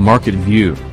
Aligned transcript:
Market 0.00 0.34
View 0.34 0.89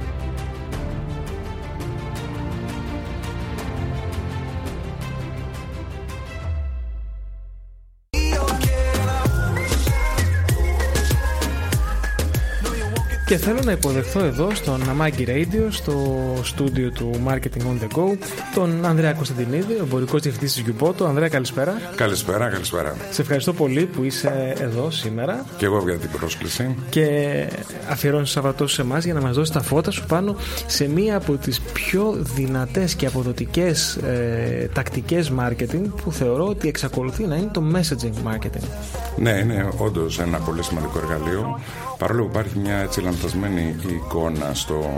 θέλω 13.49 13.61
να 13.65 13.71
υποδεχθώ 13.71 14.23
εδώ 14.23 14.55
στο 14.55 14.77
Namagi 14.85 15.27
Radio, 15.27 15.67
στο 15.69 16.17
στούντιο 16.43 16.91
του 16.91 17.11
Marketing 17.27 17.61
on 17.61 17.83
the 17.83 17.97
Go, 17.97 18.17
τον 18.55 18.85
Ανδρέα 18.85 19.13
Κωνσταντινίδη, 19.13 19.73
ο 19.73 19.81
εμπορικός 19.81 20.21
διευθυντής 20.21 20.53
της 20.53 20.61
Γιουμπότο. 20.63 21.05
Ανδρέα, 21.05 21.29
καλησπέρα. 21.29 21.81
Καλησπέρα, 21.95 22.49
καλησπέρα. 22.49 22.95
Σε 23.11 23.21
ευχαριστώ 23.21 23.53
πολύ 23.53 23.85
που 23.85 24.03
είσαι 24.03 24.55
εδώ 24.59 24.91
σήμερα. 24.91 25.45
Και 25.57 25.65
εγώ 25.65 25.83
για 25.85 25.97
την 25.97 26.09
πρόσκληση. 26.09 26.75
Και 26.89 27.07
αφιερώνει 27.89 28.23
το 28.23 28.29
Σαββατό 28.29 28.67
σε 28.67 28.81
εμάς 28.81 29.05
για 29.05 29.13
να 29.13 29.21
μας 29.21 29.35
δώσεις 29.35 29.53
τα 29.53 29.61
φώτα 29.61 29.91
σου 29.91 30.05
πάνω 30.05 30.35
σε 30.65 30.89
μία 30.89 31.17
από 31.17 31.33
τις 31.37 31.59
πιο 31.61 32.17
δυνατές 32.35 32.95
και 32.95 33.05
αποδοτικές 33.05 33.95
ε, 33.95 34.69
τακτικές 34.73 35.31
marketing 35.39 35.83
που 36.03 36.11
θεωρώ 36.11 36.47
ότι 36.47 36.67
εξακολουθεί 36.67 37.23
να 37.23 37.35
είναι 37.35 37.49
το 37.53 37.63
messaging 37.73 38.31
marketing. 38.31 38.67
Ναι, 39.17 39.31
είναι 39.31 39.69
όντως 39.77 40.19
ένα 40.19 40.37
πολύ 40.37 40.63
σημαντικό 40.63 40.99
εργαλείο. 40.99 41.59
Παρόλο 41.97 42.23
που 42.23 42.29
υπάρχει 42.29 42.59
μια 42.59 42.75
έτσι 42.75 43.01
λανθασμένη 43.01 43.36
εικόνα 44.05 44.53
στο, 44.53 44.89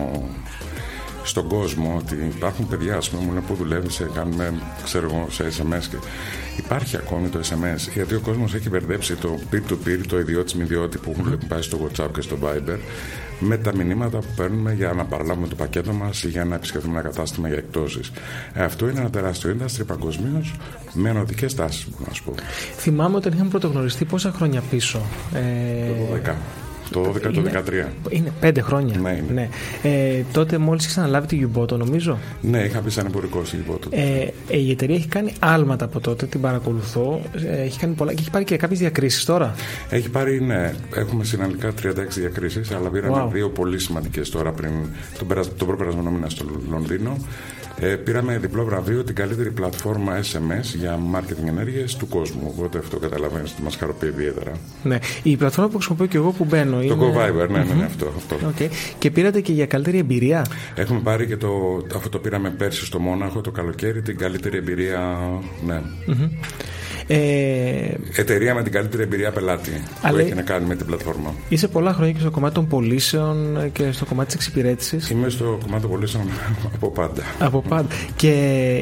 στον 1.23 1.47
κόσμο 1.47 1.95
ότι 1.97 2.15
υπάρχουν 2.15 2.67
παιδιά, 2.67 2.95
ας 2.95 3.09
πούμε, 3.09 3.23
μου 3.23 3.29
λένε 3.29 3.45
που 3.47 3.53
δουλεύει, 3.53 3.89
σε 3.91 4.09
κάνουμε, 4.13 4.53
ξέρω 4.83 5.05
εγώ, 5.05 5.27
σε 5.29 5.43
SMS. 5.43 5.83
Και 5.89 5.97
υπάρχει 6.57 6.97
ακόμη 6.97 7.27
το 7.27 7.39
SMS, 7.39 7.91
γιατί 7.93 8.15
ο 8.15 8.19
κόσμος 8.19 8.53
έχει 8.53 8.69
μπερδέψει 8.69 9.15
το 9.15 9.39
peer-to-peer, 9.51 9.99
το 10.07 10.19
ιδιώτη 10.19 10.57
με 10.57 10.63
ιδιώτη 10.63 10.97
που 10.97 11.15
έχουν 11.17 11.39
πάει 11.47 11.61
στο 11.61 11.77
WhatsApp 11.83 12.09
και 12.13 12.21
στο 12.21 12.37
Viber, 12.43 12.77
με 13.39 13.57
τα 13.57 13.75
μηνύματα 13.75 14.17
που 14.17 14.27
παίρνουμε 14.35 14.73
για 14.73 14.93
να 14.93 15.05
παραλάβουμε 15.05 15.47
το 15.47 15.55
πακέτο 15.55 15.93
μας 15.93 16.23
ή 16.23 16.27
για 16.27 16.45
να 16.45 16.55
επισκεφτούμε 16.55 16.99
ένα 16.99 17.09
κατάστημα 17.09 17.47
για 17.47 17.57
εκτόσεις. 17.57 18.11
Ε, 18.53 18.63
αυτό 18.63 18.89
είναι 18.89 18.99
ένα 18.99 19.09
τεράστιο 19.09 19.55
industry 19.59 19.85
παγκοσμίως 19.87 20.55
με 20.93 21.09
ενωτικές 21.09 21.55
τάσεις, 21.55 21.87
να 22.07 22.13
σου 22.13 22.23
πω. 22.23 22.33
Θυμάμαι 22.77 23.15
όταν 23.15 23.33
είχαμε 23.33 23.49
πρωτογνωριστεί 23.49 24.05
πόσα 24.05 24.31
χρόνια 24.31 24.61
πίσω. 24.69 25.01
Ε... 25.33 25.39
Το 25.87 26.31
12. 26.31 26.33
Το 26.91 27.13
12 27.15 27.21
το 27.21 27.41
13. 27.53 27.87
Είναι 28.09 28.31
πέντε 28.39 28.61
χρόνια. 28.61 28.97
Ναι, 28.97 29.09
είναι. 29.09 29.33
ναι. 29.33 29.49
Ε, 29.89 30.23
τότε 30.31 30.57
μόλις 30.57 30.83
είχες 30.83 30.97
αναλάβει 30.97 31.27
τη 31.27 31.35
Γιουμπότο, 31.35 31.77
νομίζω. 31.77 32.17
Ναι, 32.41 32.63
είχα 32.63 32.79
πει 32.79 32.89
σαν 32.89 33.05
εμπορικό 33.05 33.45
στη 33.45 33.55
Γιουμπότο. 33.55 33.89
Ε, 33.91 34.27
η 34.47 34.71
εταιρεία 34.71 34.95
έχει 34.95 35.07
κάνει 35.07 35.33
άλματα 35.39 35.85
από 35.85 35.99
τότε, 35.99 36.25
την 36.25 36.41
παρακολουθώ. 36.41 37.21
Ε, 37.49 37.61
έχει 37.61 37.79
κάνει 37.79 37.93
πολλά 37.93 38.13
και 38.13 38.21
έχει 38.21 38.31
πάρει 38.31 38.43
και 38.43 38.57
κάποιες 38.57 38.79
διακρίσεις 38.79 39.25
τώρα. 39.25 39.55
Έχει 39.89 40.09
πάρει, 40.09 40.41
ναι. 40.41 40.73
Έχουμε 40.95 41.23
συναλλικά 41.23 41.73
36 41.83 41.93
διακρίσεις, 42.09 42.71
αλλά 42.71 42.89
πήραμε 42.89 43.23
wow. 43.25 43.31
δύο 43.31 43.49
πολύ 43.49 43.79
σημαντικές 43.79 44.29
τώρα 44.29 44.51
πριν 44.51 44.71
τον, 45.17 45.27
τον 45.57 45.67
προπερασμένο 45.67 46.11
μήνα 46.11 46.29
στο 46.29 46.45
Λονδίνο. 46.69 47.17
Ε, 47.81 47.87
πήραμε 47.87 48.37
διπλό 48.37 48.65
βραβείο 48.65 49.03
την 49.03 49.15
καλύτερη 49.15 49.51
πλατφόρμα 49.51 50.19
SMS 50.19 50.75
για 50.77 50.99
marketing 51.15 51.47
ενέργειες 51.47 51.95
του 51.95 52.07
κόσμου. 52.07 52.53
Οπότε 52.57 52.77
αυτό 52.77 52.97
καταλαβαίνεις 52.97 53.51
ότι 53.51 53.61
μας 53.61 53.75
χαροποιεί 53.75 54.09
ιδιαίτερα. 54.13 54.51
Ναι. 54.83 54.97
Η 55.23 55.37
πλατφόρμα 55.37 55.69
που 55.69 55.75
χρησιμοποιώ 55.75 56.05
και 56.05 56.17
εγώ 56.17 56.31
που 56.31 56.45
μπαίνω. 56.45 56.77
Το 56.77 56.83
είναι... 56.83 56.95
GoViber, 56.95 57.49
ναι, 57.49 57.63
ναι, 57.63 57.73
ναι, 57.73 57.83
αυτό. 57.83 58.13
αυτό. 58.17 58.35
Okay. 58.57 58.67
Και 58.97 59.11
πήρατε 59.11 59.41
και 59.41 59.51
για 59.51 59.65
καλύτερη 59.65 59.97
εμπειρία; 59.97 60.45
Έχουμε 60.75 60.99
πάρει 60.99 61.27
και 61.27 61.37
το. 61.37 61.49
Αυτό 61.95 62.09
το 62.09 62.19
πήραμε 62.19 62.49
πέρσι 62.49 62.85
στο 62.85 62.99
Μόναχο 62.99 63.41
το 63.41 63.51
καλοκαίρι, 63.51 64.01
την 64.01 64.17
καλύτερη 64.17 64.57
εμπειρία. 64.57 65.17
Ναι. 65.65 65.81
Mm-hmm. 66.07 66.29
Ε... 67.11 67.93
Εταιρεία 68.15 68.53
με 68.53 68.63
την 68.63 68.71
καλύτερη 68.71 69.03
εμπειρία 69.03 69.31
πελάτη 69.31 69.83
Αλλά... 70.01 70.17
που 70.17 70.25
έχει 70.25 70.33
να 70.33 70.41
κάνει 70.41 70.65
με 70.65 70.75
την 70.75 70.85
πλατφόρμα. 70.85 71.33
Είσαι 71.49 71.67
πολλά 71.67 71.93
χρόνια 71.93 72.13
και 72.13 72.19
στο 72.19 72.31
κομμάτι 72.31 72.53
των 72.53 72.67
πωλήσεων 72.67 73.69
και 73.71 73.91
στο 73.91 74.05
κομμάτι 74.05 74.25
της 74.25 74.35
εξυπηρέτησης. 74.35 75.09
Είμαι 75.09 75.29
στο 75.29 75.57
κομμάτι 75.63 75.81
των 75.81 75.91
πωλήσεων 75.91 76.23
από 76.75 76.91
πάντα. 76.91 77.23
Από 77.39 77.61
πάντα. 77.61 77.87
Και 78.15 78.31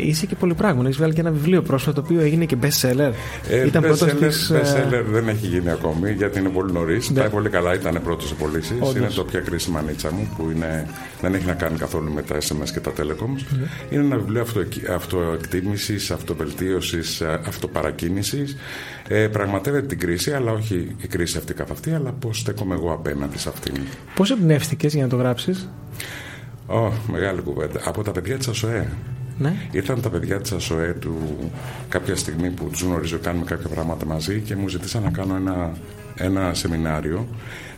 είσαι 0.04 0.26
και 0.26 0.36
πολύ 0.36 0.54
πράγμα. 0.54 0.82
Έχεις 0.84 0.98
βγάλει 0.98 1.14
και 1.14 1.20
ένα 1.20 1.32
βιβλίο 1.32 1.62
πρόσφατα 1.62 2.02
το 2.02 2.08
οποίο 2.10 2.22
έγινε 2.22 2.46
και 2.46 2.58
best 2.62 2.66
seller. 2.66 3.12
Ε, 3.50 3.66
Ήταν 3.66 3.84
best, 3.84 4.04
seller, 4.04 4.16
της... 4.20 4.52
best 4.54 4.78
seller 4.78 5.04
δεν 5.12 5.28
έχει 5.28 5.48
γίνει 5.48 5.70
ακόμη 5.70 6.12
γιατί 6.12 6.40
είναι 6.40 6.50
πολύ 6.50 6.72
νωρίς. 6.72 7.10
Ναι. 7.10 7.20
Πάει 7.20 7.30
πολύ 7.30 7.50
καλά, 7.50 7.74
ήταν 7.74 8.02
πρώτος 8.04 8.28
σε 8.28 8.34
πωλήσεις. 8.34 8.78
Είναι 8.96 9.08
το 9.16 9.24
πια 9.24 9.40
κρίσιμα 9.40 9.82
νίτσα 9.82 10.12
μου 10.12 10.30
που 10.38 10.52
είναι, 10.56 10.88
δεν 11.22 11.34
έχει 11.34 11.46
να 11.46 11.54
κάνει 11.54 11.78
καθόλου 11.78 12.12
με 12.14 12.22
τα 12.22 12.38
SMS 12.38 12.70
και 12.74 12.80
τα 12.80 12.92
telecoms. 12.98 13.54
Mm. 13.54 13.94
Είναι 13.94 14.04
ένα 14.04 14.18
βιβλίο 14.18 14.42
αυτο, 14.42 14.64
αυτοεκτίμησης, 14.96 16.12
αυτοβελτίωσης, 16.12 17.22
αυτοπαρακίνησης 17.22 18.17
ε, 19.08 19.28
πραγματεύεται 19.28 19.88
την 19.88 20.00
κρίση, 20.00 20.32
αλλά 20.32 20.52
όχι 20.52 20.96
η 21.02 21.08
κρίση 21.08 21.38
αυτή 21.38 21.54
καθ' 21.54 21.72
αυτή, 21.72 21.92
αλλά 21.92 22.12
πώς 22.12 22.40
στέκομαι 22.40 22.76
εγώ 22.76 22.94
απέναντι 22.94 23.38
σε 23.38 23.50
αυτήν. 23.50 23.74
Πώς 24.16 24.32
εμπνεύστηκες 24.32 24.94
για 24.94 25.04
να 25.04 25.10
το 25.10 25.16
γράψεις, 25.16 25.70
Oh, 26.70 26.92
μεγάλη 27.12 27.42
κουβέντα. 27.42 27.82
Από 27.86 28.04
τα 28.04 28.12
παιδιά 28.12 28.38
της 28.38 28.48
ΑΣΟΕ. 28.48 28.88
Ναι. 29.38 29.54
Ήρθαν 29.72 30.02
τα 30.02 30.10
παιδιά 30.10 30.42
της 30.42 30.52
ΑΣΟΕ 30.52 30.94
του 30.94 31.16
κάποια 31.90 32.16
στιγμή 32.16 32.50
που 32.50 32.70
του 32.70 32.86
γνωρίζω, 32.86 33.18
κάνουμε 33.18 33.46
κάποια 33.46 33.70
πράγματα 33.70 34.06
μαζί 34.06 34.40
και 34.40 34.56
μου 34.56 34.68
ζητήσαν 34.68 35.04
να 35.04 35.10
κάνω 35.10 35.36
ένα, 35.36 35.72
ένα 36.16 36.54
σεμινάριο. 36.54 37.28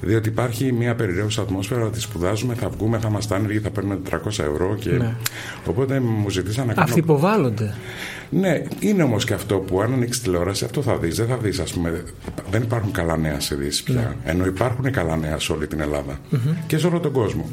Διότι 0.02 0.30
υπάρχει 0.30 0.72
μια 0.72 0.96
περιραίουσα 0.96 1.42
ατμόσφαιρα 1.42 1.86
ότι 1.86 2.00
σπουδάζουμε, 2.00 2.54
θα 2.54 2.70
βγούμε, 2.70 2.98
θα 2.98 3.08
είμαστε 3.08 3.36
άνεργοι, 3.36 3.60
θα 3.60 3.70
παίρνουμε 3.70 4.00
400 4.10 4.16
ευρώ. 4.26 4.76
Και... 4.80 4.90
Ναι. 4.90 5.16
Οπότε 5.66 6.00
μου 6.00 6.30
ζητήσαν 6.30 6.68
να 6.68 6.74
κάνω. 6.74 6.86
Αυτοί 6.86 7.00
υποβάλλονται. 7.00 7.76
Ναι, 8.30 8.64
είναι 8.80 9.04
όμως 9.04 9.26
και 9.26 9.34
αυτό 9.34 9.56
που 9.56 9.82
αν 9.82 9.94
ανοίξεις 9.94 10.24
τηλεόραση, 10.24 10.66
αυτό 10.66 10.82
θα 10.82 10.98
δεις. 10.98 11.16
Δεν 11.16 11.28
θα 11.28 11.38
δεις, 11.38 11.60
ας 11.60 11.74
πούμε. 11.74 12.04
Δεν 12.52 12.62
υπάρχουν 12.62 12.92
καλά 12.92 13.18
νέα 13.18 13.40
σε 13.40 13.56
ειδήσει 13.56 13.84
πια. 13.84 13.94
Ναι. 13.94 14.32
Ενώ 14.32 14.46
υπάρχουν 14.46 14.92
καλά 14.92 15.18
νέα 15.18 15.40
σε 15.40 15.52
όλη 15.52 15.68
την 15.68 15.80
Ελλάδα 15.80 16.20
mm-hmm. 16.32 16.56
και 16.68 16.78
σε 16.78 16.88
όλο 16.88 17.00
τον 17.00 17.12
κόσμο. 17.12 17.50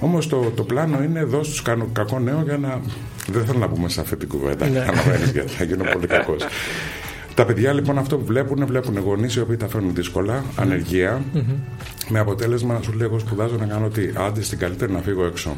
Όμως 0.00 0.28
το, 0.28 0.52
το 0.54 0.62
πλάνο 0.62 1.02
είναι 1.02 1.18
εδώ 1.18 1.38
τους 1.38 1.62
κάνω 1.62 1.88
κακό 1.92 2.18
νέο 2.18 2.42
για 2.44 2.56
να. 2.56 2.80
Δεν 3.30 3.44
θέλω 3.44 3.58
να 3.58 3.68
πούμε 3.68 3.88
σε 3.88 4.00
αυτή 4.00 4.16
την 4.16 4.28
κουβέντα. 4.28 4.68
Ναι. 4.68 4.84
γιατί 5.32 5.48
θα 5.48 5.64
γίνω 5.64 5.84
πολύ 5.92 6.06
κακός. 6.06 6.44
Τα 7.34 7.44
παιδιά 7.44 7.72
λοιπόν 7.72 7.98
αυτό 7.98 8.16
που 8.16 8.24
βλέπουν, 8.24 8.66
βλέπουν 8.66 8.98
γονείς 8.98 9.34
οι 9.34 9.40
οποίοι 9.40 9.56
τα 9.56 9.68
φέρνουν 9.68 9.94
δύσκολα, 9.94 10.44
ανεργία, 10.56 11.22
mm-hmm. 11.34 11.40
με 12.08 12.18
αποτέλεσμα 12.18 12.74
να 12.74 12.82
σου 12.82 12.92
λέω: 12.92 13.06
Εγώ 13.06 13.18
σπουδάζω 13.18 13.56
να 13.56 13.66
κάνω 13.66 13.84
ότι 13.86 14.12
άντε 14.16 14.42
στην 14.42 14.58
καλύτερη 14.58 14.92
να 14.92 15.00
φύγω 15.00 15.24
έξω. 15.26 15.56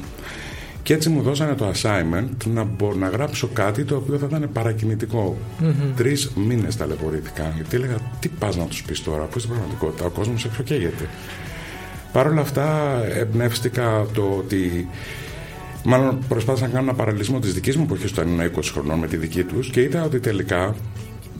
Και 0.82 0.94
έτσι 0.94 1.09
μου 1.09 1.22
δώσανε 1.22 1.54
το 1.54 1.72
assignment 1.75 2.47
να, 2.47 2.64
μπορώ 2.64 2.97
να 2.97 3.09
γράψω 3.09 3.48
κάτι 3.53 3.84
το 3.84 3.97
οποίο 3.97 4.19
θα 4.19 4.26
ήταν 4.28 4.48
παρακινητικό. 4.53 5.37
Mm-hmm. 5.60 5.92
Τρεις 5.97 6.31
μήνες 6.34 6.76
ταλαιπωρήθηκα. 6.76 7.53
Γιατί 7.56 7.76
έλεγα, 7.76 7.97
τι 8.20 8.28
πας 8.28 8.56
να 8.56 8.64
τους 8.64 8.82
πεις 8.82 9.03
τώρα, 9.03 9.25
που 9.25 9.38
στην 9.38 9.50
πραγματικότητα 9.50 10.04
ο 10.04 10.10
κόσμος 10.10 10.44
εξοκαίγεται. 10.44 11.08
Παρ' 12.12 12.26
όλα 12.26 12.41
αυτά, 12.41 13.00
εμπνεύστηκα 13.14 14.06
το 14.14 14.34
ότι. 14.38 14.88
Μάλλον 15.84 16.19
προσπάθησα 16.28 16.66
να 16.66 16.72
κάνω 16.72 16.84
ένα 16.84 16.94
παραλυσμό 16.94 17.38
της 17.38 17.54
δικής 17.54 17.76
μου 17.76 17.82
εποχής 17.82 18.10
όταν 18.10 18.28
ήμουν 18.28 18.50
20 18.56 18.60
χρονών 18.72 18.98
με 18.98 19.06
τη 19.06 19.16
δική 19.16 19.44
τους 19.44 19.70
και 19.70 19.81
είδα 19.82 20.04
ότι 20.04 20.20
τελικά 20.20 20.75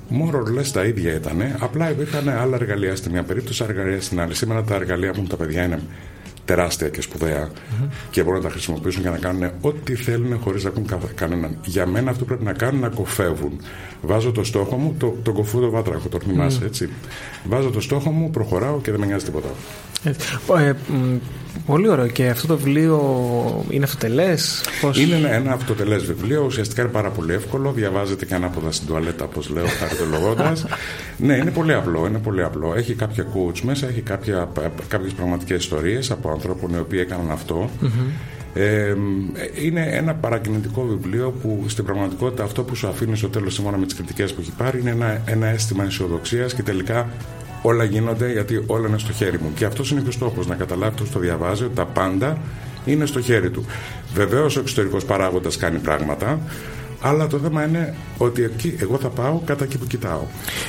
Μόνο 0.09 0.39
λε 0.39 0.63
τα 0.63 0.85
ίδια 0.85 1.15
ήταν. 1.15 1.57
Απλά 1.59 1.91
υπήρχαν 1.91 2.29
άλλα 2.29 2.57
εργαλεία 2.57 2.97
στην 2.97 3.13
μια 3.13 3.23
περίπτωση, 3.23 3.63
άλλα 3.63 3.73
εργαλεία 3.73 4.01
στην 4.01 4.21
άλλη. 4.21 4.35
Σήμερα 4.35 4.63
τα 4.63 4.75
εργαλεία 4.75 5.13
που 5.13 5.23
τα 5.23 5.37
παιδιά 5.37 5.65
είναι 5.65 5.81
τεράστια 6.47 6.89
και 6.89 7.01
σπουδαία 7.01 7.49
mm-hmm. 7.49 7.89
και 8.11 8.23
μπορούν 8.23 8.39
να 8.39 8.45
τα 8.45 8.51
χρησιμοποιήσουν 8.51 9.03
για 9.03 9.11
να 9.11 9.19
κάνουν 9.19 9.51
ό,τι 9.61 9.95
θέλουν 9.95 10.39
χωρίς 10.41 10.65
να 10.65 10.69
ακούν 10.69 10.87
κανέναν. 11.15 11.59
Για 11.65 11.87
μένα 11.87 12.11
αυτό 12.11 12.25
πρέπει 12.25 12.45
να 12.45 12.53
κάνουν 12.53 12.81
να 12.81 12.89
κοφεύουν. 12.89 13.61
Βάζω 14.03 14.33
το 14.33 14.45
στόχο 14.45 14.77
μου, 14.77 14.95
το, 14.99 15.15
το 15.23 15.33
κοφούδο 15.33 15.71
βάτραχο, 15.71 16.09
το 16.09 16.19
θυμάσαι 16.21 16.61
mm. 16.63 16.67
έτσι. 16.67 16.89
Βάζω 17.45 17.71
το 17.71 17.81
στόχο 17.81 18.11
μου, 18.11 18.31
προχωράω 18.31 18.81
και 18.81 18.91
δεν 18.91 19.01
με 19.01 19.07
νοιάζει 19.07 19.25
τίποτα. 19.25 19.49
Ε, 20.05 20.73
πολύ 21.67 21.89
ωραίο. 21.89 22.07
Και 22.07 22.29
αυτό 22.29 22.47
το 22.47 22.57
βιβλίο 22.57 23.65
είναι 23.71 23.85
αυτοτελές; 23.85 24.65
Πώς... 24.81 24.99
Είναι 24.99 25.29
ένα 25.31 25.53
αυτοτελές 25.53 26.05
βιβλίο. 26.05 26.45
Ουσιαστικά 26.45 26.83
είναι 26.83 26.91
πάρα 26.91 27.11
πολύ 27.11 27.33
εύκολο. 27.33 27.73
Διαβάζεται 27.73 28.25
και 28.25 28.35
ανάποδα 28.35 28.73
στην 28.73 28.87
τουαλέτα, 28.87 29.25
όπως 29.25 29.49
λέω, 29.49 29.67
χαριτολογώντας. 29.67 30.67
ναι, 31.17 31.35
είναι 31.35 31.51
πολύ 31.51 31.75
απλό. 31.75 32.07
Είναι 32.07 32.19
πολύ 32.19 32.43
απλό. 32.43 32.75
Έχει 32.77 32.95
κάποια 32.95 33.27
coach 33.35 33.61
μέσα, 33.61 33.89
έχει 33.89 34.01
κάποιες 34.89 35.13
πραγματικές 35.17 35.59
ιστορίες 35.59 36.11
από 36.11 36.29
ανθρώπων 36.37 36.71
οι 36.75 36.79
οποίοι 36.79 36.99
έκαναν 37.03 37.31
αυτό. 37.31 37.71
Ε, 38.55 38.95
είναι 39.65 39.89
ένα 39.91 40.15
παρακινητικό 40.15 40.83
βιβλίο 40.83 41.35
που 41.43 41.65
στην 41.67 41.85
πραγματικότητα 41.85 42.43
αυτό 42.45 42.63
που 42.63 42.75
σου 42.75 42.89
αφήνει 42.89 43.17
στο 43.17 43.29
τέλος 43.29 43.55
σύμφωνα 43.55 43.77
με 43.77 43.85
τις 43.85 43.95
κριτικές 43.95 44.33
που 44.33 44.41
έχει 44.41 44.53
πάρει 44.57 44.81
είναι 44.81 44.91
ένα, 44.91 45.23
ένα 45.27 45.47
αίσθημα 45.47 45.85
αισιοδοξίας 45.85 46.55
και 46.55 46.63
τελικά 46.63 47.09
όλα 47.63 47.85
γίνονται 47.85 48.33
γιατί 48.33 48.63
όλα 48.67 48.89
είναι 48.89 48.99
στο 48.99 49.13
χέρι 49.13 49.39
μου. 49.39 49.53
Και 49.55 49.65
αυτό 49.65 49.85
είναι 49.93 50.01
και 50.01 50.09
ο 50.09 50.13
στόχος, 50.13 50.47
να 50.47 50.55
καταλάβει 50.55 50.95
αυτό 51.01 51.13
το 51.13 51.19
διαβάζει 51.19 51.65
ότι 51.65 51.75
τα 51.75 51.85
πάντα 51.85 52.39
είναι 52.85 53.07
στο 53.07 53.21
χέρι 53.21 53.51
του. 53.51 53.65
Βεβαίως 54.15 54.57
ο 54.57 54.61
εξωτερικός 54.61 55.05
παράγοντας 55.05 55.57
κάνει 55.57 55.79
πράγματα, 55.79 56.41
αλλά 57.01 57.27
το 57.27 57.39
θέμα 57.39 57.67
είναι 57.67 57.95
ότι 58.19 58.43
εκεί 58.43 58.77
εγώ 58.81 58.99
θα 58.99 59.09
πάω 59.09 59.41
κατά 59.45 59.65
εκεί 59.65 59.79
που 59.79 59.87
κοιτάω. 59.87 60.23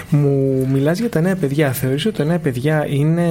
Μου 0.10 0.68
μιλάς 0.72 1.00
για 1.00 1.10
τα 1.10 1.22
νέα 1.22 1.36
παιδιά. 1.36 1.72
Θεωρείς 1.72 2.06
ότι 2.06 2.18
τα 2.18 2.24
νέα 2.24 2.40
παιδιά 2.40 2.86
είναι... 2.90 3.30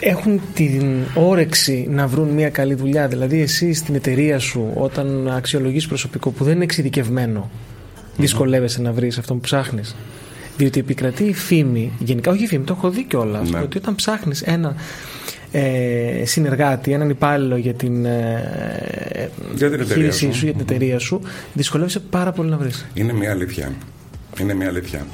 Έχουν 0.00 0.40
την 0.54 0.82
όρεξη 1.14 1.86
να 1.90 2.06
βρουν 2.06 2.28
μια 2.28 2.50
καλή 2.50 2.74
δουλειά. 2.74 3.08
Δηλαδή 3.08 3.40
εσύ 3.40 3.72
στην 3.72 3.94
εταιρεία 3.94 4.38
σου 4.38 4.70
όταν 4.74 5.28
αξιολογείς 5.30 5.86
προσωπικό 5.86 6.30
που 6.30 6.44
δεν 6.44 6.54
είναι 6.54 6.64
εξειδικευμένο 6.64 7.50
δυσκολεύεσαι 8.16 8.80
να 8.82 8.92
βρεις 8.92 9.18
αυτό 9.18 9.34
που 9.34 9.40
ψάχνεις. 9.40 9.96
Διότι 10.56 10.80
επικρατεί 10.80 11.24
η 11.24 11.32
φήμη, 11.34 11.92
γενικά 11.98 12.30
όχι 12.30 12.44
η 12.44 12.46
φήμη, 12.46 12.64
το 12.64 12.74
έχω 12.76 12.90
δει 12.90 13.04
κιόλας, 13.04 13.50
Ναι. 13.50 13.58
ότι 13.60 13.78
όταν 13.78 13.94
ψάχνεις 13.94 14.42
ένα 14.42 14.74
ε, 15.52 16.22
συνεργάτη, 16.24 16.92
έναν 16.92 17.10
υπάλληλο 17.10 17.56
για 17.56 17.74
την, 17.74 18.04
ε, 18.04 19.30
Για 19.54 19.70
την 19.70 19.80
εταιρεία 19.80 19.94
χείρισή 19.94 20.26
σου. 20.26 20.34
σου, 20.38 20.44
για 20.44 20.52
την 20.52 20.60
εταιρεία 20.60 20.98
σου, 20.98 21.20
δυσκολεύεσαι 21.52 22.00
πάρα 22.00 22.32
πολύ 22.32 22.50
να 22.50 22.56
βρεις. 22.56 22.86
Είναι 22.94 23.12
μια 23.12 23.30
αλήθεια. 23.30 23.72
Είναι 24.40 24.54
μια 24.54 24.68
αλήθεια. 24.68 25.06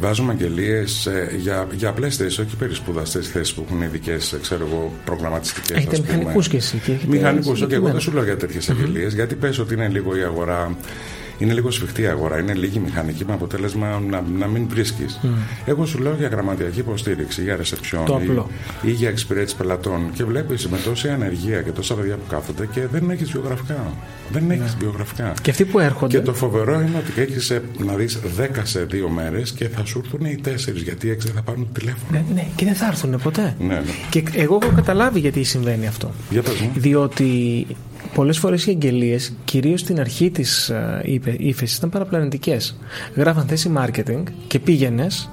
Βάζουμε 0.00 0.32
αγγελίες 0.32 1.08
για, 1.38 1.66
για 1.72 1.88
απλές 1.88 2.16
θέσεις, 2.16 2.38
όχι 2.38 2.56
περισπούδαστε 2.56 3.20
θέσεις 3.20 3.54
που 3.54 3.64
έχουν 3.66 3.82
ειδικές, 3.82 4.36
ξέρω 4.40 4.66
εγώ, 4.66 4.92
προγραμματιστικές. 5.04 5.76
Έχετε 5.76 5.98
μηχανικούς 6.00 6.48
κι 6.48 6.56
εσύ. 6.56 6.78
και 6.84 6.92
έχετε 6.92 7.06
Μηχανικούς, 7.10 7.44
και 7.44 7.48
εγώ 7.48 7.56
συγκεκριμένα. 7.56 7.92
δεν 7.92 8.00
σου 8.00 8.12
λέω 8.12 8.24
για 8.24 8.36
τέτοιες 8.36 8.70
αγγελίες, 8.70 9.14
γιατί 9.14 9.34
πες 9.34 9.58
ότι 9.58 9.74
είναι 9.74 9.88
λίγο 9.88 10.16
η 10.16 10.22
αγορά. 10.22 10.76
Είναι 11.38 11.52
λίγο 11.52 11.70
σφιχτή 11.70 12.02
η 12.02 12.06
αγορά, 12.06 12.38
είναι 12.38 12.54
λίγη 12.54 12.78
μηχανική 12.78 13.24
με 13.26 13.32
αποτέλεσμα 13.32 14.02
να, 14.10 14.24
να 14.38 14.46
μην 14.46 14.66
βρίσκεις. 14.68 15.20
Εγώ 15.64 15.86
σου 15.86 15.98
λέω 15.98 16.14
για 16.18 16.28
γραμματιακή 16.28 16.78
υποστήριξη, 16.78 17.42
για 17.42 17.56
ρεσεψιόν 17.56 18.04
Το 18.04 18.18
ή, 18.22 18.24
απλό. 18.28 18.50
ή 18.82 18.90
για 18.90 19.08
εξυπηρέτηση 19.08 19.56
πελατών. 19.56 20.10
Και 20.14 20.24
βλέπεις 20.24 20.68
με 20.68 20.78
τόση 20.84 21.08
ανεργία 21.08 21.62
και 21.62 21.70
τόσα 21.70 21.94
παιδιά 21.94 22.14
που 22.14 22.24
κάθονται 22.28 22.66
και 22.66 22.86
δεν 22.92 23.10
έχεις 23.10 23.30
βιογραφικά. 23.30 23.92
Δεν 24.32 24.50
έχεις 24.50 24.76
βιογραφικά. 24.80 25.32
Και 25.42 25.50
αυτοί 25.50 25.64
που 25.64 25.78
έρχονται. 25.78 26.18
Και 26.18 26.24
το 26.24 26.34
φοβερό 26.34 26.72
είναι 26.80 26.96
ότι 26.98 27.20
έχεις 27.20 27.52
να 27.78 27.94
δεις 27.94 28.18
10 28.36 28.46
σε 28.62 28.84
δύο 28.84 29.08
μέρες 29.08 29.52
και 29.52 29.68
θα 29.68 29.84
σου 29.84 30.00
έρθουν 30.04 30.24
οι 30.26 30.38
4 30.44 30.48
γιατί 30.74 31.06
οι 31.06 31.10
6 31.10 31.24
δεν 31.24 31.34
θα 31.34 31.42
πάρουν 31.42 31.62
το 31.72 31.80
τηλέφωνο. 31.80 32.10
Ναι, 32.10 32.24
ναι, 32.34 32.46
και 32.56 32.64
δεν 32.64 32.74
θα 32.74 32.86
έρθουν 32.86 33.20
ποτέ. 33.22 33.54
Ναι, 33.60 33.66
ναι. 33.66 33.80
Και 34.10 34.22
εγώ 34.32 34.58
έχω 34.62 34.72
καταλάβει 34.74 35.20
γιατί 35.20 35.42
συμβαίνει 35.42 35.86
αυτό. 35.86 36.10
Για 36.30 36.42
πες 36.42 36.54
μου. 36.60 36.70
Διότι 36.74 37.66
πολλές 38.14 38.38
φορές 38.38 38.66
οι 38.66 38.70
αγγελίες, 38.70 39.32
κυρίως 39.44 39.80
στην 39.80 40.00
αρχή 40.00 40.30
της 40.30 40.72
ύφεσης, 41.38 41.76
ήταν 41.76 41.90
παραπλανητικές. 41.90 42.76
Γράφαν 43.14 43.46
θέση 43.46 43.72
marketing 43.76 44.22
και 44.46 44.58
πήγαινες 44.58 45.30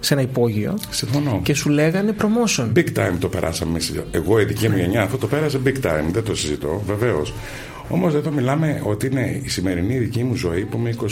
σε 0.00 0.14
ένα 0.14 0.22
υπόγειο 0.22 0.78
Συμφωνώ. 0.90 1.40
και 1.42 1.54
σου 1.54 1.68
λέγανε 1.68 2.14
promotion. 2.20 2.66
Big 2.76 2.86
time 2.98 3.16
το 3.18 3.28
περάσαμε 3.28 3.70
εμείς. 3.70 3.92
Εγώ, 4.10 4.40
η 4.40 4.44
δική 4.44 4.68
μου 4.68 4.76
γενιά, 4.76 5.02
αυτό 5.02 5.16
το 5.18 5.26
πέρασε 5.26 5.60
big 5.64 5.76
time. 5.86 6.04
Δεν 6.12 6.24
το 6.24 6.34
συζητώ, 6.34 6.82
βεβαίως. 6.86 7.34
Όμως 7.88 8.14
εδώ 8.14 8.30
μιλάμε 8.30 8.80
ότι 8.84 9.06
είναι 9.06 9.40
η 9.42 9.48
σημερινή 9.48 9.98
δική 9.98 10.22
μου 10.24 10.34
ζωή 10.34 10.64
που 10.64 10.76
είμαι 10.78 10.94
20-25 11.00 11.06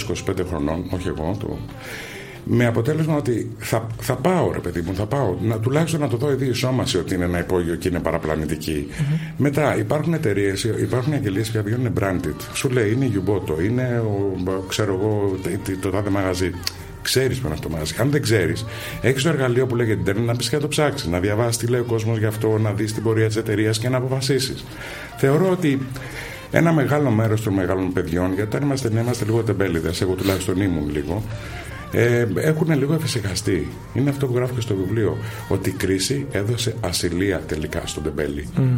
χρονών, 0.49 0.85
όχι 0.91 1.09
εγώ, 1.09 1.37
το, 1.41 1.59
με 2.45 2.67
αποτέλεσμα 2.67 3.17
ότι 3.17 3.51
θα, 3.59 3.87
θα 4.01 4.15
πάω, 4.15 4.51
ρε 4.53 4.59
παιδί 4.59 4.81
μου, 4.81 4.95
θα 4.95 5.07
πάω. 5.07 5.37
Να, 5.43 5.59
τουλάχιστον 5.59 6.01
να 6.01 6.09
το 6.09 6.17
δω 6.17 6.33
η 6.33 6.35
διεισόμαση 6.35 6.99
ότι 6.99 7.15
είναι 7.15 7.25
ένα 7.25 7.39
υπόγειο 7.39 7.75
και 7.75 7.89
είναι 7.89 7.99
παραπλανητική. 7.99 8.89
Μετά 9.37 9.77
υπάρχουν 9.79 10.15
εταιρείες, 10.15 10.65
υπάρχουν 10.65 11.13
αγγελίες 11.13 11.51
που 11.51 11.63
βγαίνουν 11.65 11.93
branded. 12.01 12.35
Σου 12.53 12.69
λέει 12.69 12.93
είναι 12.93 13.05
η 13.05 13.09
Γιουμπότο, 13.09 13.61
είναι 13.61 14.03
ο, 14.47 14.65
ξέρω 14.69 14.99
εγώ, 15.01 15.37
το, 15.43 15.51
το 15.81 15.91
τάδε 15.91 16.11
μαγαζί. 16.11 16.51
Ξέρεις 17.03 17.41
με 17.41 17.49
αυτό 17.53 17.63
το 17.63 17.69
μαγαζί. 17.69 17.95
Αν 18.01 18.11
δεν 18.11 18.23
ξέρεις, 18.23 18.65
έχεις 19.01 19.23
το 19.23 19.29
εργαλείο 19.29 19.67
που 19.67 19.77
λέγεται 19.77 20.01
Ιντερνετ 20.01 20.27
να 20.27 20.37
πεις 20.37 20.49
και 20.49 20.57
να 20.57 20.63
το 20.63 20.69
ψάξεις, 20.69 21.09
να 21.09 21.21
διαβάσεις 21.21 21.57
τι 21.57 21.67
λέει 21.67 21.81
ο 21.81 21.85
κόσμος 21.85 22.19
γι' 22.19 22.27
αυτό, 22.27 22.59
να 22.59 22.73
δεις 22.73 22.95
την 22.95 23.03
πορεία 23.03 23.27
της 23.27 23.37
εταιρείας 23.37 23.79
και 23.79 23.89
να 23.89 23.97
αποφασίσεις. 23.97 24.65
Θεωρώ 25.17 25.51
ότι 25.51 25.79
ένα 26.51 26.73
μεγάλο 26.73 27.11
μέρος 27.11 27.43
των 27.43 27.53
μεγάλων 27.53 27.93
παιδιών, 27.93 28.33
γιατί 28.35 28.57
όταν 28.57 28.63
είμαστε, 28.63 28.91
ναι, 28.93 29.01
είμαστε 29.01 29.25
λίγο 29.25 29.43
τεμπέληδες, 29.43 30.01
εγώ 30.01 30.13
τουλάχιστον 30.13 30.61
ήμουν 30.61 30.91
λίγο, 30.91 31.23
ε, 31.93 32.27
έχουν 32.37 32.79
λίγο 32.79 32.95
εφησυχαστεί. 32.95 33.69
Είναι 33.95 34.11
αυτό 34.11 34.27
που 34.27 34.33
γράφω 34.37 34.55
και 34.55 34.61
στο 34.61 34.75
βιβλίο. 34.75 35.17
Ότι 35.49 35.69
η 35.69 35.73
κρίση 35.73 36.27
έδωσε 36.31 36.75
ασυλία 36.81 37.41
τελικά 37.47 37.81
στον 37.85 38.03
τεμπέλη. 38.03 38.49
Ενώ- 38.59 38.69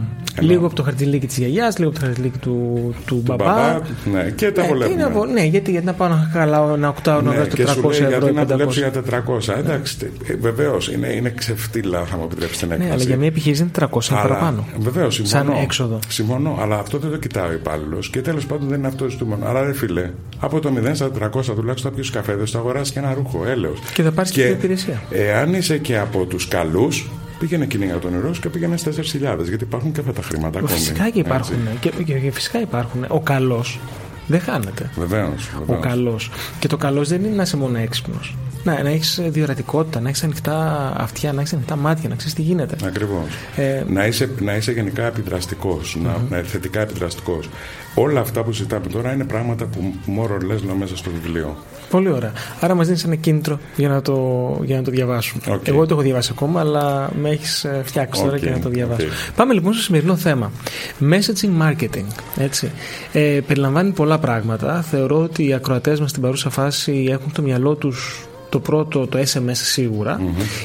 Λίγο 0.40 0.66
από 0.66 0.74
το 0.74 0.82
χαρτιλίκι 0.82 1.26
της 1.26 1.36
γιαγιάς, 1.38 1.78
λίγο 1.78 1.90
από 1.90 1.98
το 1.98 2.04
χαρτιλίκι 2.06 2.38
του, 2.38 2.94
του, 3.06 3.22
μπαμπά. 3.26 3.44
μπαμπά, 3.44 3.78
ναι, 4.12 4.30
και 4.30 4.50
τα 4.52 4.62
Ε, 4.64 4.66
βολεύουμε. 4.68 4.96
τι 4.96 5.02
να 5.02 5.10
πω, 5.10 5.24
ναι, 5.24 5.44
γιατί, 5.44 5.70
γιατί 5.70 5.86
να 5.86 5.92
πάω 5.92 6.08
να 6.08 6.28
χαλάω 6.32 6.74
ένα 6.74 6.88
οκτάωρο 6.88 7.22
να 7.22 7.28
Ναι, 7.30 7.34
βγάζω 7.34 7.50
και 7.50 7.66
σου 7.66 7.80
400 7.80 8.00
λέει 8.00 8.12
ευρώ 8.12 8.18
γιατί 8.18 8.30
ή 8.30 8.32
να 8.32 8.42
500. 8.42 8.46
δουλέψει 8.50 8.78
για 8.78 8.90
400. 8.90 9.54
Εντάξει, 9.58 10.10
βεβαίως 10.40 10.88
είναι, 10.92 11.08
είναι 11.12 11.30
ξεφτύλα, 11.30 12.04
θα 12.04 12.16
μου 12.16 12.22
επιτρέψεις 12.24 12.58
την 12.58 12.70
έκφραση. 12.70 12.88
Ναι, 12.88 12.94
αλλά 12.94 13.04
για 13.04 13.16
μια 13.16 13.26
επιχείρηση 13.26 13.62
είναι 13.62 13.70
300 13.74 14.10
είναι 14.10 14.20
παραπάνω. 14.20 14.64
Βεβαίως, 14.78 15.14
συμφωνώ. 15.14 15.52
Σαν 15.52 15.62
έξοδο. 15.62 15.98
Συμφωνώ, 16.08 16.58
αλλά 16.60 16.78
αυτό 16.78 16.98
δεν 16.98 17.10
το 17.10 17.16
κοιτάει 17.16 17.48
ο 17.50 17.52
υπάλληλος 17.52 18.10
και 18.10 18.20
τέλος 18.20 18.46
πάντων 18.46 18.68
δεν 18.68 18.78
είναι 18.78 18.86
αυτός 18.86 19.00
το 19.06 19.10
ζητούμενο. 19.10 19.46
Άρα, 19.46 19.62
ρε 19.64 19.72
φίλε, 19.72 20.10
από 20.40 20.60
το 20.60 20.70
0 20.70 20.94
στα 20.94 21.10
400 21.10 21.54
τουλάχιστον 21.54 21.90
θα 21.90 21.96
πιει 22.00 22.10
καφέδες, 22.10 22.50
θα 22.50 22.58
αγοράσει 22.58 22.92
και 22.92 23.00
ένα 23.02 23.14
ρούχο, 23.14 23.46
έλεος. 23.46 23.78
Και 23.94 24.02
θα 24.02 24.12
πάρεις 24.12 24.30
και 24.30 24.42
την 24.42 24.52
υπηρεσία. 24.52 25.02
Εάν 25.10 25.54
είσαι 25.54 25.78
και 25.78 25.98
από 25.98 26.24
τους 26.24 26.48
καλούς, 26.48 27.08
πήγαινε 27.38 27.66
κυνήγα 27.66 27.98
τον 27.98 28.12
νερό 28.12 28.30
και 28.40 28.48
πήγαινε 28.48 28.76
στις 28.76 28.96
4.000 28.96 29.44
γιατί 29.48 29.64
υπάρχουν 29.64 29.92
και 29.92 30.00
αυτά 30.00 30.12
τα 30.12 30.22
χρήματα 30.22 30.58
ακόμη. 30.58 30.72
Φυσικά 30.72 31.10
και 31.10 31.18
υπάρχουν. 31.18 31.56
Και, 31.80 31.90
και, 32.04 32.18
και 32.18 32.30
φυσικά 32.30 32.60
υπάρχουν. 32.60 33.04
Ο 33.08 33.20
καλός 33.20 33.80
δεν 34.26 34.40
χάνεται. 34.40 34.90
Βεβαίως. 34.96 35.50
Ο 35.66 35.74
καλός. 35.74 36.30
Και 36.58 36.68
το 36.68 36.76
καλός 36.76 37.08
δεν 37.08 37.24
είναι 37.24 37.34
να 37.34 37.42
είσαι 37.42 37.56
μόνο 37.56 37.78
έξυπνος. 37.78 38.34
Να, 38.64 38.82
να 38.82 38.88
έχεις 38.90 39.20
διορατικότητα, 39.28 40.00
να 40.00 40.08
έχεις 40.08 40.22
ανοιχτά 40.22 40.92
αυτιά, 40.96 41.32
να 41.32 41.40
έχεις 41.40 41.52
ανοιχτά 41.52 41.76
μάτια, 41.76 42.08
να 42.08 42.14
ξέρεις 42.14 42.34
τι 42.34 42.42
γίνεται. 42.42 42.76
Ακριβώς. 42.84 43.26
Ε, 43.56 43.82
να, 43.88 44.06
είσαι, 44.06 44.30
να 44.40 44.56
είσαι 44.56 44.72
γενικά 44.72 45.06
επιδραστικός, 45.06 45.96
να, 46.02 46.16
να 46.28 46.38
είσαι 46.38 46.48
θετικά 46.48 46.80
επιδραστικός. 46.80 47.48
Όλα 47.94 48.20
αυτά 48.20 48.42
που 48.42 48.52
συζητάμε 48.52 48.86
τώρα 48.86 49.12
είναι 49.12 49.24
πράγματα 49.24 49.64
που 49.64 49.94
μωρέ 50.06 50.38
λε- 50.38 50.54
λέω 50.66 50.74
μέσα 50.74 50.96
στο 50.96 51.10
βιβλίο. 51.10 51.56
Πολύ 51.90 52.10
ωραία. 52.10 52.32
Άρα 52.60 52.74
μας 52.74 52.86
δίνεις 52.86 53.04
ένα 53.04 53.14
κίνητρο 53.14 53.58
για 53.76 53.88
να 53.88 54.02
το, 54.02 54.16
για 54.64 54.76
να 54.76 54.82
το 54.82 54.90
διαβάσουμε. 54.90 55.42
Οκ. 55.48 55.68
Εγώ 55.68 55.78
δεν 55.78 55.88
το 55.88 55.94
έχω 55.94 56.02
διαβάσει 56.02 56.30
ακόμα, 56.32 56.60
αλλά 56.60 57.10
με 57.20 57.30
έχεις 57.30 57.66
φτιάξει 57.82 58.22
τώρα 58.22 58.34
Οκ, 58.34 58.40
και 58.40 58.50
να 58.50 58.58
το 58.58 58.68
διαβάσω. 58.68 59.06
οκ. 59.06 59.34
Πάμε 59.36 59.52
λοιπόν 59.54 59.72
στο 59.72 59.82
σημερινό 59.82 60.16
θέμα. 60.16 60.52
Messaging 61.00 61.62
marketing. 61.62 62.04
Έτσι. 62.38 62.70
Ε, 63.12 63.40
περιλαμβάνει 63.46 63.90
πολλά 63.90 64.18
πράγματα. 64.18 64.82
Θεωρώ 64.82 65.22
ότι 65.22 65.46
οι 65.46 65.52
ακροατές 65.52 66.00
μας 66.00 66.10
στην 66.10 66.22
παρούσα 66.22 66.50
φάση 66.50 67.06
έχουν 67.10 67.30
στο 67.30 67.42
μυαλό 67.42 67.74
τους 67.74 68.26
το 68.52 68.60
πρώτο, 68.60 69.06
το 69.06 69.18
SMS 69.18 69.50
σίγουρα. 69.52 70.20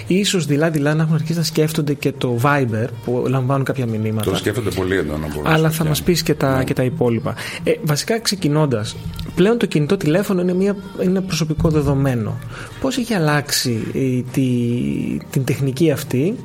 Ίσως 0.07 0.45
δειλά-δειλά 0.45 0.95
να 0.95 1.03
έχουν 1.03 1.13
αρχίσει 1.15 1.37
να 1.37 1.43
σκέφτονται 1.43 1.93
και 1.93 2.11
το 2.11 2.39
Viber 2.43 2.87
που 3.05 3.25
λαμβάνουν 3.27 3.65
κάποια 3.65 3.85
μηνύματα. 3.85 4.31
Το 4.31 4.37
σκέφτονται 4.37 4.69
πολύ 4.69 4.97
έντονα. 4.97 5.27
μπορώ 5.27 5.41
να 5.49 5.53
Αλλά 5.53 5.69
σου 5.69 5.77
θα 5.77 5.83
πω. 5.83 5.89
μα 5.89 5.95
πεις 6.05 6.23
και, 6.23 6.33
τα, 6.33 6.63
και 6.63 6.73
τα 6.73 6.83
υπόλοιπα. 6.83 7.35
Ε, 7.63 7.71
βασικά 7.83 8.19
ξεκινώντας, 8.19 8.95
πλέον 9.35 9.57
το 9.57 9.65
κινητό 9.65 9.97
τηλέφωνο 9.97 10.41
είναι, 10.41 10.53
μια, 10.53 10.75
είναι 11.01 11.09
ένα 11.09 11.21
προσωπικό 11.21 11.69
δεδομένο. 11.69 12.37
Πώς 12.81 12.97
έχει 12.97 13.13
αλλάξει 13.13 13.83
ε, 13.93 14.21
τη, 14.31 14.47
την 15.29 15.43
τεχνική 15.43 15.91
αυτή, 15.91 16.35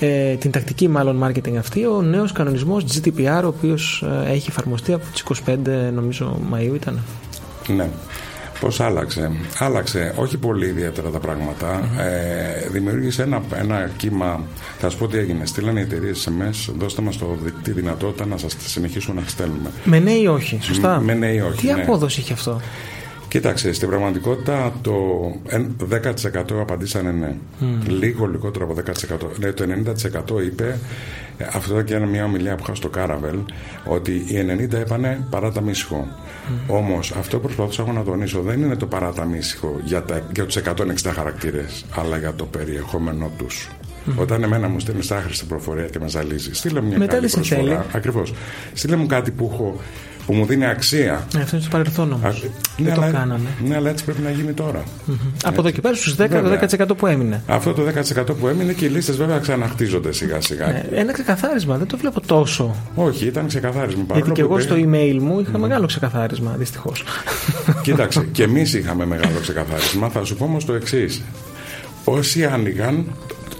ε, 0.00 0.34
την 0.34 0.50
τακτική 0.50 0.88
μάλλον 0.88 1.24
marketing 1.24 1.56
αυτή, 1.58 1.86
ο 1.86 2.02
νέος 2.02 2.32
κανονισμός 2.32 2.84
GDPR, 2.84 3.40
ο 3.44 3.46
οποίος 3.46 4.04
έχει 4.26 4.46
εφαρμοστεί 4.48 4.92
από 4.92 5.04
τις 5.12 5.42
25 5.46 5.56
νομίζω 5.94 6.40
Μαΐου 6.52 6.74
ήταν. 6.74 6.98
Ναι. 7.76 7.88
Πώς 8.62 8.80
άλλαξε; 8.80 9.30
Άλλαξε 9.58 10.12
όχι 10.16 10.36
πολύ 10.36 10.66
ιδιαίτερα 10.66 11.10
τα 11.10 11.18
πράγματα. 11.18 11.90
Ε, 11.98 12.68
δημιούργησε 12.68 13.22
ένα, 13.22 13.42
ένα 13.54 13.90
κύμα. 13.96 14.40
Θα 14.78 14.90
σου 14.90 14.98
πω 14.98 15.08
τι 15.08 15.18
έγινε. 15.18 15.46
Στείλανε 15.46 15.80
οι 15.80 15.82
εταιρείες 15.82 16.28
SMS, 16.28 16.74
δώστε 16.78 17.02
μας 17.02 17.18
τη 17.62 17.72
δυνατότητα 17.72 18.26
να 18.26 18.36
σας 18.36 18.56
συνεχίσουμε 18.64 19.20
να 19.20 19.28
στέλνουμε. 19.28 19.70
Με 19.84 19.98
ναι 19.98 20.12
ή 20.12 20.26
όχι, 20.26 20.58
σωστά; 20.62 21.00
Με 21.00 21.14
ναι 21.14 21.26
ή 21.26 21.40
όχι. 21.40 21.56
Τι 21.56 21.66
ναι. 21.66 21.72
απόδοση 21.72 22.20
είχε 22.20 22.32
αυτό; 22.32 22.60
Κοίταξε, 23.32 23.72
στην 23.72 23.88
πραγματικότητα 23.88 24.72
το 24.82 24.92
10% 25.90 26.00
απαντήσανε 26.60 27.10
ναι. 27.10 27.36
Λίγο 27.86 28.26
λιγότερο 28.26 28.64
από 28.64 28.74
10%. 28.74 29.38
Ναι, 29.38 29.52
το 29.52 29.64
90% 30.38 30.42
είπε, 30.44 30.78
ε, 31.38 31.44
αυτό 31.52 31.72
ήταν 31.72 31.84
και 31.84 31.94
ένα- 31.94 32.06
μια 32.06 32.24
ομιλία 32.24 32.54
που 32.54 32.62
είχα 32.62 32.74
στο 32.74 32.88
Κάραβελ, 32.88 33.36
ότι 33.84 34.12
οι 34.26 34.36
90 34.38 34.80
είπανε 34.80 35.26
παράταμίσυχο. 35.30 36.06
Mm. 36.08 36.52
Όμως 36.66 37.10
αυτό 37.10 37.36
που 37.36 37.42
προσπαθούσα 37.42 37.82
εγώ 37.82 37.92
να 37.92 38.02
τονίσω 38.02 38.40
δεν 38.40 38.62
είναι 38.62 38.76
το 38.76 38.86
παράταμίσυχο 38.86 39.80
για, 39.84 40.02
τα, 40.02 40.20
για 40.34 40.44
τους 40.46 40.56
160 40.56 41.12
χαρακτήρες, 41.14 41.84
αλλά 41.96 42.16
για 42.18 42.34
το 42.34 42.44
περιεχόμενό 42.44 43.30
τους. 43.38 43.68
Όταν 44.16 44.42
εμένα 44.42 44.68
μου 44.68 44.80
στέλνεις 44.80 45.10
άχρηστη 45.10 45.44
προφορία 45.44 45.84
και 45.86 45.98
με 45.98 46.08
ζαλίζεις, 46.08 46.58
στείλε 46.58 46.80
μου 46.80 46.88
μια 46.88 46.98
Μετά 46.98 47.14
καλή 47.14 47.26
δεν 47.26 47.44
σε 47.44 47.54
θέλει. 47.54 47.66
προσφορά. 47.68 47.86
Ακριβώς. 47.94 48.34
Στείλε 48.72 48.96
μου 48.96 49.06
κάτι 49.06 49.30
που, 49.30 49.50
έχω, 49.52 49.80
που 50.26 50.32
μου 50.34 50.46
δίνει 50.46 50.66
αξία. 50.66 51.26
Ε, 51.36 51.40
αυτό 51.40 51.56
είναι 51.56 51.64
στο 51.64 51.68
παρελθόν 51.76 52.12
όμως. 52.12 52.36
Α, 52.36 52.48
Δεν 52.78 52.94
το 52.94 53.00
αλλά, 53.00 53.12
κάναμε. 53.12 53.48
Ναι, 53.66 53.76
αλλά 53.76 53.90
έτσι 53.90 54.04
πρέπει 54.04 54.20
να 54.22 54.30
γίνει 54.30 54.52
τώρα. 54.52 54.82
Από 55.44 55.60
εδώ 55.60 55.70
και 55.70 55.80
πέρα 55.80 55.94
στους 55.94 56.12
10, 56.14 56.16
το 56.16 56.28
Βέβαια. 56.42 56.58
10% 56.90 56.96
που 56.96 57.06
έμεινε. 57.06 57.42
Αυτό 57.46 57.72
το 57.72 57.82
10% 57.82 58.34
που 58.40 58.48
έμεινε 58.48 58.72
και 58.72 58.84
οι 58.84 58.88
λίστες 58.88 59.16
βέβαια 59.16 59.38
ξαναχτίζονται 59.38 60.12
σιγά 60.12 60.40
σιγά. 60.40 60.68
Ε, 60.68 60.88
Ένα 60.92 61.12
ξεκαθάρισμα, 61.12 61.76
δεν 61.76 61.86
το 61.86 61.96
βλέπω 61.96 62.20
τόσο. 62.20 62.74
Όχι, 62.94 63.26
ήταν 63.26 63.46
ξεκαθάρισμα. 63.46 64.02
Παρόλο 64.04 64.24
Γιατί 64.26 64.40
και 64.40 64.46
που 64.46 64.52
εγώ 64.54 64.62
είπε- 64.62 64.70
στο 64.82 64.90
email 64.90 65.18
μου 65.20 65.40
είχα 65.48 65.58
μεγάλο 65.58 65.86
ξεκαθάρισμα, 65.86 66.54
δυστυχώς. 66.58 67.04
Κοίταξε, 67.82 68.28
και 68.32 68.42
εμείς 68.42 68.74
είχαμε 68.74 69.06
μεγάλο 69.06 69.38
ξεκαθάρισμα. 69.40 70.08
Θα 70.08 70.24
σου 70.24 70.36
πω 70.36 70.44
όμως 70.44 70.64
το 70.64 70.72
εξής. 70.72 71.22
Όσοι 72.04 72.44
άνοιγαν, 72.44 73.06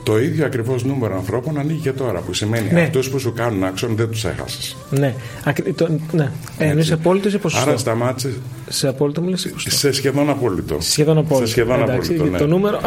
το 0.03 0.19
ίδιο 0.19 0.45
ακριβώς 0.47 0.85
νούμερο 0.85 1.15
ανθρώπων 1.17 1.59
ανοίγει 1.59 1.79
και 1.81 1.93
τώρα. 1.93 2.21
Που 2.21 2.33
σημαίνει 2.35 2.69
Ναι. 2.73 2.81
αυτούς 2.83 3.11
που 3.11 3.19
σου 3.19 3.33
κάνουν 3.33 3.65
άξον 3.65 3.97
δεν 3.97 4.09
τους 4.11 4.25
έχασες. 4.25 4.77
ναι, 4.91 5.15
ακρι- 5.45 5.77
το, 5.77 5.89
ναι. 6.13 6.31
Ε, 6.59 6.65
εννοείς 6.67 6.87
σε 6.87 6.93
απόλυτος 6.95 7.29
ή 7.29 7.35
σε 7.35 7.39
ποσοστό. 7.39 7.69
Άρα 7.69 7.79
σταμάτησε 7.79 8.33
Σε 8.69 8.89
απόλυτο 8.89 9.21
μου 9.21 9.29
λες 9.29 9.45
20. 9.47 9.71
σε 9.71 9.93
σχεδόν 9.93 10.31
απόλυτο. 10.31 10.77
Σχεδόν 10.81 11.19
απόλυτο. 11.19 11.47
Σε 11.47 11.53
σχεδόν 11.53 11.83
Εντάξει, 11.83 12.13
απόλυτο. 12.15 12.33
Ναι. 12.33 12.39
Το 12.39 12.47
νούμερο. 12.47 12.81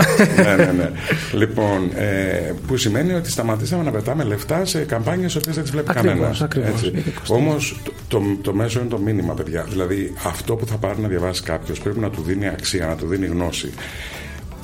ναι, 0.44 0.56
ναι, 0.56 0.72
ναι. 0.72 0.90
Λοιπόν, 1.34 1.90
ε, 1.96 2.54
που 2.68 2.78
σημαίνει 2.78 3.14
ότι 3.14 3.30
σταματήσαμε 3.32 3.84
να 3.84 3.92
πετάμε 3.92 4.24
λεφτά 4.24 4.66
σε 4.66 4.80
καμπάνιες 4.80 5.36
οποίες 5.36 5.54
δεν 5.56 5.64
τις 5.64 5.72
βλέπει 5.72 5.90
Ακριβώς, 5.92 6.14
κανένας. 6.14 6.42
ακριβώς. 6.42 6.82
Γιατί 6.82 7.12
κοστίζει. 7.12 7.40
Όμως 7.42 7.80
το, 7.84 7.92
το, 8.08 8.22
το 8.42 8.54
μέσο 8.54 8.80
είναι 8.80 8.90
το 8.90 8.98
μήνυμα, 8.98 9.34
παιδιά. 9.34 9.66
Δηλαδή 9.70 10.14
αυτό 10.26 10.56
που 10.56 10.66
θα 10.68 10.76
πάρει 10.78 11.00
να 11.02 11.08
διαβάσει 11.08 11.44
κάποιος 11.44 11.80
πρέπει 11.80 12.00
να 12.00 12.10
του 12.10 12.22
δίνει 12.26 12.48
αξία, 12.48 12.86
να 12.88 12.96
του 12.96 13.08
δίνει 13.08 13.26
γνώση. 13.26 13.70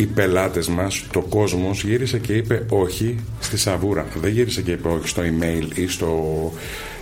Οι 0.01 0.05
πελάτες 0.05 0.67
μας, 0.67 1.05
το 1.11 1.21
κόσμος 1.21 1.83
γύρισε 1.83 2.19
και 2.19 2.33
είπε 2.33 2.65
όχι 2.69 3.15
στη 3.39 3.57
σαβούρα. 3.57 4.05
Δεν 4.21 4.31
γύρισε 4.31 4.61
και 4.61 4.71
είπε 4.71 4.87
όχι 4.87 5.07
στο 5.07 5.21
email 5.21 5.77
ή 5.77 5.87
στο, 5.87 6.51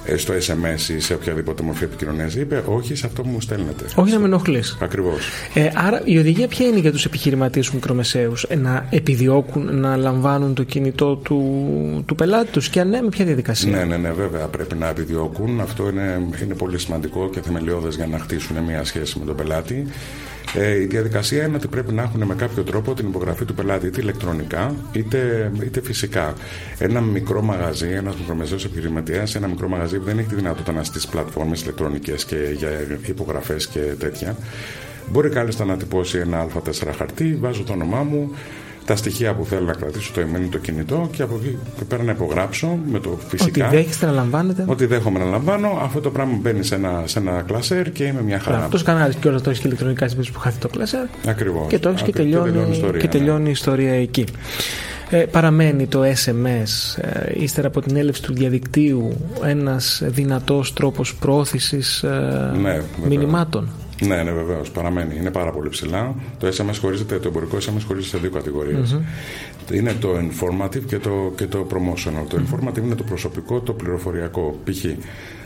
ε, 0.06 0.18
στο 0.18 0.34
SMS 0.34 0.89
ή 0.89 1.00
σε 1.00 1.13
οποιαδήποτε 1.13 1.63
μορφή 1.63 1.84
επικοινωνίας. 1.84 2.36
Είπε 2.36 2.63
όχι 2.65 2.96
σε 2.96 3.06
αυτό 3.06 3.22
που 3.22 3.29
μου 3.29 3.41
στέλνετε. 3.41 3.86
Όχι 3.96 4.12
να 4.12 4.20
με 4.20 4.25
ενοχλείς. 4.25 4.77
Ακριβώς. 4.82 5.29
Ε, 5.53 5.70
άρα 5.75 6.01
η 6.06 6.18
οδηγία 6.18 6.48
ποια 6.48 6.68
είναι 6.68 6.79
για 6.79 6.91
τους 6.91 7.06
επιχειρηματίες 7.06 7.65
τους 7.65 7.74
μικρομεσαίους, 7.74 8.44
ε, 8.44 8.56
να 8.56 8.88
επιδιώκουν 8.89 9.79
να 9.79 9.96
λαμβάνουν 9.96 10.53
το 10.53 10.63
κινητό 10.63 11.15
του, 11.15 11.44
του 12.06 12.15
πελάτη 12.15 12.51
τους; 12.51 12.70
Και 12.70 12.79
αν 12.79 12.89
ναι, 12.89 13.01
με 13.01 13.10
ποια 13.10 13.25
διαδικασία; 13.25 13.72
Ναι, 13.72 13.84
ναι, 13.84 13.98
ναι, 13.98 14.12
βέβαια 14.12 14.46
πρέπει 14.46 14.75
να 14.75 14.88
επιδιώκουν. 14.88 15.60
Αυτό 15.60 15.89
είναι, 15.89 16.27
είναι 16.44 16.53
πολύ 16.53 16.79
σημαντικό 16.79 17.29
και 17.29 17.41
θεμελιώδες 17.41 17.96
για 17.96 18.08
να 18.08 18.20
χτίσουν 18.20 18.58
μια 18.58 18.84
σχέση 18.84 19.20
με 19.20 19.25
τον 19.25 19.36
πελάτη. 19.36 19.88
Ε, 20.53 20.82
η 20.82 20.86
διαδικασία 20.86 21.46
είναι 21.46 21.56
ότι 21.56 21.68
πρέπει 21.68 21.94
να 21.94 22.01
έχουν 22.01 22.24
με 22.24 22.36
κάποιο 22.36 22.63
τρόπο 22.63 22.94
την 22.94 23.08
υπογραφή 23.08 23.46
του 23.46 23.53
πελάτη 23.53 23.88
είτε 23.88 24.01
ηλεκτρονικά 24.01 24.75
είτε, 24.91 25.51
είτε 25.63 25.82
φυσικά. 25.82 26.34
Ένα 26.77 27.01
μικρό 27.01 27.41
μαγαζί, 27.41 27.89
ένας 27.89 28.15
μικρομεσαίος 28.15 28.65
επιχειρηματίας, 28.65 29.36
ένα 29.36 29.48
μικρό 29.48 29.68
μαγαζί 29.68 29.98
που 29.98 30.03
δεν 30.03 30.18
έχει 30.18 30.27
τη 30.27 30.36
δυνατότητα 30.36 30.72
να 30.72 30.84
στήσει 30.84 31.10
πλατφόρμες 31.10 31.62
ηλεκτρονικές 31.62 32.25
και 32.25 32.36
για 32.58 32.70
υπογραφές 33.06 33.68
και 33.68 33.79
τέτοια. 33.79 34.36
Μπορεί 35.12 35.29
κάλλιστα 35.29 35.65
να 35.65 35.77
τυπώσει 35.77 36.18
ένα 36.18 36.48
Α4 36.48 36.94
χαρτί, 36.98 37.38
βάζω 37.39 37.63
το 37.63 37.74
όνομά 37.74 38.03
μου, 38.03 38.32
τα 38.86 38.95
στοιχεία 38.95 39.33
που 39.33 39.45
θέλω 39.45 39.65
να 39.65 39.74
κρατήσω, 39.74 40.12
το 40.13 40.21
email, 40.21 40.48
το 40.51 40.57
κινητό 40.57 41.09
και 41.12 41.21
από 41.21 41.36
εκεί 41.41 41.57
και 41.77 41.86
πέρα 41.86 42.03
να 42.03 42.12
υπογράψω 42.12 42.79
με 42.91 43.00
το 43.00 43.19
φυσικά. 43.27 43.67
Ότι 43.67 43.75
δέχεστε 43.75 44.05
να 44.05 44.12
λαμβάνετε. 44.12 44.63
Ότι 44.67 44.86
δέχομαι 44.86 45.19
να 45.19 45.25
λαμβάνω. 45.25 45.79
Αυτό 45.81 46.01
το 46.01 46.09
πράγμα 46.09 46.38
μπαίνει 46.41 46.63
σε 46.63 46.75
ένα, 46.75 47.03
σε 47.05 47.19
ένα 47.19 47.41
κλασέρ 47.41 47.91
και 47.91 48.03
είμαι 48.03 48.21
μια 48.21 48.39
χαρά. 48.39 48.57
Αυτός 48.57 48.83
κανάλι 48.83 49.13
και 49.15 49.27
όλα 49.27 49.41
το 49.41 49.50
έχεις 49.50 49.62
και 49.62 49.67
ηλεκτρονικά 49.67 50.07
στην 50.07 50.33
που 50.33 50.39
χάθει 50.39 50.59
το 50.59 50.67
κλασέρ. 50.67 51.05
Ακριβώς. 51.27 51.67
Και 51.67 51.79
το 51.79 51.89
έχεις 51.89 52.01
και, 52.01 52.12
τελειώνει, 52.12 52.51
και, 52.51 52.71
ιστορία, 52.71 53.00
και 53.00 53.05
ναι. 53.05 53.12
τελειώνει 53.12 53.48
η 53.48 53.51
ιστορία 53.51 53.93
εκεί. 53.93 54.25
Ε, 55.09 55.17
παραμένει 55.17 55.88
το 55.88 56.01
SMS 56.03 57.01
ε, 57.01 57.43
ύστερα 57.43 57.67
από 57.67 57.81
την 57.81 57.95
έλευση 57.95 58.21
του 58.21 58.33
διαδικτύου 58.33 59.17
ένας 59.43 60.01
δυνατός 60.05 60.74
τρόπος 60.74 61.15
πρόθεσης 61.15 62.03
ε, 62.03 62.51
ναι, 62.62 62.81
μηνυμάτων. 63.07 63.69
Ναι, 64.00 64.24
ναι, 64.24 64.32
βεβαίως. 64.32 64.72
Παραμένει. 64.72 65.15
Είναι 65.15 65.32
πάρα 65.32 65.51
πολύ 65.51 65.70
ψηλά. 65.70 66.15
Το 66.38 66.48
SMS 66.48 66.77
χωρίζεται, 66.79 67.20
το 67.20 67.27
εμπορικό 67.27 67.58
SMS 67.58 67.84
χωρίζεται 67.88 68.18
σε 68.18 68.29
δύο 68.41 68.86
Είναι 69.72 69.94
το 69.94 70.10
informative 70.10 70.84
και 70.88 70.98
το, 70.98 71.34
και 71.36 71.46
το 71.46 71.68
promotional. 71.72 72.25
Το 72.29 72.41
informative 72.48 72.84
είναι 72.84 72.96
το 72.96 73.03
προσωπικό, 73.03 73.60
το 73.60 73.74
πληροφοριακό. 73.74 74.60
Π.χ. 74.63 74.86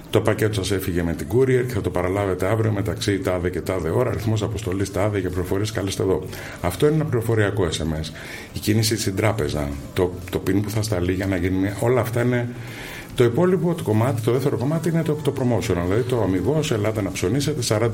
Το 0.10 0.22
πακέτο 0.22 0.53
σας 0.53 0.72
έφυγε 0.72 1.03
με 1.03 1.13
την 1.13 1.27
courier 1.33 1.63
και 1.67 1.74
θα 1.74 1.81
το 1.81 1.89
παραλάβετε 1.89 2.45
αύριο 2.45 2.72
μεταξύ 2.72 3.19
τάδε 3.19 3.50
και 3.50 3.62
τάδε 3.62 3.89
ώρα. 3.89 4.10
Αριθμός 4.10 4.41
αποστολής 4.41 4.91
τάδε 4.91 5.19
για 5.19 5.29
πληροφορίε 5.29 5.65
καλέστε 5.74 6.03
εδώ. 6.03 6.24
Αυτό 6.62 6.86
είναι 6.86 6.95
ένα 6.95 7.05
πληροφοριακό 7.05 7.67
SMS. 7.72 8.12
Η 8.53 8.60
κίνηση 8.60 8.98
στην 8.98 9.15
τράπεζα, 9.15 9.69
το, 9.93 10.13
το 10.31 10.41
pin 10.48 10.62
που 10.63 10.69
θα 10.69 10.81
σταλεί 10.81 11.13
για 11.13 11.25
να 11.25 11.36
γίνει 11.36 11.57
μια. 11.57 11.77
Όλα 11.79 12.01
αυτά 12.01 12.22
είναι 12.22 12.50
το 13.15 13.24
υπόλοιπο 13.24 13.74
το 13.74 13.84
κομμάτι, 13.84 14.22
το 14.22 14.32
δεύτερο 14.32 14.58
κομμάτι 14.58 14.89
είναι 14.89 15.03
το, 15.03 15.13
το 15.13 15.34
promotion. 15.39 15.75
Δηλαδή 15.86 16.01
το 16.01 16.22
αμυγό, 16.22 16.60
ελάτε 16.72 17.01
να 17.01 17.12
ψωνίσετε 17.12 17.62
40% 17.79 17.89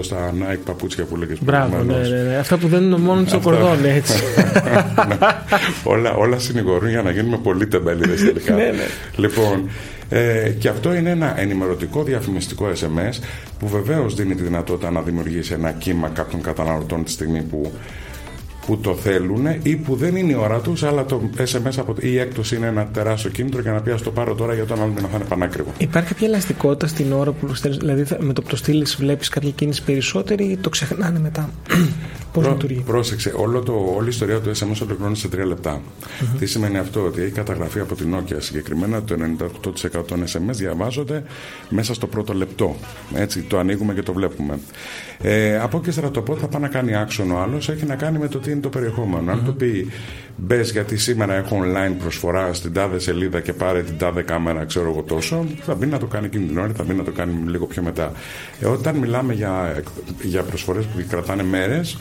στα 0.00 0.32
Nike 0.38 0.58
παπούτσια 0.64 1.04
που 1.04 1.16
λέγε 1.16 1.34
Μπράβο, 1.40 1.82
ναι, 1.82 1.94
ναι, 1.96 2.22
ναι. 2.22 2.36
Αυτά 2.36 2.56
που 2.56 2.68
δεν 2.68 2.82
είναι 2.82 2.96
μόνος 2.96 3.28
στο 3.28 3.40
κορδόν, 3.40 3.84
έτσι. 3.84 4.22
ναι. 5.08 5.16
όλα, 5.84 6.14
όλα 6.14 6.38
συνηγορούν 6.38 6.88
για 6.88 7.02
να 7.02 7.10
γίνουμε 7.10 7.38
πολύ 7.38 7.66
τεμπέληδες 7.66 8.20
τελικά. 8.20 8.54
ναι, 8.54 8.62
ναι. 8.62 8.86
Λοιπόν, 9.16 9.68
ε, 10.08 10.50
και 10.58 10.68
αυτό 10.68 10.94
είναι 10.94 11.10
ένα 11.10 11.40
ενημερωτικό 11.40 12.02
διαφημιστικό 12.02 12.66
SMS 12.80 13.18
που 13.58 13.68
βεβαίως 13.68 14.14
δίνει 14.14 14.34
τη 14.34 14.42
δυνατότητα 14.42 14.90
να 14.90 15.00
δημιουργήσει 15.00 15.52
ένα 15.52 15.70
κύμα 15.72 16.08
κάποιων 16.08 16.42
καταναλωτών 16.42 17.04
τη 17.04 17.10
στιγμή 17.10 17.42
που 17.42 17.72
που 18.66 18.78
το 18.78 18.94
θέλουν 18.94 19.46
ή 19.62 19.76
που 19.76 19.96
δεν 19.96 20.16
είναι 20.16 20.32
η 20.32 20.34
ώρα 20.34 20.58
τους, 20.60 20.82
αλλά 20.82 21.04
το 21.04 21.30
SMS 21.36 21.74
από 21.76 21.94
η 22.00 22.18
έκπτωση 22.18 22.56
είναι 22.56 22.66
ένα 22.66 22.86
τεράστιο 22.86 23.30
κίνητρο 23.30 23.60
για 23.60 23.72
να 23.72 23.80
πει 23.80 23.94
το 23.94 24.10
πάρω 24.10 24.34
τώρα 24.34 24.54
για 24.54 24.64
τον 24.64 24.82
άλλο 24.82 24.92
να 25.02 25.08
θα 25.08 25.16
είναι 25.16 25.24
πανάκριβο. 25.24 25.72
Υπάρχει 25.78 26.08
κάποια 26.08 26.26
ελαστικότητα 26.26 26.86
στην 26.86 27.12
ώρα 27.12 27.30
που 27.32 27.46
το 27.46 27.54
στέλνει, 27.54 27.76
δηλαδή 27.76 28.04
με 28.18 28.32
το 28.32 28.42
που 28.42 28.48
το 28.48 28.56
στείλεις, 28.56 28.96
βλέπεις 28.96 29.28
κάποια 29.28 29.50
κίνηση 29.50 29.82
περισσότερη 29.82 30.44
ή 30.44 30.56
το 30.56 30.68
ξεχνάνε 30.68 31.18
μετά; 31.18 31.50
Πώς 32.34 32.42
Πρό, 32.42 32.52
λειτουργεί; 32.52 32.82
Πρόσεξε, 32.86 33.32
όλο 33.36 33.60
το, 33.60 33.92
όλη 33.96 34.06
η 34.06 34.08
ιστορία 34.08 34.40
του 34.40 34.50
SMS 34.50 34.78
ολοκληρώνει 34.82 35.16
σε 35.16 35.28
τρία 35.28 35.46
λεπτά. 35.46 35.80
Mm-hmm. 35.80 36.38
Τι 36.38 36.46
σημαίνει 36.46 36.78
αυτό, 36.78 37.04
ότι 37.04 37.20
έχει 37.22 37.30
καταγραφεί 37.30 37.80
από 37.80 37.94
την 37.94 38.14
Nokia 38.14 38.36
συγκεκριμένα 38.38 39.02
το 39.02 39.16
98% 40.00 40.06
των 40.06 40.24
SMS 40.24 40.54
διαβάζονται 40.54 41.22
μέσα 41.68 41.94
στο 41.94 42.06
πρώτο 42.06 42.32
λεπτό. 42.32 42.76
Έτσι, 43.14 43.42
το 43.42 43.58
ανοίγουμε 43.58 43.94
και 43.94 44.02
το 44.02 44.12
βλέπουμε. 44.12 44.58
Ε, 45.22 45.58
από 45.58 45.82
εκεί 45.84 46.00
το 46.00 46.22
πότε 46.22 46.40
θα 46.40 46.48
πάει 46.48 46.62
να 46.62 46.68
κάνει 46.68 46.96
άξονο 46.96 47.34
ο 47.34 47.38
άλλος, 47.38 47.68
έχει 47.68 47.84
να 47.86 47.96
κάνει 47.96 48.18
με 48.18 48.28
το 48.28 48.38
τι 48.38 48.50
είναι 48.50 48.60
το 48.60 48.68
περιεχόμενο. 48.68 49.32
Αν 49.32 49.44
το 49.44 49.52
πει 49.52 49.88
μπες 50.36 50.70
γιατί 50.70 50.96
σήμερα 50.96 51.34
έχω 51.34 51.60
online 51.62 51.94
προσφορά 51.98 52.52
στην 52.52 52.72
τάδε 52.72 52.98
σελίδα 52.98 53.40
και 53.40 53.52
πάρε 53.52 53.82
την 53.82 53.98
τάδε 53.98 54.22
κάμερα, 54.22 54.64
ξέρω 54.64 54.90
εγώ 54.90 55.02
τόσο, 55.02 55.46
θα 55.60 55.74
μπει 55.74 55.86
να 55.86 55.98
το 55.98 56.06
κάνει 56.06 56.26
εκείνη 56.26 56.46
την 56.46 56.58
ώρα, 56.58 56.72
θα 56.76 56.84
μπει 56.84 56.94
να 56.94 57.04
το 57.04 57.10
κάνει 57.12 57.50
λίγο 57.50 57.66
πιο 57.66 57.82
μετά. 57.82 58.12
Ε, 58.60 58.66
όταν 58.66 58.96
μιλάμε 58.96 59.32
για, 59.32 59.82
για 60.22 60.42
προσφορές 60.42 60.84
που 60.84 61.04
κρατάνε 61.08 61.42
μέρες, 61.42 61.98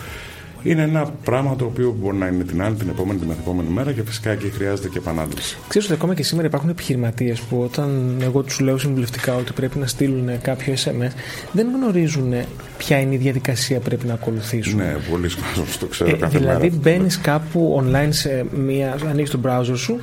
είναι 0.64 0.82
ένα 0.82 1.06
πράγμα 1.24 1.56
το 1.56 1.66
οποίο 1.66 1.96
μπορεί 2.00 2.18
να 2.18 2.28
είναι 2.28 2.44
την 2.44 2.62
άλλη, 2.62 2.76
την 2.76 2.90
επόμενη, 2.90 3.20
την 3.20 3.30
επόμενη 3.32 3.70
μέρα 3.70 3.92
και 3.92 4.04
φυσικά 4.04 4.30
εκεί 4.30 4.50
χρειάζεται 4.50 4.90
και 4.90 4.98
επανάληψη. 4.98 5.58
Ξέρω 5.68 5.86
ότι 5.86 5.94
ακόμα 5.94 6.14
και 6.14 6.24
σήμερα 6.24 6.48
υπάρχουν 6.48 6.70
επιχειρηματίες 6.70 7.40
που 7.40 7.62
όταν 7.62 8.18
εγώ 8.22 8.42
τους 8.42 8.60
λέω 8.60 8.78
συμβουλευτικά 8.78 9.36
ότι 9.36 9.54
πρέπει 9.54 9.78
να 9.78 9.88
στείλουν 9.88 10.42
κάποιο 10.42 10.74
SMS, 10.74 11.12
δεν 11.52 11.68
γνωρίζουν 11.76 12.34
ποια 12.78 13.00
είναι 13.00 13.14
η 13.14 13.18
διαδικασία 13.18 13.78
που 13.78 13.84
πρέπει 13.84 14.06
να 14.06 14.14
ακολουθήσουν. 14.14 14.78
Ναι, 14.78 14.96
πολύ 15.10 15.30
κόσμο 15.30 15.66
το 15.80 15.86
ξέρω 15.86 16.10
ε, 16.10 16.14
κάθε 16.14 16.38
δηλαδή, 16.38 16.70
μπαίνεις 16.70 17.20
κάπου 17.20 17.84
online 17.84 18.10
σε 18.10 18.46
μία. 18.56 18.98
ανοίγεις 19.10 19.30
το 19.30 19.40
browser 19.44 19.78
σου, 19.78 20.00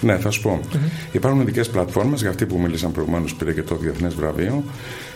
ναι, 0.00 0.18
θα 0.18 0.30
σου 0.30 0.42
πω. 0.42 0.60
Mm-hmm. 0.62 1.14
Υπάρχουν 1.14 1.40
ειδικές 1.40 1.68
πλατφόρμες 1.68 2.20
για 2.20 2.30
αυτή 2.30 2.46
που 2.46 2.58
μίλησαν 2.58 2.92
προηγουμένως, 2.92 3.34
πήρε 3.34 3.52
και 3.52 3.62
το 3.62 3.74
διεθνές 3.74 4.14
βραβείο, 4.14 4.64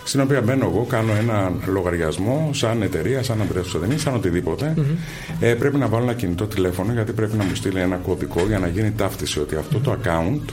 στην 0.05 0.21
οποία 0.21 0.41
μπαίνω 0.41 0.65
εγώ, 0.65 0.87
κάνω 0.89 1.13
ένα 1.13 1.53
λογαριασμό 1.67 2.51
σαν 2.53 2.83
εταιρεία, 2.83 3.23
σαν 3.23 3.43
αντρεύσοδενή, 3.43 3.99
σαν 3.99 4.15
οτιδήποτε. 4.15 4.75
Mm-hmm. 4.77 4.97
Ε, 5.41 5.55
πρέπει 5.55 5.77
να 5.77 5.87
βάλω 5.87 6.03
ένα 6.03 6.15
κινητό 6.15 6.47
τηλέφωνο 6.47 6.93
γιατί 6.93 7.13
πρέπει 7.13 7.37
να 7.37 7.45
μου 7.45 7.55
στείλει 7.55 7.81
ένα 7.81 7.97
κωδικό 7.97 8.47
για 8.47 8.59
να 8.59 8.69
γίνει 8.69 8.91
ταύτιση 8.91 9.41
ότι 9.41 9.57
αυτό 9.57 9.79
το 9.79 9.97
account 10.03 10.53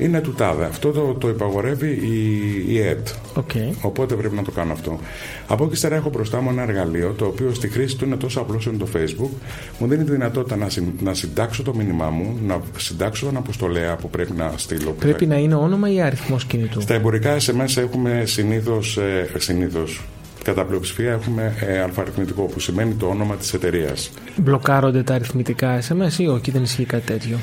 είναι 0.00 0.20
του 0.20 0.32
τάδε. 0.32 0.64
Αυτό 0.64 0.90
το, 0.90 1.16
το 1.18 1.28
υπαγορεύει 1.28 1.88
η, 1.88 2.64
η 2.74 2.80
ΕΤ. 2.80 3.08
Okay. 3.36 3.74
Οπότε 3.80 4.14
πρέπει 4.14 4.34
να 4.34 4.42
το 4.42 4.50
κάνω 4.50 4.72
αυτό. 4.72 4.98
Από 5.46 5.64
εκεί 5.64 5.72
ύστερα 5.72 5.94
έχω 5.94 6.10
μπροστά 6.10 6.40
μου 6.40 6.50
ένα 6.50 6.62
εργαλείο 6.62 7.14
το 7.18 7.24
οποίο 7.24 7.54
στη 7.54 7.68
χρήση 7.68 7.96
του 7.96 8.04
είναι 8.04 8.16
τόσο 8.16 8.40
απλό 8.40 8.56
όσο 8.56 8.70
είναι 8.70 8.78
το 8.78 8.88
Facebook. 8.94 9.30
Μου 9.78 9.86
δίνει 9.86 10.04
τη 10.04 10.10
δυνατότητα 10.10 10.56
να, 10.56 10.68
συν, 10.68 10.84
να 11.00 11.14
συντάξω 11.14 11.62
το 11.62 11.74
μήνυμά 11.74 12.10
μου, 12.10 12.38
να 12.46 12.60
συντάξω 12.76 13.24
τον 13.26 13.36
αποστολέα 13.36 13.96
που 13.96 14.10
πρέπει 14.10 14.32
να 14.32 14.52
στείλω. 14.56 14.90
Πρέπει 14.90 15.26
να 15.26 15.36
είναι 15.36 15.54
όνομα 15.54 15.92
ή 15.92 16.00
αριθμός 16.00 16.44
κινητού; 16.44 16.80
Στα 16.80 16.94
εμπορικά 16.94 17.36
SMS 17.36 17.76
έχουμε 17.76 18.22
συνήθως. 18.26 18.96
Ε, 18.96 19.30
συνήθως, 19.36 20.00
κατά 20.44 20.64
πλειοψηφία 20.64 21.12
έχουμε 21.12 21.54
ε, 21.60 21.80
αλφαριθμητικό 21.80 22.42
που 22.42 22.60
σημαίνει 22.60 22.94
το 22.94 23.06
όνομα 23.06 23.36
της 23.36 23.54
εταιρείας. 23.54 24.10
Μπλοκάρονται 24.36 25.02
τα 25.02 25.14
αριθμητικά 25.14 25.82
SMS 25.88 26.18
ή 26.18 26.26
όχι 26.26 26.50
δεν 26.50 26.62
ισχύει 26.62 26.84
κάτι 26.84 27.06
τέτοιο; 27.06 27.38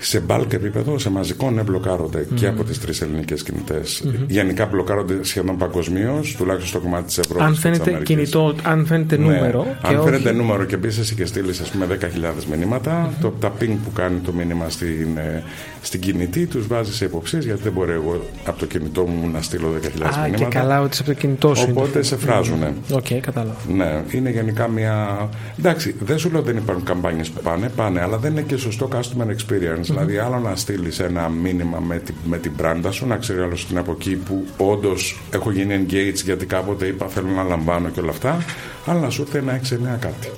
Σε 0.00 0.20
μπάλκ 0.20 0.52
επίπεδο, 0.52 0.98
σε 0.98 1.10
μαζικό, 1.10 1.50
ναι, 1.50 1.62
μπλοκάρονται 1.62 2.26
και 2.34 2.46
από 2.46 2.64
τις 2.64 2.80
τρεις 2.80 3.00
ελληνικές 3.00 3.42
κινητές. 3.42 4.04
Γενικά 4.26 4.66
μπλοκάρονται 4.66 5.24
σχεδόν 5.24 5.56
παγκοσμίως, 5.56 6.34
τουλάχιστον 6.36 6.68
στο 6.68 6.78
κομμάτι 6.78 7.04
της 7.04 7.18
Ευρώπης. 7.18 7.46
Αν 7.46 7.54
φαίνεται 7.54 8.00
κινητό, 8.02 8.54
αν 8.62 8.86
φαίνεται 8.86 9.16
ναι. 9.16 9.24
νούμερο. 9.24 9.76
αν 9.82 9.96
όχι... 9.96 10.04
φαίνεται 10.04 10.32
νούμερο 10.32 10.64
και 10.64 10.76
μπει 10.76 10.88
εσύ 10.88 11.14
και 11.14 11.24
στείλει, 11.24 11.50
ας 11.50 11.70
πούμε, 11.70 11.86
10.000 11.90 12.56
μηνύματα, 12.56 13.12
το, 13.20 13.34
τα 13.40 13.52
ping 13.60 13.76
που 13.84 13.92
κάνει 13.94 14.18
το 14.18 14.32
μήνυμα 14.32 14.68
στην, 14.68 15.16
ε, 15.16 15.42
στην 15.82 16.00
κινητή 16.00 16.46
τους 16.46 16.66
βάζεις 16.66 16.96
σε 16.96 17.04
υποψίες 17.04 17.44
γιατί 17.44 17.62
δεν 17.62 17.72
μπορεί 17.72 17.92
εγώ 17.92 18.24
από 18.44 18.58
το 18.58 18.66
κινητό 18.66 19.06
μου 19.06 19.30
να 19.30 19.42
στείλω 19.42 19.68
10.000 19.68 19.90
μηνύματα. 19.92 20.20
Α, 20.20 20.28
και 20.28 20.44
καλά 20.44 20.80
ότι 20.80 20.96
από 21.00 21.06
το 21.06 21.14
κινητό 21.14 21.54
σου. 21.54 21.66
Οπότε 21.70 22.02
σε 22.02 22.16
φράζουν. 22.16 22.62
Οκ, 22.90 23.06
okay, 23.08 23.18
κατάλαβα. 23.20 23.56
Ναι, 23.68 24.04
είναι 24.10 24.30
γενικά 24.30 24.68
μια. 24.68 25.28
Εντάξει, 25.58 25.94
δεν 26.00 26.18
σου 26.18 26.30
λέω 26.30 26.42
δεν 26.42 26.56
υπάρχουν 26.56 26.84
καμπάνιες 26.84 27.28
που 27.28 27.40
πάνε, 27.42 27.68
πάνε, 27.68 28.00
αλλά 28.00 28.16
δεν 28.16 28.30
είναι 28.30 28.42
και 28.42 28.56
σωστό 28.56 28.88
customer 28.92 29.26
experience. 29.26 29.82
Δηλαδή, 29.82 30.18
άλλο 30.18 30.38
να 30.38 30.56
στείλεις 30.56 30.98
ένα 30.98 31.28
μήνυμα 31.28 31.78
με 31.78 31.98
την, 31.98 32.14
με 32.24 32.38
την 32.38 32.52
brand-α 32.56 32.90
σου, 32.90 33.06
να 33.06 33.16
ξέρει 33.16 33.40
άλλος 33.40 33.66
την 33.66 33.78
από 33.78 33.92
εκεί 33.92 34.16
που 34.16 34.44
όντως 34.56 35.20
έχω 35.30 35.50
γίνει 35.50 35.86
engage 35.86 36.22
γιατί 36.24 36.46
κάποτε 36.46 36.86
είπα 36.86 37.06
θέλω 37.06 37.28
να 37.28 37.42
λαμβάνω 37.42 37.88
και 37.88 38.00
όλα 38.00 38.10
αυτά, 38.10 38.44
αλλά 38.86 39.00
να 39.00 39.10
σου 39.10 39.22
έρθει 39.22 39.38
ένα 39.38 39.60
6-9 39.94 39.98
κάτι. 40.00 40.28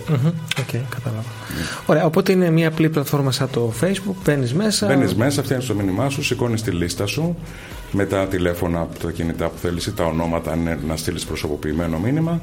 OK, 0.60 0.68
okay, 0.72 0.80
κατάλαβα. 0.88 1.24
Ωραία, 1.86 2.04
οπότε 2.04 2.32
είναι 2.32 2.50
μια 2.50 2.68
απλή 2.68 2.88
πλατφόρμα 2.88 3.32
σαν 3.32 3.50
το 3.50 3.72
Facebook, 3.80 4.14
μπαίνεις 4.24 4.54
μέσα. 4.54 4.86
Μπαίνεις 4.86 5.14
μέσα, 5.14 5.31
φτιάχνεις 5.40 5.66
το 5.66 5.74
μήνυμά 5.74 6.08
σου, 6.08 6.22
σηκώνεις 6.22 6.62
τη 6.62 6.70
λίστα 6.70 7.06
σου 7.06 7.36
με 7.92 8.04
τα 8.06 8.26
τηλέφωνα, 8.26 8.88
τα 9.02 9.10
κινητά 9.10 9.48
που 9.48 9.58
θέλεις 9.58 9.86
ή 9.86 9.92
τα 9.92 10.04
ονόματα, 10.04 10.52
αν 10.52 10.78
να 10.86 10.96
στείλεις 10.96 11.24
προσωποποιημένο 11.24 11.98
μήνυμα. 11.98 12.40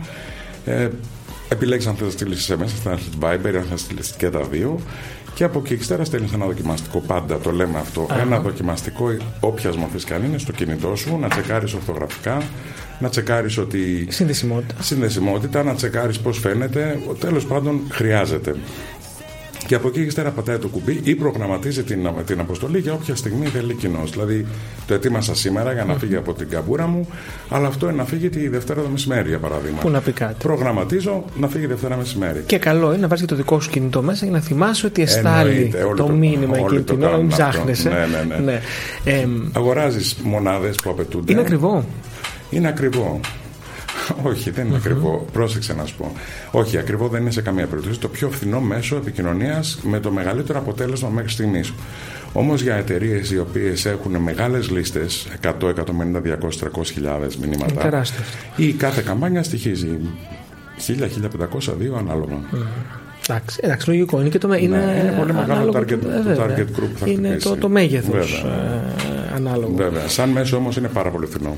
Ε, 0.65 0.87
Επιλέξει 1.51 1.87
αν 1.87 1.95
θες 1.95 2.05
να 2.05 2.11
στείλεις 2.11 2.51
SMS, 2.51 2.67
θα 2.83 2.97
στείλεις 2.97 3.17
Viber, 3.21 3.55
αν 3.55 3.65
θα 3.69 3.77
στείλεις 3.77 4.11
και 4.17 4.29
τα 4.29 4.41
δύο. 4.41 4.79
Και 5.33 5.43
από 5.43 5.59
εκεί 5.59 5.73
ύστερα 5.73 6.03
στέλνεις 6.03 6.33
ένα 6.33 6.45
δοκιμαστικό. 6.45 6.99
Πάντα 6.99 7.37
το 7.37 7.51
λέμε 7.51 7.77
αυτό. 7.79 8.07
Ένα 8.19 8.39
δοκιμαστικό, 8.39 9.17
όποιας 9.39 9.75
μορφής 9.75 10.03
και 10.03 10.13
αν 10.13 10.23
είναι, 10.23 10.37
στο 10.37 10.51
κινητό 10.51 10.95
σου, 10.95 11.17
να 11.17 11.27
τσεκάρεις 11.27 11.73
ορθογραφικά, 11.73 12.41
να 12.99 13.09
τσεκάρεις 13.09 13.57
ότι. 13.57 14.07
Συνδεσιμότητα. 14.09 14.83
Συνδεσιμότητα, 14.83 15.63
να 15.63 15.75
τσεκάρεις 15.75 16.19
πώς 16.19 16.39
φαίνεται. 16.39 16.99
Τέλος 17.19 17.45
πάντων, 17.45 17.81
χρειάζεται. 17.89 18.55
Και 19.67 19.75
από 19.75 19.87
εκεί 19.87 20.01
ύστερα 20.01 20.29
πατάει 20.31 20.57
το 20.57 20.67
κουμπί 20.67 20.99
ή 21.03 21.15
προγραμματίζει 21.15 21.83
την, 21.83 22.09
την 22.25 22.39
αποστολή 22.39 22.79
για 22.79 22.93
όποια 22.93 23.15
στιγμή 23.15 23.45
θέλει 23.45 23.73
κοινός. 23.73 24.11
Δηλαδή, 24.11 24.45
το 24.87 24.93
ετοίμασα 24.93 25.35
σήμερα 25.35 25.73
για 25.73 25.85
να 25.85 25.93
φύγει 25.93 26.15
από 26.15 26.33
την 26.33 26.49
καμπούρα 26.49 26.87
μου, 26.87 27.07
αλλά 27.49 27.67
αυτό 27.67 27.85
είναι 27.85 27.95
να 27.95 28.05
φύγει 28.05 28.29
τη 28.29 28.47
Δευτέρα 28.47 28.81
το 28.81 28.89
μεσημέρι, 28.89 29.29
για 29.29 29.39
παράδειγμα. 29.39 29.79
Πού 29.79 29.89
να 29.89 29.99
πει 29.99 30.11
κάτι. 30.11 30.35
Προγραμματίζω 30.43 31.25
να 31.37 31.47
φύγει 31.47 31.65
Δευτέρα 31.65 31.95
μεσημέρι. 31.95 32.43
Και 32.45 32.57
καλό 32.57 32.87
είναι 32.91 33.01
να 33.01 33.07
βάζει 33.07 33.25
το 33.25 33.35
δικό 33.35 33.59
σου 33.59 33.69
κινητό 33.69 34.01
μέσα 34.01 34.25
για 34.25 34.33
να 34.33 34.41
θυμάσαι 34.41 34.85
ότι 34.85 35.01
εστάλει 35.01 35.73
το, 35.81 35.93
το 35.95 36.09
μήνυμα 36.09 36.57
εκείνη 36.57 36.81
την 36.81 37.03
ώρα, 37.03 37.17
μην 37.17 37.27
ψάχνεσαι. 37.27 37.89
Ναι, 37.89 37.95
ναι, 37.95 38.35
ναι. 38.35 38.43
ναι. 38.43 38.61
Ε, 39.03 39.27
Αγοράζεις 39.51 40.15
μονάδες 40.23 40.75
που 40.75 40.89
απαιτούνται. 40.89 41.31
Είναι 41.31 41.41
ακριβό. 41.41 41.85
Είναι 42.49 42.67
ακριβό. 42.67 43.19
Όχι, 44.23 44.49
δεν 44.49 44.67
ειναι 44.67 44.75
ακριβό. 44.75 45.25
Πρόσεξε 45.31 45.73
να 45.73 45.85
σου 45.85 45.95
πω. 45.95 46.11
Όχι, 46.51 46.77
ακριβό 46.77 47.07
δεν 47.07 47.21
είναι 47.21 47.31
σε 47.31 47.41
καμία 47.41 47.67
περίπτωση. 47.67 47.99
Το 47.99 48.07
πιο 48.07 48.29
φθηνό 48.29 48.59
μέσο 48.59 48.95
επικοινωνίας 48.95 49.79
με 49.83 49.99
το 49.99 50.11
μεγαλύτερο 50.11 50.59
αποτέλεσμα 50.59 51.09
μέχρι 51.09 51.29
στιγμής. 51.29 51.73
Όμως 52.33 52.61
για 52.61 52.75
εταιρείες 52.75 53.31
οι 53.31 53.39
οποίες 53.39 53.85
έχουν 53.85 54.15
μεγάλες 54.15 54.69
λίστες, 54.69 55.27
100, 55.41 55.69
150, 55.69 56.21
200, 56.21 56.59
300 56.59 56.91
χιλιάδες 56.91 57.37
μηνύματα, 57.37 58.03
η 58.55 58.71
κάθε 58.71 59.01
καμπάνια 59.01 59.43
στοιχίζει 59.43 59.99
1000, 60.87 61.09
1500, 61.09 61.73
2 61.73 61.97
ανάλογα. 61.97 62.39
Εντάξει, 63.29 63.59
εντάξει, 63.61 63.89
λογικό. 63.89 64.19
Είναι, 64.19 64.29
και 64.29 64.37
το, 64.37 64.47
ναι, 64.47 64.57
είναι, 64.57 64.77
είναι 65.01 65.15
πολύ 65.17 65.33
μεγάλο 65.33 65.71
target, 65.75 65.87
το, 65.87 66.35
το 66.35 66.43
target 66.43 66.79
group. 66.79 66.89
Θα 66.95 67.09
είναι 67.09 67.37
το, 67.43 67.55
το 67.55 67.69
μέγεθος 67.69 68.43
ε, 68.43 69.35
ανάλογο. 69.35 69.73
Βέβαια. 69.75 70.07
Σαν 70.07 70.29
μέσο 70.29 70.57
όμως 70.57 70.77
είναι 70.77 70.87
πάρα 70.87 71.09
πολύ 71.09 71.25
φθηνό. 71.25 71.55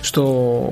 Στο 0.00 0.70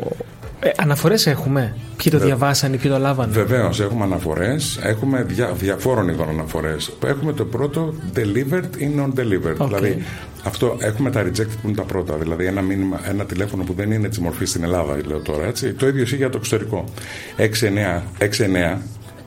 ε, 0.65 0.71
αναφορές 0.77 1.27
έχουμε; 1.27 1.75
Ποιοι 1.97 2.13
το 2.13 2.19
διαβάσανε, 2.19 2.77
ποιοι 2.77 2.91
το 2.91 2.99
λάβανε; 2.99 3.33
Βεβαίως, 3.33 3.81
έχουμε 3.81 4.05
αναφορές. 4.05 4.79
Έχουμε 4.83 5.23
δια, 5.23 5.53
διαφόρων 5.53 6.09
ειδών 6.09 6.29
αναφορές. 6.29 6.93
Έχουμε 7.07 7.33
το 7.33 7.45
πρώτο 7.45 7.95
delivered 8.15 8.77
ή 8.77 8.91
non-delivered. 8.99 9.57
Okay. 9.57 9.67
Δηλαδή, 9.67 10.03
αυτό 10.45 10.77
έχουμε 10.81 11.11
τα 11.11 11.23
rejected 11.23 11.57
που 11.63 11.69
είναι 11.69 11.77
τα 11.77 11.83
πρώτα. 11.83 12.17
Δηλαδή, 12.17 12.47
ένα, 12.47 12.61
μήνυμα, 12.61 13.01
ένα 13.09 13.25
τηλέφωνο 13.25 13.65
που 13.65 13.73
δεν 13.73 13.91
είναι 13.91 14.09
της 14.09 14.19
μορφής 14.19 14.51
στην 14.51 14.63
Ελλάδα, 14.63 14.97
λέω 15.07 15.19
τώρα. 15.19 15.47
Έτσι. 15.47 15.73
Το 15.73 15.87
ίδιο 15.87 16.03
ισχύει 16.03 16.17
για 16.17 16.31
το 16.31 16.39
εξωτερικό. 16.39 16.85
6-9 17.37 18.79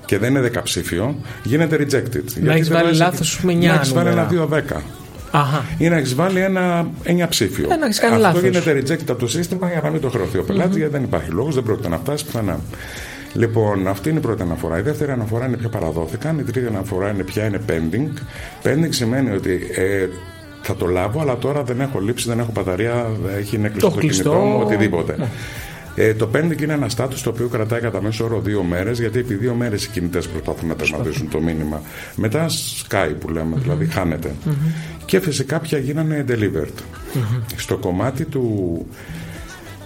και 0.06 0.18
δεν 0.18 0.30
είναι 0.30 0.42
δεκαψήφιο, 0.42 1.16
γίνεται 1.44 1.76
rejected. 1.76 2.42
Να 2.42 2.54
έχεις 2.54 2.70
βάλει 2.70 2.96
λάθος 2.96 3.40
με 3.44 3.54
9 3.54 3.58
Να 3.58 3.74
έχεις 3.74 3.94
βάλει 3.94 4.10
ένα 4.10 4.28
2-10. 4.28 4.82
Αχα. 5.40 5.66
ή 5.78 5.90
να 5.90 5.96
έχεις 5.96 6.16
βάλει 6.16 6.40
ένα 6.40 6.88
εννιαψήφιο. 7.04 7.68
Ένα 7.72 7.86
Αυτό 7.86 8.18
λάθος. 8.20 8.42
γίνεται 8.42 8.72
reject 8.72 9.10
από 9.10 9.20
το 9.20 9.28
σύστημα 9.28 9.70
για 9.70 9.82
να 9.84 9.90
μην 9.90 10.02
το 10.02 10.10
χρεωθεί 10.10 10.38
ο 10.38 10.44
πελάτης, 10.44 10.76
mm-hmm. 10.76 10.78
γιατί 10.78 10.92
δεν 10.92 11.04
υπάρχει 11.04 11.32
λόγος, 11.32 11.56
δεν 11.56 11.64
πρόκειται 11.64 11.90
να 11.90 11.98
φτάσει 11.98 12.26
πουθενά. 12.26 12.60
Λοιπόν, 13.34 13.88
αυτή 13.88 14.10
είναι 14.10 14.18
η 14.18 14.22
πρώτη 14.22 14.42
αναφορά. 14.42 14.78
Η 14.78 14.82
δεύτερη 14.82 15.12
αναφορά 15.12 15.46
είναι 15.46 15.58
πια 15.58 15.70
παραδόθηκαν. 15.70 16.40
Η 16.40 16.44
τρίτη 16.44 16.68
αναφορά 16.68 17.10
είναι 17.10 17.24
πια 17.24 17.46
είναι 17.46 17.62
pending. 17.70 18.20
Pending 18.68 18.90
σημαίνει 18.90 19.32
ότι 19.32 19.60
ε, 19.76 20.08
θα 20.62 20.76
το 20.76 20.86
λάβω, 20.86 21.22
αλλά 21.22 21.38
τώρα 21.38 21.64
δεν 21.64 21.82
έχω 21.82 22.00
λήψη, 22.00 22.28
δεν 22.30 22.40
έχω 22.40 22.52
μπαταρία, 22.54 23.08
έχει 23.38 23.56
είναι 23.56 23.70
κλειστό 23.70 23.90
το, 23.90 24.00
κινητό 24.00 24.34
μου, 24.34 24.62
οτιδήποτε. 24.66 25.16
Ναι. 25.18 25.28
Ε, 26.00 26.14
το 26.14 26.30
pending 26.34 26.62
είναι 26.62 26.74
ένα 26.74 26.90
στάτους 26.90 27.22
το 27.22 27.30
οποίο 27.30 27.48
κρατάει 27.48 27.80
κατά 27.80 28.02
μέσο 28.02 28.26
όρο 28.26 28.40
δύο 28.40 28.64
μέρες, 28.64 29.00
γιατί 29.00 29.20
επί 29.20 29.34
δύο 29.34 29.54
μέρες 29.54 29.86
οι 29.86 29.90
κινητές 29.90 30.28
προσπαθούν 30.28 30.68
να 30.68 30.76
τερματίσουν 30.76 31.30
το 31.30 31.40
μήνυμα. 31.40 31.82
Μετά 32.16 32.46
Sky 32.50 33.14
που 33.20 33.30
λέμε, 33.30 33.56
mm-hmm. 33.56 33.62
δηλαδή 33.62 33.86
χάνεται. 33.86 34.32
Mm-hmm. 34.46 35.02
Και 35.06 35.20
φυσικά 35.20 35.60
πια 35.60 35.78
γίνανε 35.78 36.26
delivered. 36.28 36.68
Mm-hmm. 36.68 37.42
Στο 37.56 37.78
κομμάτι 37.78 38.26
του 38.26 38.86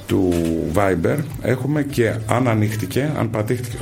του 0.06 0.34
Viber 0.74 1.18
έχουμε 1.42 1.84
και 1.84 2.16
αν 2.28 2.48
ανοίχτηκε, 2.48 3.12
αν 3.18 3.30
πατήχτηκε, 3.30 3.78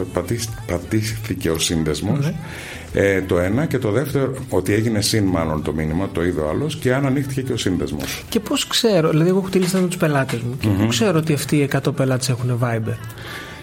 πατήχτηκε 0.67 1.49
ο 1.49 1.59
συνδεσμος 1.59 2.33
ε, 2.93 3.21
το 3.21 3.39
ένα 3.39 3.65
και 3.65 3.77
το 3.77 3.91
δεύτερο, 3.91 4.33
ότι 4.49 4.73
έγινε 4.73 5.01
συν 5.01 5.23
μάλλον 5.23 5.63
το 5.63 5.73
μήνυμα, 5.73 6.09
το 6.11 6.23
είδε 6.23 6.41
ο 6.41 6.49
άλλος 6.49 6.75
και 6.75 6.93
αν 6.93 7.05
ανοίχτηκε 7.05 7.41
και 7.41 7.53
ο 7.53 7.57
σύνδεσμος. 7.57 8.23
Και 8.29 8.39
πώς 8.39 8.67
ξέρω, 8.67 9.09
δηλαδή, 9.09 9.29
εγώ 9.29 9.37
έχω 9.37 9.49
τη 9.49 9.59
λίστα 9.59 9.79
με 9.79 9.87
τους 9.87 9.97
πελάτες 9.97 10.39
μου 10.39 10.57
και 10.59 10.67
mm-hmm. 10.67 10.87
ξέρω 10.89 11.17
ότι 11.17 11.33
αυτοί 11.33 11.55
οι 11.55 11.69
100 11.83 11.95
πελάτες 11.95 12.29
έχουν 12.29 12.59
Viber; 12.63 12.97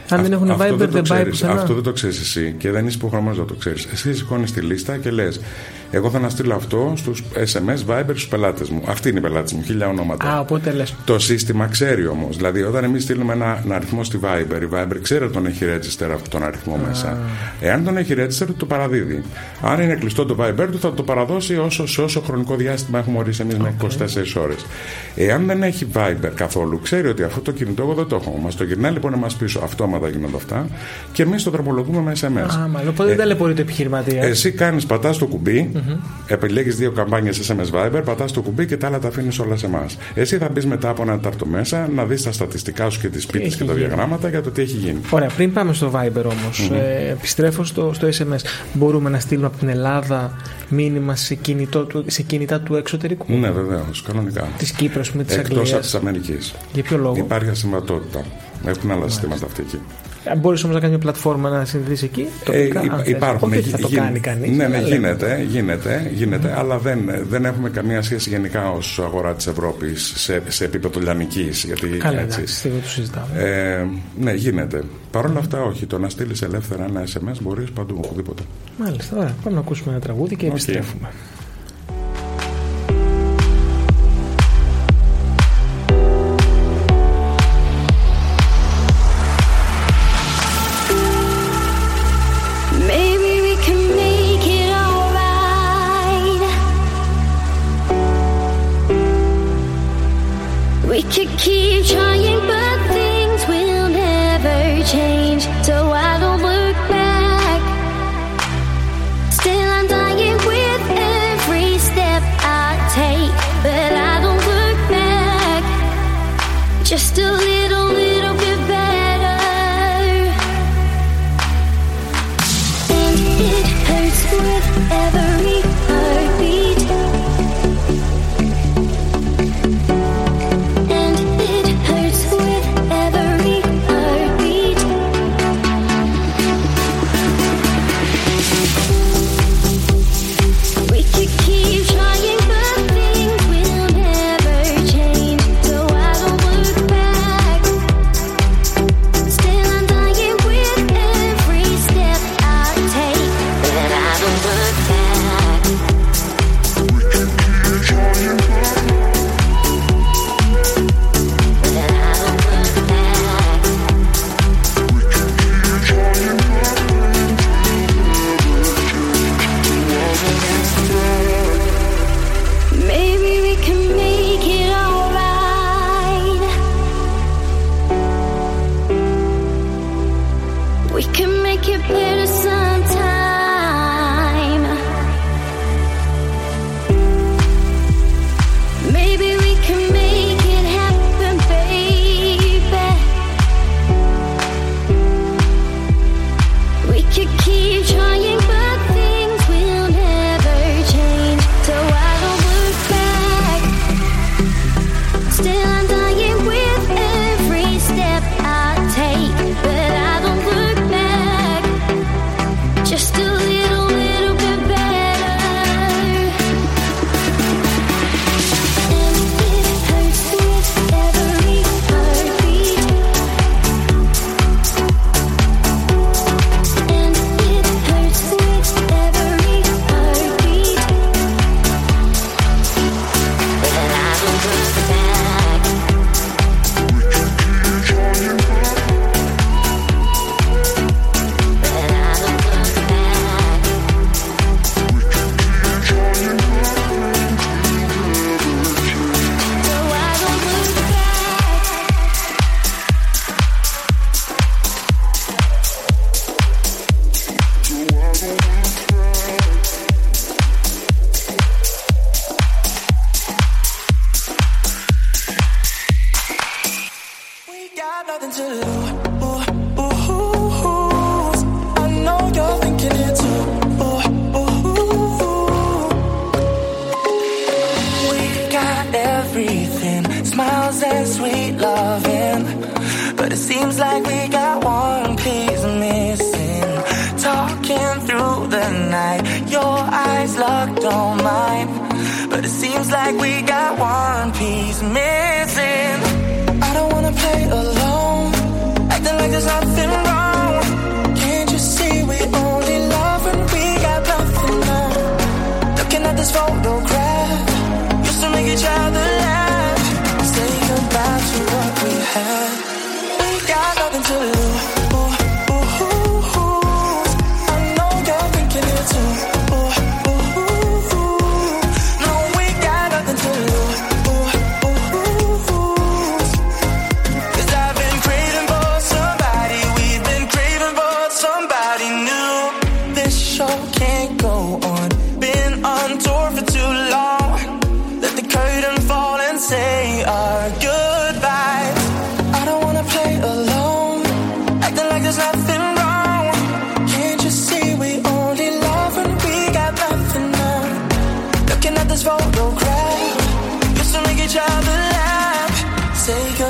Αν 0.08 0.22
δεν 0.22 0.32
έχουν 0.32 0.52
Viber, 0.52 0.74
δεν, 0.76 0.90
δεν 0.90 1.02
πάει 1.02 1.24
πουθενά. 1.24 1.52
Αυτό 1.52 1.74
δεν 1.74 1.82
το 1.82 1.92
ξέρεις 1.92 2.20
εσύ 2.20 2.54
και 2.58 2.70
δεν 2.70 2.86
είσαι 2.86 2.96
υποχρεωμένος 2.96 3.38
να 3.38 3.44
το 3.44 3.54
ξέρεις. 3.54 3.84
Εσύ 3.84 4.14
σηκώνεις 4.14 4.52
τη 4.52 4.60
λίστα 4.60 4.96
και 4.96 5.10
λες: 5.10 5.40
εγώ 5.90 6.10
θα 6.10 6.18
να 6.18 6.28
στείλω 6.28 6.54
αυτό 6.54 6.92
στους 6.96 7.22
SMS 7.34 7.90
Viber 7.90 8.04
στους 8.10 8.28
πελάτες 8.28 8.68
μου. 8.68 8.82
Αυτή 8.86 9.08
είναι 9.08 9.18
η 9.18 9.22
πελάτες 9.22 9.52
μου, 9.52 9.62
χίλια 9.62 9.88
ονόματα. 9.88 10.28
Α, 10.32 10.40
οπότε 10.40 10.70
λες. 10.70 10.94
Το 11.04 11.18
σύστημα 11.18 11.66
ξέρει 11.66 12.06
όμως. 12.06 12.36
Δηλαδή, 12.36 12.62
όταν 12.62 12.84
εμείς 12.84 13.02
στείλουμε 13.02 13.32
ένα, 13.32 13.62
ένα, 13.64 13.74
αριθμό 13.74 14.04
στη 14.04 14.20
Viber, 14.22 14.62
η 14.62 14.68
Viber 14.72 14.96
ξέρει 15.02 15.24
ότι 15.24 15.32
τον 15.32 15.46
έχει 15.46 15.64
register 15.64 16.10
αυτόν 16.14 16.28
τον 16.30 16.42
αριθμό 16.42 16.74
Α. 16.74 16.88
μέσα. 16.88 17.18
Εάν 17.60 17.84
τον 17.84 17.96
έχει 17.96 18.14
register, 18.16 18.46
το 18.56 18.66
παραδίδει. 18.66 19.22
Αν 19.62 19.80
είναι 19.80 19.94
κλειστό 19.94 20.26
το 20.26 20.36
Viber 20.40 20.66
του, 20.70 20.78
θα 20.78 20.92
το 20.92 21.02
παραδώσει 21.02 21.56
όσο, 21.56 21.86
σε 21.86 22.00
όσο 22.00 22.20
χρονικό 22.20 22.56
διάστημα 22.56 22.98
έχουμε 22.98 23.18
ορίσει 23.18 23.42
εμείς 23.42 23.56
με 23.56 23.74
24 23.80 24.40
ώρες. 24.42 24.66
Εάν 25.16 25.46
δεν 25.46 25.62
έχει 25.62 25.86
Viber 25.94 26.30
καθόλου, 26.34 26.80
ξέρει 26.82 27.08
ότι 27.08 27.22
αυτό 27.22 27.40
το 27.40 27.52
κινητό 27.52 27.82
εγώ 27.82 27.94
δεν 27.94 28.06
το 28.06 28.16
έχω. 28.16 28.40
Μας 28.42 28.56
το 28.56 28.64
γυρνάει 28.64 28.92
λοιπόν 28.92 29.12
εμάς 29.12 29.36
πίσω. 29.36 29.60
Αυτόματα 29.64 30.08
γίνονται 30.08 30.36
αυτά 30.36 30.66
και 31.12 31.22
εμείς 31.22 31.42
το 31.42 31.50
δρομολογούμε 31.50 32.00
με 32.00 32.12
SMS. 32.20 32.54
Α, 32.54 32.68
μάλλον. 32.68 32.88
Οπότε 32.88 33.08
δεν 33.08 33.16
ταλαιπωρείται 33.16 33.62
επιχειρηματίας. 33.62 34.26
Εσύ 34.26 34.50
κάνεις, 34.50 34.86
πατάς 34.86 35.18
το 35.18 35.26
κουμπί, 35.26 35.70
mm-hmm. 35.76 35.98
επιλέγεις 36.26 36.76
δύο 36.76 36.92
καμπάνιες 36.92 37.50
SMS 37.50 37.76
Viber, 37.76 38.02
πατάς 38.04 38.32
το 38.32 38.42
κουμπί 38.42 38.66
και 38.66 38.76
τα 38.76 38.86
άλλα 38.86 38.98
τα 38.98 39.08
αφήνεις 39.08 39.38
όλα 39.38 39.56
σε 39.56 39.66
εμάς. 39.66 39.98
Εσύ 40.14 40.38
θα 40.38 40.48
μπεις 40.48 40.66
μετά 40.66 40.88
από 40.88 41.02
ένα 41.02 41.20
τάρτο 41.20 41.46
μέσα 41.46 41.88
να 41.94 42.04
δεις 42.04 42.22
τα 42.22 42.32
στατιστικά 42.32 42.90
σου 42.90 43.00
και 43.00 43.08
τις 43.08 43.26
πίτε 43.26 43.48
και 43.48 43.64
τα 43.64 43.72
διαγράμματα 43.72 44.28
για 44.28 44.42
το 44.42 44.50
τι 44.50 44.62
έχει 44.62 44.76
γίνει. 44.76 45.00
Ωραία, 45.10 45.28
πριν 45.36 45.52
πάμε 45.52 45.72
στο 45.72 45.90
Viber 45.94 46.24
όμως, 46.24 46.70
mm-hmm. 46.70 46.74
ε, 46.74 47.10
επιστρέφω 47.10 47.64
στο, 47.64 47.92
στο 47.94 48.08
SMS. 48.08 48.40
Μπορούμε 48.72 49.10
να 49.10 49.20
στείλουμε 49.20 49.46
από 49.46 49.56
την 49.56 49.68
Ελλάδα 49.68 50.36
μήνυμα 50.68 51.16
σε, 51.16 51.34
κινητό, 51.34 51.86
σε 52.06 52.22
κινητά 52.22 52.60
του 52.60 52.74
εξωτερικού; 52.74 53.38
Ναι, 53.38 53.50
βεβαίως, 53.50 54.02
κανονικά. 54.02 54.48
Της 54.58 54.70
Κύπρου, 54.70 55.02
με 55.12 55.24
της 55.24 55.38
Αγγλίας. 55.38 55.66
Εκτό 55.66 55.74
από 55.74 55.84
της 55.84 55.94
Αμερικής. 55.94 56.54
Για 56.72 56.82
ποιο 56.82 56.98
λόγο; 56.98 57.16
Υπάρχει 57.16 57.48
ασυμβατότητα. 57.48 58.24
Έχουν 58.66 58.90
άλλα 58.90 59.08
συστήματα 59.08 59.46
αυτή 59.46 59.62
εκεί. 59.62 59.80
Μπορείς 60.34 60.62
όμως 60.64 60.74
να 60.74 60.80
κάνεις 60.80 60.96
μια 60.96 61.04
πλατφόρμα 61.04 61.50
να 61.50 61.64
συνδεθείς 61.64 62.02
εκεί. 62.02 62.26
Τοπικά, 62.44 62.80
ε, 63.04 63.10
υπάρχουν. 63.10 63.52
Όχι 63.52 63.70
θα 63.70 63.78
το 63.78 63.88
κάνει 63.94 64.20
κανείς. 64.20 64.56
Ναι, 64.56 64.68
ναι, 64.68 64.78
γίνεται, 64.78 65.44
γίνεται, 65.48 66.10
γίνεται 66.14 66.52
mm. 66.54 66.58
αλλά 66.58 66.78
δεν, 66.78 66.98
δεν 67.28 67.44
έχουμε 67.44 67.70
καμία 67.70 68.02
σχέση 68.02 68.28
γενικά 68.28 68.70
ως 68.70 68.98
αγορά 69.04 69.34
της 69.34 69.46
Ευρώπης 69.46 70.12
σε, 70.16 70.42
σε 70.48 70.64
επίπεδο 70.64 71.00
λιανικής. 71.00 71.66
Καλά, 71.98 72.20
έτσι. 72.20 72.40
εντάξει, 72.40 72.68
το 72.82 72.88
συζητάμε. 72.88 73.42
Ε, 73.42 73.86
ναι, 74.20 74.32
γίνεται. 74.32 74.82
Παρ' 75.10 75.24
όλα 75.24 75.38
αυτά, 75.38 75.62
όχι. 75.62 75.86
Το 75.86 75.98
να 75.98 76.08
στείλεις 76.08 76.42
ελεύθερα 76.42 76.84
ένα 76.84 77.02
SMS 77.02 77.40
μπορείς 77.42 77.70
παντού, 77.70 78.00
οπουδήποτε. 78.04 78.42
Μάλιστα, 78.78 79.16
ωραία. 79.16 79.34
Πάμε 79.42 79.54
να 79.54 79.60
ακούσουμε 79.60 79.92
ένα 79.92 80.00
τραγούδι 80.00 80.36
και 80.36 80.46
επιστρέφουμε. 80.46 81.08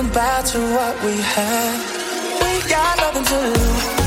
goodbye 0.03 0.43
to 0.43 0.59
what 0.59 1.03
we 1.05 1.17
had. 1.17 1.77
We 2.43 2.69
got 2.69 2.99
nothing 2.99 3.25
to 3.25 3.37
lose. 3.49 4.06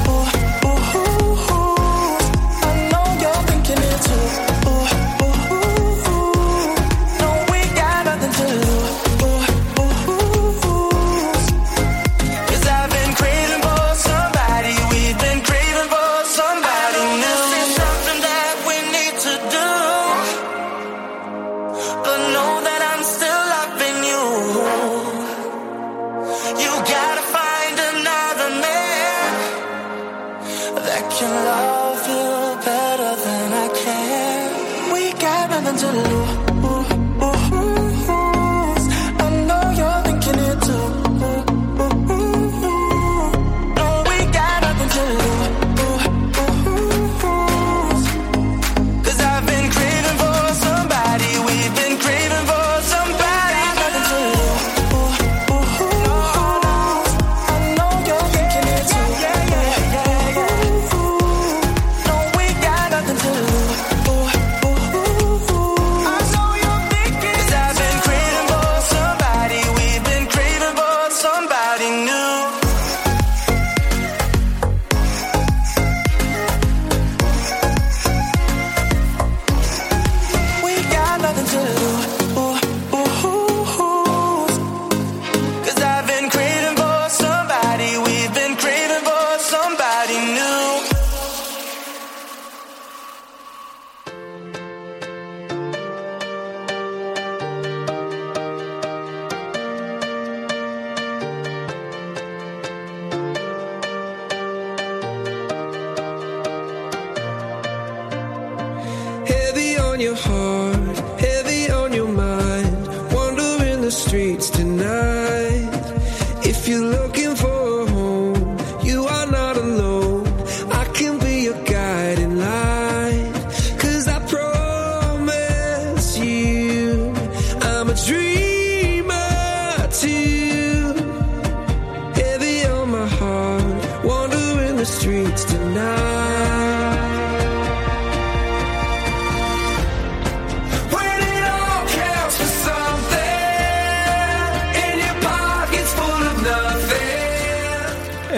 your 110.00 110.16
heart 110.16 110.39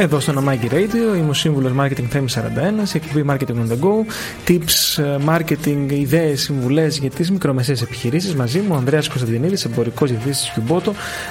Εδώ 0.02 0.20
στο 0.20 0.34
Namagi 0.36 0.74
Radio 0.74 1.18
είμαι 1.18 1.30
ο 1.30 1.34
σύμβουλος 1.34 1.72
Marketing 1.80 2.06
Θέμη 2.10 2.28
41, 2.30 2.40
σε 2.84 2.98
εκπομπή 2.98 3.26
Marketing 3.30 3.56
on 3.56 3.72
the 3.72 3.80
Go. 3.80 4.06
Tips, 4.48 5.04
ε, 5.04 5.18
marketing, 5.28 5.92
ιδέες, 5.92 6.42
συμβουλές 6.42 6.98
για 6.98 7.10
τις 7.10 7.32
μικρομεσαίες 7.32 7.82
επιχειρήσεις. 7.82 8.36
Μαζί 8.36 8.60
μου 8.60 8.68
ο 8.72 8.76
Ανδρέας 8.76 9.08
Κωνσταντινίδης, 9.08 9.66
εμπορικός 9.66 10.10
διευθυντής 10.10 10.40
της 10.40 10.76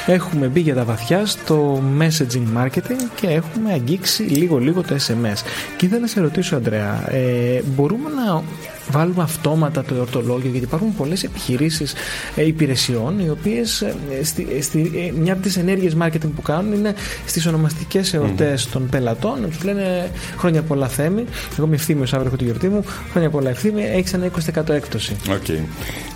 Έχουμε 0.07 0.47
μπει 0.47 0.61
για 0.61 0.75
τα 0.75 0.85
βαθιά 0.85 1.27
στο 1.27 1.83
messaging 1.99 2.59
marketing 2.59 3.11
και 3.15 3.27
έχουμε 3.27 3.73
αγγίξει 3.73 4.23
λίγο-λίγο 4.23 4.83
το 4.83 4.95
SMS. 4.95 5.43
Και 5.77 5.87
ήθελα 5.87 6.01
να 6.01 6.07
σε 6.07 6.21
ρωτήσω, 6.21 6.57
Ανδρέα, 6.57 7.15
ε, 7.15 7.63
μπορούμε 7.77 8.11
να 8.11 8.43
βάλουμε 8.91 9.23
αυτόματα 9.23 9.83
το 9.83 9.95
εορτολόγιο, 9.95 10.51
γιατί 10.51 10.65
υπάρχουν 10.65 10.95
πολλές 10.97 11.23
επιχειρήσεις 11.23 11.95
ε, 12.37 12.47
υπηρεσιών, 12.47 13.19
οι 13.19 13.31
οποίες 13.31 13.81
ε, 13.81 13.95
ε, 14.37 15.13
μια 15.21 15.33
από 15.33 15.43
τις 15.43 15.57
ενέργειες 15.57 15.97
marketing 16.01 16.31
που 16.35 16.43
κάνουν 16.43 16.73
είναι 16.73 16.95
στις 17.27 17.47
ονομαστικές 17.47 18.15
εορτές 18.15 18.67
mm. 18.67 18.69
των 18.73 18.89
πελατών. 18.89 19.49
Τους 19.49 19.65
λένε 19.65 20.11
χρόνια 20.37 20.63
πολλά 20.63 20.89
θέμη. 20.89 21.25
Εγώ 21.57 21.67
είμαι 21.67 21.75
ευθύμιος, 21.75 22.13
αύριο 22.13 22.29
έχω 22.29 22.37
τη 22.37 22.45
γιορτή 22.45 22.69
μου. 22.69 22.85
Χρόνια 23.11 23.31
πολλά 23.31 23.51
ευθύμη, 23.51 23.83
έχεις 23.83 24.13
ένα 24.13 24.31
20% 24.55 24.69
έκπτωση. 24.69 25.17
Okay. 25.29 25.61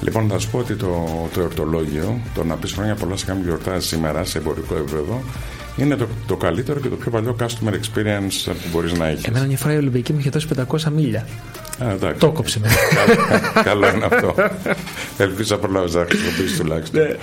Λοιπόν, 0.01 0.29
θα 0.29 0.39
σου 0.39 0.51
πω 0.51 0.59
ότι 0.59 0.75
το, 0.75 1.09
το 1.35 1.41
εορτολόγιο, 1.41 2.21
το 2.35 2.45
να 2.45 2.55
πεις 2.55 2.73
χρόνια 2.73 2.95
πολλά 2.95 3.17
σε 3.17 3.25
κάποιον 3.25 3.45
γιορτάζει 3.45 3.87
σήμερα 3.87 4.25
σε 4.25 4.39
εμπορικό 4.39 4.75
επίπεδο, 4.75 5.23
είναι 5.77 5.97
το, 5.97 6.07
το 6.27 6.37
καλύτερο 6.37 6.81
και 6.81 6.89
το 6.89 6.97
πιο 6.97 7.11
παλιό 7.11 7.37
customer 7.41 7.73
experience 7.73 8.45
που 8.45 8.69
μπορείς 8.73 8.93
να 8.93 9.07
έχεις. 9.07 9.25
Εμένα 9.25 9.47
μια 9.47 9.57
φορά 9.57 9.75
η 9.75 9.77
Ολυμπιακή 9.77 10.13
μου 10.13 10.19
είχε 10.19 10.31
δώσει 10.31 10.49
500 10.69 10.81
μίλια. 10.95 11.27
Α, 11.79 12.15
το 12.19 12.31
κόψε 12.31 12.59
ναι. 12.59 12.69
με. 12.69 13.63
Καλό 13.63 13.89
είναι 13.89 14.05
αυτό. 14.05 14.35
Ελπίζω 15.19 15.55
να 15.55 15.61
προλάβεις 15.61 15.95
να 15.95 16.05
χρησιμοποιήσεις 16.05 16.59
τουλάχιστον. 16.59 17.01
Ναι. 17.01 17.17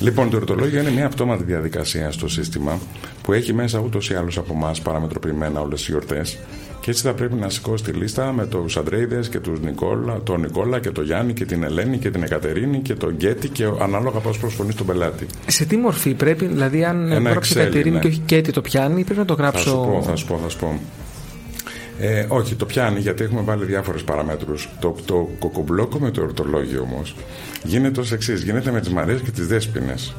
Λοιπόν, 0.00 0.30
το 0.30 0.36
ερωτολόγιο 0.36 0.80
είναι 0.80 0.90
μια 0.90 1.06
αυτόματη 1.06 1.44
διαδικασία 1.44 2.12
στο 2.12 2.28
σύστημα 2.28 2.78
που 3.22 3.32
έχει 3.32 3.52
μέσα 3.52 3.78
ούτως 3.78 4.10
ή 4.10 4.14
άλλως 4.14 4.38
από 4.38 4.52
εμάς 4.54 4.80
παραμετροποιημένα 4.80 5.60
όλες 5.60 5.78
τις 5.78 5.88
γιορτές. 5.88 6.38
Και 6.80 6.90
έτσι 6.90 7.02
θα 7.02 7.14
πρέπει 7.14 7.34
να 7.34 7.48
σηκώσει 7.48 7.84
τη 7.84 7.90
λίστα 7.90 8.32
με 8.32 8.46
τους 8.46 8.76
Αντρέιδες 8.76 9.28
και 9.28 9.40
τους 9.40 9.60
Νικόλα, 9.60 10.20
τον 10.22 10.40
Νικόλα 10.40 10.80
και 10.80 10.90
τον 10.90 11.04
Γιάννη 11.04 11.32
και 11.32 11.44
την 11.44 11.62
Ελένη 11.62 11.98
και 11.98 12.10
την 12.10 12.22
Εκατερίνη 12.22 12.78
και 12.78 12.94
τον 12.94 13.14
Γκέτι 13.14 13.48
και 13.48 13.64
ανάλογα 13.80 14.18
πώ 14.18 14.30
προσφωνείς 14.40 14.74
τον 14.74 14.86
πελάτη. 14.86 15.26
Σε 15.46 15.64
τι 15.64 15.76
μορφή 15.76 16.14
πρέπει, 16.14 16.46
δηλαδή, 16.46 16.84
αν 16.84 17.22
πρόκειται 17.22 17.58
η 17.58 17.62
Εκατερίνη 17.62 17.94
ναι. 17.94 18.00
και 18.00 18.06
όχι 18.06 18.22
Γκέτι 18.24 18.50
το 18.50 18.60
πιάνει, 18.60 19.04
πρέπει 19.04 19.20
να 19.20 19.26
το 19.26 19.34
γράψω. 19.34 19.62
Θα 19.62 19.70
σου 19.70 19.76
πω, 19.76 20.02
θα 20.02 20.16
σου 20.16 20.26
πω. 20.26 20.40
Θα 20.42 20.48
σου 20.48 20.58
πω. 20.58 20.80
Ε, 22.00 22.26
όχι, 22.28 22.54
το 22.54 22.66
πιάνει 22.66 23.00
γιατί 23.00 23.24
έχουμε 23.24 23.40
βάλει 23.40 23.64
διάφορε 23.64 23.98
παραμέτρους. 23.98 24.68
Το, 24.80 24.96
το 25.04 25.28
κοκομπλόκο 25.38 25.98
με 25.98 26.10
το 26.10 26.22
ορτολόγιο 26.22 26.82
όμως 26.82 27.14
γίνεται 27.62 28.00
ως 28.00 28.12
εξής: 28.12 28.42
γίνεται 28.42 28.70
με 28.70 28.80
τις 28.80 28.88
Μαρίε 28.88 29.18
και 29.24 29.30
τις 29.30 29.46
Δέσπινες. 29.46 30.14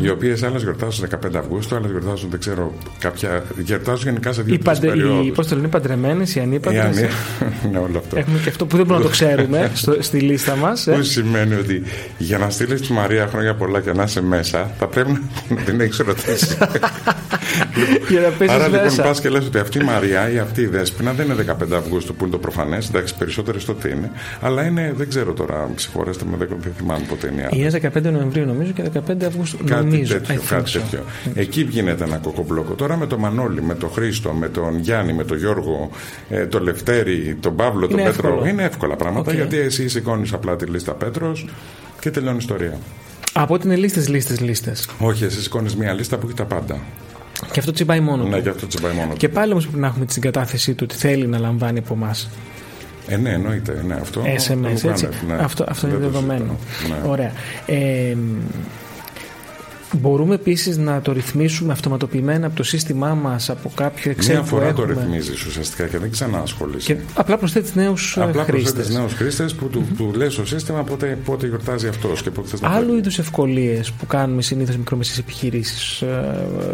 Οι 0.00 0.08
οποίες 0.08 0.42
άλλες 0.42 0.62
γιορτάζουν 0.62 1.06
15 1.08 1.36
Αυγούστου, 1.36 1.76
άλλες 1.76 1.90
γιορτάζουν, 1.90 2.30
δεν 2.30 2.40
ξέρω, 2.40 2.72
κάποια. 2.98 3.44
Γιορτάζουν 3.58 4.04
γενικά 4.04 4.32
σε 4.32 4.42
δύο 4.42 4.54
Οι, 4.54 4.58
παντε, 4.58 4.86
οι, 4.86 4.90
περιόδους. 4.90 5.30
πώς 5.34 5.46
το 5.46 5.54
λένε, 5.54 5.66
οι 5.66 5.70
παντρεμένες, 5.70 6.34
οι 6.34 6.40
ανήπαντρε. 6.40 6.90
ναι, 7.72 7.78
όλο 7.78 7.98
αυτό. 7.98 8.18
Έχουμε 8.18 8.38
και 8.42 8.48
αυτό 8.48 8.66
που 8.66 8.76
δεν 8.76 8.86
μπορούμε 8.86 9.04
να 9.04 9.10
το 9.10 9.16
ξέρουμε 9.16 9.70
στο, 9.74 9.96
στη 10.00 10.18
λίστα 10.18 10.56
μας. 10.56 10.86
Ε. 10.86 10.92
Που 10.92 11.02
σημαίνει 11.02 11.54
ότι 11.54 11.82
για 12.18 12.38
να 12.38 12.50
στείλεις 12.50 12.80
τη 12.80 12.92
Μαρία 12.92 13.26
χρόνια 13.26 13.54
πολλά 13.54 13.80
και 13.80 13.92
να 13.92 14.02
είσαι 14.02 14.22
μέσα, 14.22 14.70
θα 14.78 14.86
πρέπει 14.86 15.20
να 15.48 15.56
την 15.56 15.80
έχεις 15.80 15.98
ρωτήσει. 15.98 16.56
Για 18.08 18.20
να 18.20 18.28
πέσεις 18.28 18.54
Άρα 18.54 18.66
λοιπόν 18.68 18.82
μέσα. 18.84 19.02
πας 19.02 19.20
και 19.20 19.28
λες 19.28 19.46
ότι 19.46 19.58
αυτή 19.58 19.78
η 19.78 19.82
Μαρία 19.82 20.32
ή 20.32 20.38
αυτή 20.38 20.60
η 20.60 20.66
Δέσποινα 20.66 21.12
δεν 21.12 21.26
είναι 21.26 21.44
15 21.60 21.72
Αυγούστου 21.72 22.14
που 22.14 22.22
είναι 22.24 22.32
το 22.32 22.38
προφανές. 22.38 22.88
Εντάξει, 22.88 23.14
περισσότερε 23.16 23.58
τότε 23.58 23.88
είναι. 23.88 24.10
Αλλά 24.40 24.66
είναι, 24.66 24.92
δεν 24.96 25.08
ξέρω 25.08 25.32
τώρα, 25.32 25.70
συγχωρέστε 25.74 26.24
με, 26.30 26.36
δεν 26.36 26.48
δεν 26.60 26.72
θυμάμαι 26.76 27.04
πότε 27.08 27.28
είναι. 27.32 27.40
η 27.40 27.64
άλλη. 27.66 27.76
Η 27.76 27.90
15 27.94 28.02
Νοεμβρίου 28.12 28.46
νομίζω 28.46 28.70
και 28.70 28.82
15 29.08 29.24
Αυγούστου. 29.26 29.64
Κάτι 29.64 29.81
νομίζω. 29.84 30.12
τέτοιο, 30.14 30.34
I 30.34 30.38
think 30.38 30.46
κάτι 30.48 30.70
so. 30.70 30.72
τέτοιο. 30.80 31.04
Εκεί 31.34 31.66
γίνεται 31.70 32.04
ένα 32.04 32.16
κοκομπλόκο. 32.16 32.72
Τώρα 32.74 32.96
με 32.96 33.06
τον 33.06 33.18
Μανώλη, 33.18 33.62
με 33.62 33.74
τον 33.74 33.90
Χρήστο, 33.90 34.30
με 34.32 34.48
τον 34.48 34.78
Γιάννη, 34.78 35.12
με 35.12 35.24
τον 35.24 35.36
Γιώργο, 35.38 35.90
ε, 36.30 36.46
τον 36.46 36.62
Λευτέρη, 36.62 37.36
τον 37.40 37.56
Παύλο, 37.56 37.86
τον 37.88 37.98
Είναι 37.98 38.08
Πέτρο. 38.10 38.28
εύκολο. 38.28 38.46
Είναι 38.48 38.62
εύκολα 38.62 38.96
πράγματα 38.96 39.30
Οκ. 39.30 39.36
γιατί 39.36 39.58
εσύ 39.58 39.88
σηκώνεις 39.88 40.32
απλά 40.32 40.56
τη 40.56 40.64
λίστα 40.66 40.92
Πέτρος 40.92 41.46
και 42.00 42.10
τελειώνει 42.10 42.34
η 42.36 42.38
ιστορία. 42.40 42.78
Από 43.32 43.54
ότι 43.54 43.66
είναι 43.66 43.76
λίστες, 43.76 44.08
λίστες, 44.08 44.40
λίστες. 44.40 44.88
Όχι, 44.98 45.24
εσύ 45.24 45.42
σηκώνεις 45.42 45.76
μια 45.76 45.92
λίστα 45.92 46.16
που 46.18 46.26
έχει 46.26 46.36
τα 46.36 46.44
πάντα. 46.44 46.78
Και 47.52 47.58
αυτό 47.58 47.72
τσιμπάει 47.72 48.00
μόνο 48.00 48.24
Ναι, 48.24 48.36
του. 48.36 48.42
και 48.42 48.48
αυτό 48.48 48.66
τσιμπάει 48.66 48.92
μόνο. 48.94 49.12
Και 49.16 49.28
του. 49.28 49.34
πάλι 49.34 49.52
όμως 49.52 49.64
πρέπει 49.64 49.80
να 49.80 49.86
έχουμε 49.86 50.04
την 50.04 50.14
συγκατάθεσή 50.14 50.74
του 50.74 50.86
ότι 50.90 50.98
θέλει 50.98 51.26
να 51.26 51.38
λαμβάνει 51.38 51.78
από 51.78 51.94
εμάς. 51.94 52.28
Ε, 53.06 53.16
ναι, 53.16 53.30
εννοείται. 53.30 53.84
Ναι, 53.86 53.94
αυτό, 53.94 54.20
SMS, 54.20 54.80
το 54.82 54.88
έτσι. 54.88 55.04
Λουκάνευ, 55.04 55.22
ναι. 55.26 55.34
Αυτό, 55.44 55.64
αυτό 55.68 55.86
είναι 55.86 55.96
Δεν 55.96 56.04
το 56.06 56.12
δεδομένο. 56.12 56.56
συζητάω. 56.78 56.98
Ναι. 57.02 57.08
Ωραία. 57.08 57.32
Ε, 57.66 58.16
μπορούμε 59.96 60.34
επίσης 60.34 60.76
να 60.76 61.00
το 61.00 61.12
ρυθμίσουμε 61.12 61.72
αυτοματοποιημένα 61.72 62.46
από 62.46 62.56
το 62.56 62.62
σύστημά 62.62 63.14
μας, 63.14 63.50
από 63.50 63.70
κάποιο 63.74 64.12
Excel 64.12 64.26
Μία 64.28 64.40
που 64.40 64.46
φορά 64.46 64.72
το 64.72 64.82
έχουμε. 64.82 65.00
ρυθμίζεις 65.00 65.44
ουσιαστικά 65.46 65.86
και 65.86 65.98
δεν 65.98 66.10
ξανά 66.10 66.38
ασχολείσαι. 66.38 66.94
Και 66.94 67.00
απλά 67.14 67.36
προσθέτεις 67.36 67.74
νέους 67.74 68.18
Απλά 68.18 68.44
χρήστες. 68.44 68.72
προσθέτει 68.72 68.98
νέους 68.98 69.12
χρήστες 69.12 69.54
που 69.54 69.66
του, 69.68 69.86
του 69.96 70.12
λες 70.16 70.32
στο 70.32 70.46
σύστημα 70.46 70.82
πότε, 70.82 71.18
πότε 71.24 71.46
γιορτάζει 71.46 71.88
αυτός 71.88 72.22
και 72.22 72.30
πότε 72.30 72.48
θες 72.48 72.60
να 72.60 72.68
Άλλου 72.68 72.86
φέρει. 72.86 72.98
είδους 72.98 73.18
ευκολίες 73.18 73.90
που 73.92 74.06
κάνουμε 74.06 74.42
συνήθως 74.42 74.76
μικρομεσαίες 74.76 75.18
επιχειρήσεις. 75.18 76.02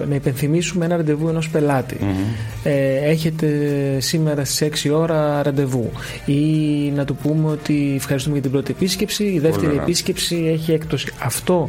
να 0.09 0.15
υπενθυμίσουμε 0.15 0.85
ένα 0.85 0.97
ραντεβού 0.97 1.29
ενός 1.29 1.49
πελάτη. 1.49 1.97
Ε, 2.63 3.11
έχετε 3.11 3.47
σήμερα 4.01 4.45
στις 4.45 4.61
6 4.61 4.91
ώρα 4.91 5.43
ραντεβού. 5.43 5.91
Ή 6.27 6.43
να 6.95 7.05
του 7.05 7.15
πούμε 7.17 7.51
ότι 7.51 7.93
ευχαριστούμε 7.97 8.35
για 8.35 8.43
την 8.43 8.53
πρώτη 8.53 8.71
επίσκεψη, 8.71 9.25
η 9.25 9.39
δεύτερη 9.39 9.67
ωραία. 9.67 9.83
επίσκεψη 9.83 10.37
έχει 10.53 10.73
έκπτωση. 10.73 11.07
Αυτό 11.19 11.69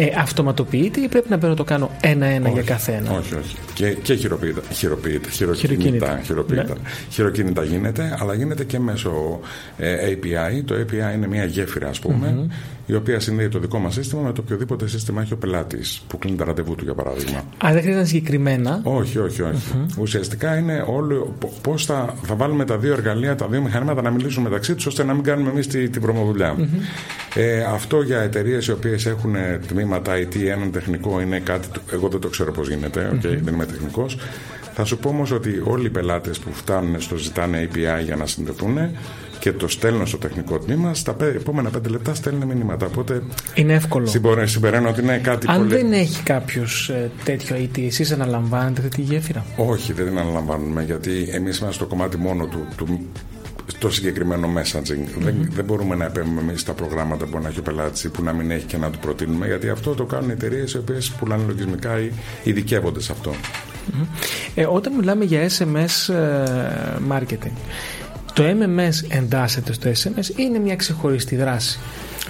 ε, 0.00 0.12
αυτοματοποιείται 0.18 1.00
ή 1.00 1.08
πρέπει 1.08 1.28
να 1.30 1.36
μπαίνω 1.36 1.50
να 1.50 1.56
το 1.56 1.64
κάνω 1.64 1.90
ένα-ένα 2.00 2.48
για 2.48 2.62
καθένα. 2.62 3.10
Όχι, 3.10 3.34
όχι. 3.34 3.56
Και, 3.74 3.90
και 3.90 4.14
χειροποίητα. 4.14 4.60
Χειροποίητα. 4.72 5.30
Χειροκίνητα. 5.30 5.66
Χειροκίνητα. 5.66 6.20
Χειροποίητα. 6.24 6.62
Ναι. 6.62 6.80
Χειροκίνητα 7.10 7.64
γίνεται, 7.64 8.16
αλλά 8.20 8.34
γίνεται 8.34 8.64
και 8.64 8.78
μέσω 8.78 9.40
ε, 9.76 9.96
API. 10.10 10.62
Το 10.64 10.74
API 10.74 11.14
είναι 11.14 11.26
μια 11.26 11.44
γέφυρα, 11.44 11.88
ας 11.88 11.98
πούμε, 11.98 12.48
η 12.86 12.94
οποία 12.94 13.20
συνδέει 13.20 13.48
το 13.48 13.58
δικό 13.58 13.78
μας 13.78 13.94
σύστημα 13.94 14.22
με 14.22 14.32
το 14.32 14.40
οποιοδήποτε 14.40 14.88
σύστημα 14.88 15.22
έχει 15.22 15.32
ο 15.32 15.36
πελάτης 15.36 16.02
που 16.06 16.18
κλείνει 16.18 16.36
τα 16.36 16.44
ραντεβού 16.44 16.74
του, 16.74 16.84
για 16.84 16.94
παράδειγμα. 16.94 17.38
Α, 17.38 17.42
δεν 17.58 17.68
χρειάζεται 17.68 17.90
να 17.90 17.96
είναι 17.96 18.04
συγκεκριμένα; 18.04 18.80
Όχι, 18.82 19.18
όχι, 19.18 19.42
όχι. 19.42 19.86
Ουσιαστικά 19.98 20.56
είναι 20.56 20.84
όλο 20.86 21.34
πώς 21.62 21.84
θα, 21.84 22.14
θα 22.22 22.34
βάλουμε 22.34 22.64
τα 22.64 22.78
δύο 22.78 22.92
εργαλεία, 22.92 23.34
τα 23.34 23.46
δύο 23.46 23.60
μηχανήματα 23.62 24.02
να 24.02 24.10
μιλήσουν 24.10 24.42
μεταξύ 24.42 24.74
τους, 24.74 24.86
ώστε 24.86 25.04
να 25.04 25.14
μην 25.14 25.22
κάνουμε 25.22 25.50
εμείς 25.50 25.66
τη, 25.66 25.88
την 25.88 26.00
χαμαλοδουλειά. 26.00 26.56
Ε, 27.34 27.62
αυτό 27.62 28.02
για 28.02 28.20
εταιρείες 28.20 28.66
οι 28.66 28.72
οποίες 28.72 29.06
έχουν 29.06 29.34
ε, 29.34 29.60
τμήματα 29.90 30.12
IT, 30.16 30.46
έναν 30.46 30.70
τεχνικό 30.72 31.20
είναι 31.20 31.38
κάτι. 31.38 31.68
το- 31.68 31.80
Εγώ 31.92 32.08
δεν 32.08 32.20
το 32.20 32.28
ξέρω 32.28 32.52
πώς 32.52 32.68
γίνεται, 32.68 33.10
οκ, 33.14 33.20
δεν 33.20 33.54
είμαι 33.54 33.66
τεχνικός. 33.66 34.16
Θα 34.74 34.84
σου 34.84 34.98
πω 34.98 35.08
όμως 35.08 35.30
ότι 35.30 35.62
όλοι 35.64 35.86
οι 35.86 35.90
πελάτες 35.90 36.38
που 36.38 36.52
φτάνουν 36.52 37.00
στο 37.00 37.16
ζητάνε 37.16 37.68
API 37.72 38.02
για 38.04 38.16
να 38.16 38.26
συνδεθούν 38.26 38.78
και 39.38 39.52
το 39.52 39.68
στέλνουν 39.68 40.06
στο 40.06 40.16
τεχνικό 40.18 40.58
τμήμα, 40.58 40.94
στα 40.94 41.12
πέ- 41.14 41.34
επόμενα 41.34 41.70
πέντε 41.70 41.88
λεπτά 41.88 42.14
στέλνουν 42.14 42.46
μηνύματα. 42.48 42.86
Οπότε 42.86 43.22
Είναι 43.54 43.72
εύκολο. 43.74 44.06
συμπορε- 44.06 44.48
συμπεραίνω 44.48 44.88
ότι 44.88 45.00
είναι 45.00 45.18
κάτι 45.18 45.46
Αν 45.48 45.56
πολύ. 45.56 45.68
δεν 45.68 45.92
έχει 45.92 46.22
κάποιος 46.22 46.92
τέτοιο 47.24 47.56
IT, 47.56 47.78
εσείς 47.86 48.10
αναλαμβάνετε 48.12 48.80
αυτή 48.80 48.88
τη 48.96 49.00
γέφυρα; 49.02 49.44
Όχι, 49.56 49.92
δεν 49.92 50.06
την 50.06 50.18
αναλαμβάνουμε 50.18 50.82
γιατί 50.84 51.28
εμείς 51.32 51.58
είμαστε 51.58 51.74
στο 51.76 51.86
κομμάτι 51.86 52.16
μόνο 52.16 52.46
του, 52.46 52.66
του 52.76 53.06
το 53.78 53.90
συγκεκριμένο 53.90 54.48
messaging. 54.56 55.18
Δεν, 55.18 55.48
δεν 55.52 55.64
μπορούμε 55.64 55.94
να 55.94 56.04
επέμβουμε 56.04 56.40
εμείς 56.40 56.60
στα 56.60 56.72
προγράμματα 56.72 57.26
που 57.26 57.38
να 57.38 57.48
έχει 57.48 57.58
ο 57.58 57.62
πελάτης 57.62 58.04
ή 58.04 58.08
που 58.08 58.22
να 58.22 58.32
μην 58.32 58.50
έχει 58.50 58.64
και 58.64 58.76
να 58.76 58.90
του 58.90 58.98
προτείνουμε 58.98 59.46
γιατί 59.46 59.68
αυτό 59.68 59.94
το 59.94 60.04
κάνουν 60.04 60.30
εταιρείες 60.30 60.72
οι 60.72 60.78
οποίες 60.78 61.10
πουλάνε 61.10 61.42
λογισμικά 61.46 62.00
ή 62.00 62.10
ειδικεύονται 62.42 63.00
σε 63.00 63.12
αυτό. 63.12 63.34
Ε, 64.54 64.66
όταν 64.66 64.94
μιλάμε 64.94 65.24
για 65.24 65.48
SMS 65.58 66.14
ε, 66.14 66.44
marketing, 67.10 67.52
το 68.32 68.42
MMS 68.42 69.16
εντάσσεται 69.16 69.72
στο 69.72 69.90
SMS 69.90 70.26
ή 70.28 70.34
είναι 70.36 70.58
μια 70.58 70.76
ξεχωριστή 70.76 71.36
δράση; 71.36 71.78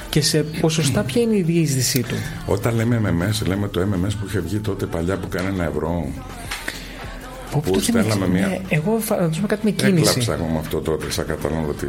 Και 0.08 0.20
σε 0.20 0.42
ποσοστά 0.42 1.02
ποια 1.02 1.22
είναι 1.22 1.36
η 1.36 1.42
διείσδυσή 1.42 2.02
του; 2.02 2.14
Όταν 2.46 2.74
λέμε 2.74 3.00
MMS, 3.04 3.46
λέμε 3.46 3.68
το 3.68 3.80
MMS 3.80 4.10
που 4.20 4.26
είχε 4.26 4.40
βγει 4.40 4.58
τότε 4.58 4.86
παλιά 4.86 5.16
που 5.16 5.28
κάνει 5.28 5.46
ένα 5.46 5.64
ευρώ. 5.64 6.08
Που 7.50 7.60
Που 7.60 7.80
στέλναμε 7.80 8.26
μια- 8.28 8.46
Ναι, 8.46 8.58
εγώ 8.68 8.98
φαντάζομαι 9.00 9.46
κάτι 9.46 9.60
με 9.64 9.70
κίνηση. 9.70 10.08
Έκλαψα 10.10 10.32
εγώ 10.32 10.44
με 10.52 10.58
αυτό 10.58 10.78
τότε 10.80 11.10
σαν 11.10 11.26
καταναλωτή. 11.26 11.86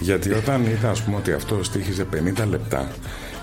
Γιατί 0.00 0.32
όταν 0.32 0.64
είδα, 0.64 0.90
ας 0.90 1.02
πούμε, 1.02 1.16
ότι 1.16 1.32
αυτό 1.32 1.58
στήχιζε 1.62 2.04
50 2.04 2.44
λεπτά 2.50 2.88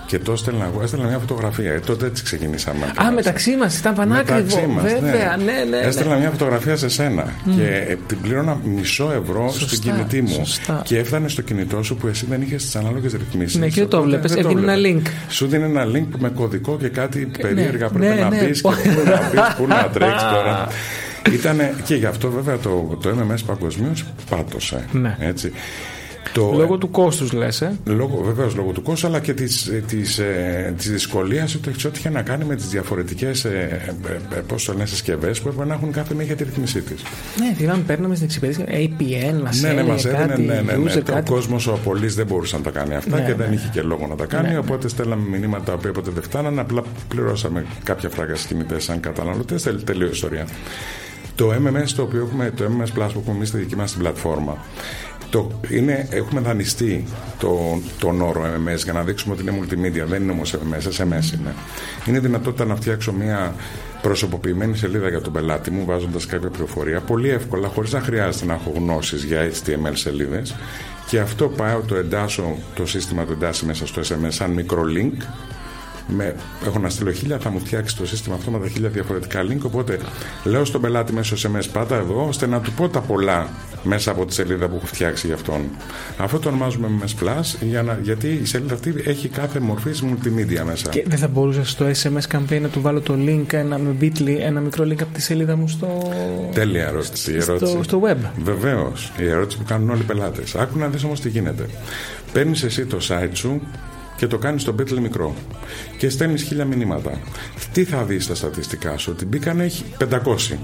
και 0.07 0.19
το 0.19 0.31
έστελνα 0.31 0.65
εγώ, 0.73 0.83
έστελνα 0.83 1.07
μια 1.07 1.17
φωτογραφία. 1.17 1.71
Ε, 1.73 1.79
τότε 1.79 2.05
έτσι 2.05 2.23
ξεκινήσαμε. 2.23 2.79
να 2.79 2.85
Α, 2.85 2.91
κάνουμε. 2.95 3.15
μεταξύ 3.15 3.55
μας 3.55 3.77
ήταν 3.79 3.93
πανάκριβο. 3.95 4.39
Μεταξύ 4.41 4.67
μας, 4.67 4.83
Βέβαια, 4.83 5.37
ναι, 5.37 5.43
ναι. 5.69 5.77
ναι, 5.77 5.77
Έστελνα 5.87 6.15
μια 6.15 6.29
φωτογραφία 6.29 6.75
σε 6.75 6.89
σένα 6.89 7.33
και 7.57 7.85
ε, 7.87 7.97
την 8.07 8.21
πλήρωνα 8.21 8.59
μισό 8.63 9.11
ευρώ 9.23 9.49
Σωστά, 9.51 9.67
στην 9.75 9.81
κινητή 9.91 10.21
μου. 10.21 10.33
σωστά. 10.45 10.81
Και 10.85 10.97
έφτανε 10.97 11.27
στο 11.27 11.41
κινητό 11.41 11.83
σου 11.83 11.95
που 11.95 12.07
εσύ 12.07 12.25
δεν 12.29 12.41
είχες 12.41 12.63
τις 12.63 12.75
ανάλογες 12.75 13.11
ρυθμίσεις. 13.13 13.59
Ναι, 13.59 13.67
και 13.67 13.79
δεν 13.79 13.89
το 13.89 14.01
βλέπες, 14.01 14.35
έδινε 14.35 14.73
ένα 14.73 14.75
link. 14.75 15.07
Σου 15.29 15.47
δίνει 15.47 15.63
ένα 15.63 15.85
link 15.85 16.05
που 16.11 16.17
με 16.19 16.29
κωδικό 16.29 16.77
και 16.77 16.87
κάτι 16.87 17.31
περίεργα 17.41 17.89
ναι, 17.93 17.99
πρέπει 17.99 18.21
να 18.21 18.29
ναι. 18.29 18.37
μπει 18.45 18.51
και 18.51 18.61
πού 18.61 18.69
να 19.05 19.29
μπει, 19.29 19.37
πού 19.57 19.67
να 19.67 19.89
τρέξεις 19.93 20.21
τώρα. 20.33 20.67
Ήτανε, 21.33 21.73
και 21.85 21.95
γι' 21.95 22.05
αυτό 22.05 22.29
βέβαια 22.29 22.57
το, 22.57 22.97
το 23.01 23.09
MMS 23.09 23.39
παγκοσμίως 23.45 24.05
πάτωσε. 24.29 24.85
Ναι. 24.91 25.17
Έτσι. 25.19 25.51
Το, 26.33 26.51
Λόγω 26.55 26.77
του 26.77 26.91
κόστους, 26.91 27.31
λες. 27.31 27.61
Ε; 27.61 27.77
Λόγω, 27.85 28.21
βεβαίως 28.23 28.55
λόγω 28.55 28.71
του 28.71 28.81
κόσμου 28.81 29.09
αλλά 29.09 29.19
και 29.19 29.33
της, 29.33 29.67
ε, 29.67 29.83
της, 29.87 30.17
ε, 30.17 30.73
της 30.77 30.91
δυσκολίας 30.91 31.55
ότι 31.55 31.79
σε 31.79 31.87
ό,τι 31.87 31.99
είχε 31.99 32.09
να 32.09 32.21
κάνει 32.21 32.45
με 32.45 32.55
τις 32.55 32.67
διαφορετικές 32.67 33.45
ε, 33.45 33.81
ε, 34.07 34.35
ε, 34.35 34.39
πώς 34.47 34.65
το 34.65 34.73
λένε 34.73 34.85
συσκευές 34.85 35.41
που 35.41 35.47
έπρεπε 35.47 35.67
να 35.67 35.73
έχουν 35.73 35.91
κάθε 35.91 36.13
μία 36.13 36.25
για 36.25 36.35
τη 36.35 36.43
ρυθμίσή 36.43 36.81
της. 36.81 37.01
Ναι, 37.39 37.53
θυμάμαι, 37.55 37.83
παίρναμε 37.87 38.15
στην 38.15 38.27
εξυπηρέτηση 38.27 38.65
APN, 38.67 39.41
μα 39.43 39.55
ναι, 39.55 39.73
ναι, 39.73 39.83
μας 39.83 40.05
έλεγε 40.05 40.23
έδινε, 40.23 40.27
κάτι, 40.27 40.41
ναι, 40.41 40.53
ναι, 40.53 40.73
ναι. 40.77 40.91
user, 40.91 40.99
Ο 40.99 41.01
κάτι. 41.03 41.31
κόσμος 41.31 41.67
ο 41.67 41.73
απολύς 41.73 42.15
δεν 42.15 42.25
μπορούσε 42.25 42.55
να 42.55 42.61
τα 42.61 42.69
κάνει 42.69 42.95
αυτά 42.95 43.17
Ναι, 43.19 43.25
και 43.25 43.31
ναι. 43.31 43.35
δεν 43.35 43.53
είχε 43.53 43.69
και 43.73 43.81
λόγο 43.81 44.07
να 44.07 44.15
τα 44.15 44.25
κάνει, 44.25 44.47
Ναι, 44.47 44.53
ναι. 44.53 44.59
οπότε 44.59 44.87
στέλναμε 44.87 45.37
μηνύματα 45.37 45.63
τα 45.63 45.73
οποία 45.73 45.91
ποτέ 45.91 46.11
δεν 46.13 46.23
φτάνανε, 46.23 46.61
απλά 46.61 46.83
πληρώσαμε 47.07 47.65
κάποια 47.83 48.09
φράγκα 48.09 48.35
στις 48.35 48.47
κινητές 48.47 48.83
σαν 48.83 48.99
καταναλωτές, 48.99 49.63
τελ, 49.63 49.83
τελείω 49.83 50.07
ιστορία. 50.07 50.47
Το 51.37 51.51
MMS 51.51 51.89
το 51.95 52.01
οποίο 52.01 52.23
έχουμε, 52.23 52.51
το 52.55 52.65
MMS 52.65 52.99
Plus 52.99 53.09
που 53.13 53.19
έχουμε 53.19 53.35
εμείς 53.35 53.47
στη 53.47 53.57
δική 53.57 53.75
μας 53.75 53.91
την 53.91 53.99
πλατφόρμα, 53.99 54.57
το 55.29 55.51
είναι, 55.69 56.07
έχουμε 56.09 56.41
δανειστεί 56.41 57.05
το, 57.39 57.79
τον 57.99 58.21
όρο 58.21 58.41
MMS 58.41 58.83
για 58.83 58.93
να 58.93 59.03
δείξουμε 59.03 59.33
ότι 59.33 59.43
είναι 59.43 59.59
multimedia. 59.59 60.07
Δεν 60.07 60.21
είναι 60.21 60.31
όμως 60.31 60.53
MMS, 60.53 61.01
SMS 61.01 61.33
είναι. 61.33 61.53
Είναι 62.07 62.19
δυνατότητα 62.19 62.65
να 62.65 62.75
φτιάξω 62.75 63.13
μια 63.13 63.55
προσωποποιημένη 64.01 64.77
σελίδα 64.77 65.09
για 65.09 65.21
τον 65.21 65.33
πελάτη 65.33 65.71
μου 65.71 65.85
βάζοντας 65.85 66.25
κάποια 66.25 66.49
πληροφορία 66.49 66.99
πολύ 66.99 67.29
εύκολα 67.29 67.67
χωρίς 67.67 67.91
να 67.91 67.99
χρειάζεται 67.99 68.45
να 68.45 68.53
έχω 68.53 68.71
γνώσεις 68.75 69.23
για 69.23 69.49
HTML 69.51 69.91
σελίδες 69.93 70.55
και 71.07 71.19
αυτό 71.19 71.47
πάω 71.47 71.81
το 71.81 71.95
εντάσσω 71.95 72.57
το 72.75 72.85
σύστημα 72.85 73.25
το 73.25 73.31
εντάσσει 73.31 73.65
μέσα 73.65 73.87
στο 73.87 74.01
SMS 74.01 74.27
σαν 74.29 74.51
μικρό 74.51 74.83
link 74.97 75.23
με, 76.07 76.35
έχω 76.65 76.79
να 76.79 76.89
στείλω 76.89 77.11
χίλια, 77.11 77.39
θα 77.39 77.49
μου 77.49 77.59
φτιάξει 77.59 77.97
το 77.97 78.05
σύστημα 78.05 78.35
αυτό 78.35 78.51
με 78.51 78.59
τα 78.59 78.67
χίλια 78.67 78.89
διαφορετικά 78.89 79.41
link. 79.49 79.59
Οπότε 79.61 79.99
λέω 80.43 80.65
στον 80.65 80.81
πελάτη 80.81 81.13
μέσω 81.13 81.35
SMS 81.35 81.65
πάτα 81.71 81.95
εδώ, 81.95 82.25
ώστε 82.27 82.47
να 82.47 82.59
του 82.59 82.71
πω 82.71 82.89
τα 82.89 82.99
πολλά 83.01 83.49
μέσα 83.83 84.11
από 84.11 84.25
τη 84.25 84.33
σελίδα 84.33 84.67
που 84.67 84.75
έχω 84.75 84.85
φτιάξει 84.85 85.25
για 85.25 85.35
αυτόν. 85.35 85.61
Αυτό 86.17 86.39
το 86.39 86.49
ονομάζουμε 86.49 86.87
MS 87.01 87.23
Plus, 87.23 87.55
για 87.61 87.83
να, 87.83 87.99
γιατί 88.01 88.27
η 88.27 88.45
σελίδα 88.45 88.73
αυτή 88.73 88.95
έχει 89.05 89.27
κάθε 89.27 89.59
μορφή 89.59 89.91
multimedia 90.01 90.63
μέσα. 90.65 90.89
Και 90.89 91.03
δεν 91.07 91.17
θα 91.17 91.27
μπορούσα 91.27 91.65
στο 91.65 91.85
SMS 91.85 92.35
campaign 92.35 92.61
να 92.61 92.67
του 92.67 92.81
βάλω 92.81 93.01
το 93.01 93.15
link, 93.17 93.53
ένα, 93.53 93.77
με 93.77 93.95
bitly, 94.01 94.37
ένα 94.39 94.59
μικρό 94.59 94.83
link 94.83 95.01
από 95.01 95.13
τη 95.13 95.21
σελίδα 95.21 95.55
μου 95.55 95.67
στο. 95.67 96.11
Τέλεια 96.53 96.87
ερώτηση. 96.87 97.31
Η 97.31 97.35
ερώτηση. 97.35 97.71
Στο, 97.71 97.83
στο 97.83 98.01
web. 98.05 98.17
Βεβαίως. 98.43 99.11
Η 99.17 99.27
ερώτηση 99.27 99.57
που 99.57 99.63
κάνουν 99.67 99.89
όλοι 99.89 100.01
οι 100.01 100.03
πελάτες. 100.03 100.55
Άκου 100.55 100.77
να 100.79 100.87
δεις 100.87 101.03
όμως 101.03 101.19
τι 101.19 101.29
γίνεται. 101.29 101.65
Παίρνεις 102.33 102.63
εσύ 102.63 102.85
το 102.85 102.97
site 103.09 103.29
σου 103.33 103.61
και 104.17 104.27
το 104.27 104.37
κάνεις 104.37 104.61
στο 104.61 104.75
bitly 104.79 104.97
μικρό. 105.01 105.35
Και 105.97 106.09
στέλνεις 106.09 106.43
χίλια 106.43 106.65
μηνύματα. 106.65 107.11
Τι 107.73 107.83
θα 107.83 108.03
δεις 108.03 108.23
στα 108.23 108.35
στατιστικά 108.35 108.97
σου, 108.97 109.11
ότι 109.15 109.25
μπήκαν 109.25 109.61
500. 109.97 110.57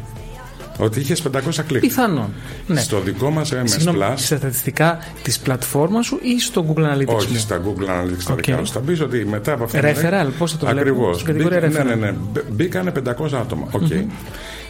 Ότι 0.78 1.00
είχες 1.00 1.22
500 1.22 1.64
κλικ. 1.68 1.82
Πιθανόν. 1.82 2.34
Ναι. 2.68 2.80
Στο 2.82 3.00
δικό 3.00 3.30
μας 3.30 3.54
MS 3.54 3.62
Συγγνώμη, 3.66 3.98
Plus. 4.02 4.14
Στα 4.16 4.36
στατιστικά 4.38 5.00
της 5.24 5.40
πλατφόρμας 5.40 6.06
σου 6.06 6.20
ή 6.22 6.40
στο 6.40 6.66
Google 6.76 6.82
Analytics 6.84 7.16
Όχι 7.16 7.32
μου. 7.32 7.38
στα 7.38 7.62
Google 7.62 7.84
Analytics 7.90 8.24
τα 8.26 8.34
Οκ. 8.34 8.40
δικά 8.46 8.66
σου. 8.66 8.74
Θα 8.74 8.80
πεις 8.80 9.02
ότι 9.02 9.26
μετά 9.26 9.54
από 9.54 9.64
αυτά. 9.64 9.80
Referral, 9.82 10.30
πώς 10.38 10.52
θα 10.52 10.58
το 10.58 10.66
βλέπουμε, 10.66 10.80
Ακριβώς. 10.92 11.16
στην 11.20 11.28
κατηγορία 11.28 11.60
Ναι, 11.60 11.68
referral. 11.80 11.86
ναι, 11.86 11.96
ναι. 11.96 12.12
Μπ- 12.32 12.52
Μπήκανε 12.52 12.92
500 12.92 13.34
άτομα. 13.34 13.68
Οκ. 13.72 13.82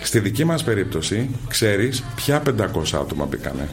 Στη 0.04 0.20
δική 0.20 0.46
μας 0.46 0.64
περίπτωση, 0.64 1.30
ξέρεις 1.48 2.04
ποια 2.16 2.40
500 2.40 2.98
άτομα 2.98 3.26
μπήκανε. 3.26 3.68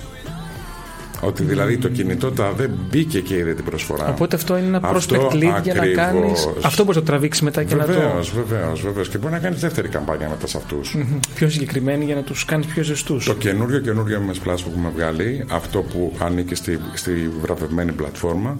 Ότι 1.20 1.42
δηλαδή 1.42 1.78
το 1.78 1.88
κινητό 1.88 2.30
τα 2.30 2.52
δεν 2.52 2.70
μπήκε 2.90 3.20
και 3.20 3.34
είδε 3.36 3.54
την 3.54 3.64
προσφορά. 3.64 4.08
Οπότε 4.08 4.36
αυτό 4.36 4.56
είναι 4.56 4.66
ένα 4.66 4.80
Αυτό 4.82 5.16
prospect 5.16 5.32
lead 5.32 5.62
για 5.62 5.74
να 5.74 5.80
ακριβώς. 5.80 5.94
κάνει. 5.94 6.32
Αυτό 6.62 6.82
μπορείς 6.84 6.96
να 6.96 7.02
το 7.02 7.02
τραβήξεις 7.02 7.42
μετά 7.42 7.64
και 7.64 7.74
Βεβαίω, 7.76 7.94
να 7.96 8.20
το. 8.20 8.28
βεβαίως, 8.34 8.80
βεβαίως. 8.82 9.08
Και 9.08 9.18
μπορεί 9.18 9.32
να 9.32 9.38
κάνεις 9.38 9.60
δεύτερη 9.60 9.88
καμπάνια 9.88 10.28
μετά 10.28 10.46
σε 10.46 10.56
αυτούς. 10.56 10.96
πιο 11.34 11.48
συγκεκριμένη 11.50 12.04
για 12.04 12.14
να 12.14 12.22
τους 12.22 12.44
κάνεις 12.44 12.66
πιο 12.66 12.82
ζεστούς. 12.82 13.24
Το 13.24 13.34
καινούριο 13.34 13.78
καινούριο 13.78 14.20
MS 14.28 14.48
Plus 14.48 14.56
που 14.64 14.68
έχουμε 14.70 14.90
βγάλει, 14.94 15.44
αυτό 15.50 15.78
που 15.82 16.12
ανήκει 16.22 16.54
στη, 16.54 16.78
στη 16.94 17.30
βραβευμένη 17.40 17.92
πλατφόρμα, 17.92 18.56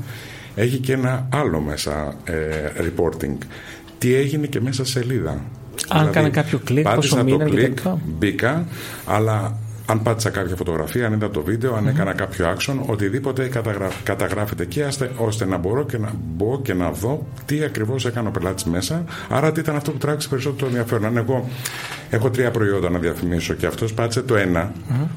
έχει 0.54 0.78
και 0.78 0.92
ένα 0.92 1.28
άλλο 1.32 1.60
μέσα 1.60 2.14
ε, 2.24 2.34
reporting. 2.80 3.36
Τι 3.98 4.14
έγινε 4.14 4.46
και 4.46 4.60
μέσα 4.60 4.84
στη 4.84 4.92
σελίδα. 4.98 5.40
Δηλαδή, 5.88 6.06
Αν 6.06 6.10
κάνα 6.12 6.28
κάποιο 6.28 6.60
κλικ, 6.64 6.84
πάτησα 6.84 7.00
πόσο 7.00 7.16
το 7.16 7.30
μείνανε 7.30 7.50
κλικ, 7.50 7.74
κτλ. 7.80 7.88
Μπήκα, 8.18 8.66
αλλά 9.06 9.58
αν 9.90 10.02
πάτησα 10.02 10.30
κάποια 10.30 10.56
φωτογραφία, 10.56 11.06
αν 11.06 11.12
είδα 11.12 11.30
το 11.30 11.42
βίντεο, 11.42 11.74
αν 11.74 11.86
έκανα 11.86 12.12
κάποιο 12.12 12.54
action, 12.56 12.74
οτιδήποτε 12.86 13.48
καταγρα... 13.48 13.88
καταγράφεται 14.02 14.64
και 14.64 14.84
ώστε, 14.84 15.10
ώστε 15.16 15.44
να 15.44 15.56
μπορώ 15.56 15.84
και 15.84 15.98
να 15.98 16.12
μπω 16.36 16.60
και 16.62 16.74
να 16.74 16.90
δω 16.90 17.26
τι 17.46 17.62
ακριβώς 17.62 18.06
έκανε 18.06 18.28
ο 18.28 18.30
πελάτης 18.30 18.64
μέσα. 18.64 19.04
Άρα, 19.28 19.52
τι 19.52 19.60
ήταν 19.60 19.76
αυτό 19.76 19.90
που 19.90 19.98
τράβηξε 19.98 20.28
περισσότερο 20.28 20.66
ενδιαφέρον. 20.66 21.04
Αν 21.04 21.16
εγώ 21.16 21.48
έχω 22.10 22.30
τρία 22.30 22.50
προϊόντα 22.50 22.90
να 22.90 22.98
διαφημίσω 22.98 23.54
και 23.54 23.66
αυτός 23.66 23.94
πάτησε 23.94 24.22
το 24.22 24.36
ενα 24.36 24.72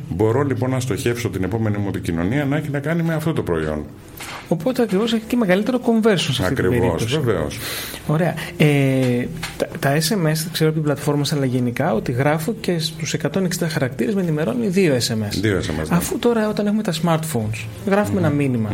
μπορώ 0.10 0.42
λοιπόν 0.42 0.70
να 0.70 0.80
στοχεύσω 0.80 1.30
την 1.30 1.44
επόμενη 1.44 1.78
μου 1.78 1.88
επικοινωνία 1.88 2.46
να 2.46 2.58
έχει 2.58 2.70
να 2.70 2.80
κάνει 2.80 3.04
με 3.04 3.14
αυτό 3.14 3.34
το 3.34 3.42
προϊόν. 3.44 3.84
Οπότε 4.48 4.82
ακριβώς 4.82 5.14
έχει 5.14 5.24
και 5.28 5.36
μεγαλύτερο 5.36 5.80
conversion 5.86 6.18
σε 6.18 6.42
αυτή 6.44 6.56
την 6.56 6.66
Ακριβώς, 6.66 6.78
περίπτωση. 6.80 7.20
βεβαίως. 7.20 7.58
Ωραία. 8.08 8.34
Ε, 8.58 9.28
τα, 9.58 9.68
τα 9.80 9.96
SMS, 9.96 10.48
ξέρω 10.52 10.70
από 10.70 10.74
την 10.74 10.84
πλατφόρμα 10.84 11.24
αλλά 11.34 11.46
γενικά, 11.46 11.94
ότι 11.94 12.12
γράφω 12.12 12.54
και 12.62 12.80
στους 12.80 13.16
160 13.34 13.40
χαρακτήρες 13.70 14.16
με 14.16 14.22
ενημερώνει 14.22 14.68
δύο 14.68 14.96
SMS. 14.96 15.38
Δύο 15.42 15.58
SMS, 15.60 15.88
ναι. 15.90 15.96
Αφού 15.96 16.20
τώρα 16.20 16.50
όταν 16.50 16.68
έχουμε 16.68 16.84
τα 16.84 16.94
smartphones, 17.04 17.66
γράφουμε 17.86 18.20
ένα 18.20 18.30
μήνυμα. 18.30 18.70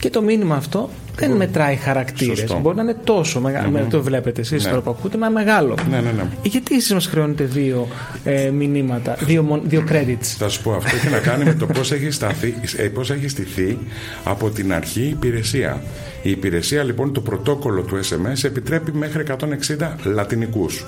Και 0.00 0.10
το 0.10 0.22
μήνυμα 0.22 0.54
αυτό 0.56 0.88
δεν 1.16 1.30
μετράει 1.30 1.76
χαρακτήρες. 1.76 2.38
Σωστό. 2.38 2.58
Μπορεί 2.60 2.76
να 2.76 2.82
είναι 2.82 2.96
τόσο 3.04 3.40
μεγάλο. 3.40 3.86
Το 3.90 4.02
βλέπετε 4.02 4.40
εσείς 4.40 4.64
Ναι. 4.64 4.70
τώρα 4.70 4.82
που 4.82 4.90
ακούτε, 4.90 5.16
να 5.16 5.26
είναι 5.26 5.34
μεγάλο. 5.34 5.74
Ναι, 5.90 5.96
ναι, 6.00 6.10
ναι. 6.10 6.22
Ε, 6.22 6.26
Γιατί 6.48 6.74
εσείς 6.74 6.92
μας 6.92 7.06
χρεώνετε 7.06 7.44
δύο 7.44 7.88
ε, 8.24 8.50
μηνύματα, 8.50 9.16
δύο, 9.20 9.42
μον- 9.42 9.62
δύο 9.64 9.84
credits; 9.90 10.16
Θα 10.38 10.48
σου 10.48 10.62
πω, 10.62 10.72
αυτό 10.72 10.96
έχει 10.96 11.08
να 11.08 11.18
κάνει 11.18 11.44
με 11.44 11.54
το 11.54 11.66
πώς 11.66 11.92
έχει, 11.92 12.10
σταθεί, 12.10 12.54
ε, 12.76 12.82
πώς 12.88 13.10
έχει 13.10 13.28
στηθεί 13.28 13.78
από 14.24 14.50
την 14.50 14.72
αρχή 14.72 15.00
η 15.00 15.08
υπηρεσία. 15.08 15.82
Η 16.22 16.30
υπηρεσία 16.30 16.82
λοιπόν, 16.82 17.12
το 17.12 17.20
πρωτόκολλο 17.20 17.82
του 17.82 18.00
SMS 18.04 18.44
επιτρέπει 18.44 18.92
μέχρι 18.92 19.22
160 19.22 19.96
λατινικούς. 20.04 20.84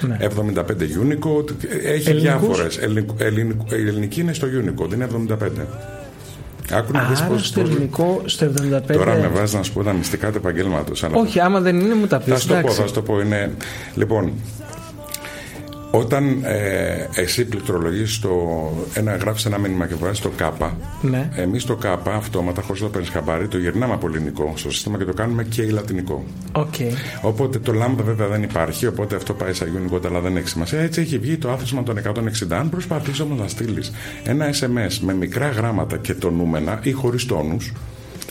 Ναι. 0.00 0.16
75 0.20 0.86
Unicode, 0.86 1.50
έχει 1.84 2.08
Ελληνικούς; 2.08 2.20
διάφορες. 2.22 2.78
Ελληνικ- 2.78 3.20
ελληνικ- 3.20 3.70
Η 3.70 3.74
ελληνική 3.88 4.20
είναι 4.20 4.32
στο 4.32 4.46
Unicode, 4.46 4.92
είναι 4.94 5.04
75. 5.04 5.66
Άκου 6.72 6.92
να 6.92 7.02
δεις 7.04 7.20
Άρα 7.20 7.28
πώς, 7.30 7.46
στο 7.46 7.60
πώς- 7.60 7.70
ελληνικό, 7.70 8.22
στο 8.24 8.44
75. 8.44 8.92
Τώρα 8.92 9.14
με 9.14 9.28
βάζεις 9.28 9.54
να 9.54 9.62
σου 9.62 9.72
πω 9.72 9.82
τα 9.82 9.92
μυστικά 9.92 10.30
του 10.30 10.36
επαγγέλματος. 10.36 11.04
Όχι, 11.12 11.40
άμα 11.40 11.60
δεν 11.60 11.80
είναι, 11.80 11.94
μου 11.94 12.06
τα 12.06 12.18
πεις. 12.18 12.32
Θα 12.32 12.38
σου 12.40 12.46
το 12.48 12.54
πω, 12.62 12.70
θα 12.70 12.86
σου 12.86 12.92
το 12.92 13.02
πω. 13.02 13.20
Είναι... 13.20 13.50
Λοιπόν, 13.94 14.32
όταν 15.94 16.44
ε, 16.44 17.08
εσύ 17.14 17.44
πληκτρολογείς 17.44 18.18
το 18.18 18.30
ένα, 18.94 19.16
γράφεις 19.16 19.44
ένα 19.44 19.58
μήνυμα 19.58 19.86
και 19.86 19.94
βάζεις 19.94 20.20
το 20.20 20.30
κάπα 20.36 20.76
Ναι. 21.02 21.28
εμείς 21.36 21.64
το 21.64 21.76
κάπα 21.76 22.14
αυτόματα 22.14 22.62
χωρίς 22.62 22.80
να 22.80 22.86
το 22.86 22.92
παίρνεις 22.92 23.10
χαμπάρι 23.10 23.48
το 23.48 23.58
γυρνάμε 23.58 23.94
από 23.94 24.06
ελληνικό 24.06 24.52
στο 24.56 24.70
σύστημα 24.70 24.98
και 24.98 25.04
το 25.04 25.12
κάνουμε 25.12 25.44
και 25.44 25.62
λατινικό 25.70 26.24
Οκ. 26.52 26.74
Οπότε 27.22 27.58
το 27.58 27.72
λάμδα 27.72 28.02
βέβαια 28.02 28.26
δεν 28.28 28.42
υπάρχει, 28.42 28.86
οπότε 28.86 29.16
αυτό 29.16 29.32
πάει 29.34 29.52
σε 29.52 29.64
Unicode, 29.76 30.06
αλλά 30.06 30.20
δεν 30.20 30.36
έχει 30.36 30.48
σημασία. 30.48 30.80
Έτσι 30.80 31.00
έχει 31.00 31.18
βγει 31.18 31.36
το 31.36 31.50
άθροισμα 31.50 31.82
των 31.82 31.98
160. 31.98 32.52
Αν 32.52 32.70
προσπαθήσει 32.70 33.22
όμως 33.22 33.38
να 33.38 33.48
στείλεις 33.48 33.92
ένα 34.24 34.46
SMS 34.60 34.98
με 35.00 35.14
μικρά 35.14 35.48
γράμματα 35.48 35.96
και 35.96 36.14
τονούμενα 36.14 36.80
ή 36.82 36.92
χωρίς 36.92 37.26
τόνους, 37.26 37.72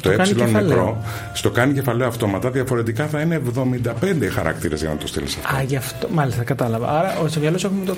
το, 0.01 0.09
κάνει 0.09 0.29
ε 0.29 0.33
κεφαλαίο. 0.33 0.63
μικρό, 0.63 1.03
στο 1.33 1.49
κάνει 1.49 1.73
κεφαλαίο 1.73 2.07
αυτόματα, 2.07 2.51
διαφορετικά 2.51 3.07
θα 3.07 3.21
είναι 3.21 3.41
75 3.55 4.27
χαρακτήρες 4.31 4.79
για 4.79 4.89
να 4.89 4.95
το 4.95 5.07
στείλεις 5.07 5.35
αυτό. 5.35 5.55
Α, 5.55 5.61
γι' 5.61 5.75
αυτό. 5.75 6.07
Μάλιστα, 6.11 6.43
κατάλαβα. 6.43 6.99
Άρα, 6.99 7.27
στο 7.27 7.39
μυαλό 7.39 7.57
σου 7.57 7.67
έχουμε 7.67 7.85
το 7.85 7.95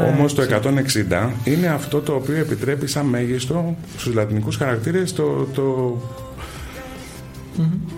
100. 0.00 0.14
Όμως 0.14 0.34
το 0.34 0.42
160 0.42 1.30
είναι 1.44 1.66
αυτό 1.66 2.00
το 2.00 2.12
οποίο 2.14 2.36
επιτρέπει 2.36 2.86
σαν 2.86 3.06
μέγιστο 3.06 3.76
στους 3.96 4.14
λατινικούς 4.14 4.56
χαρακτήρες 4.56 5.12
το. 5.12 5.46
το... 5.54 5.96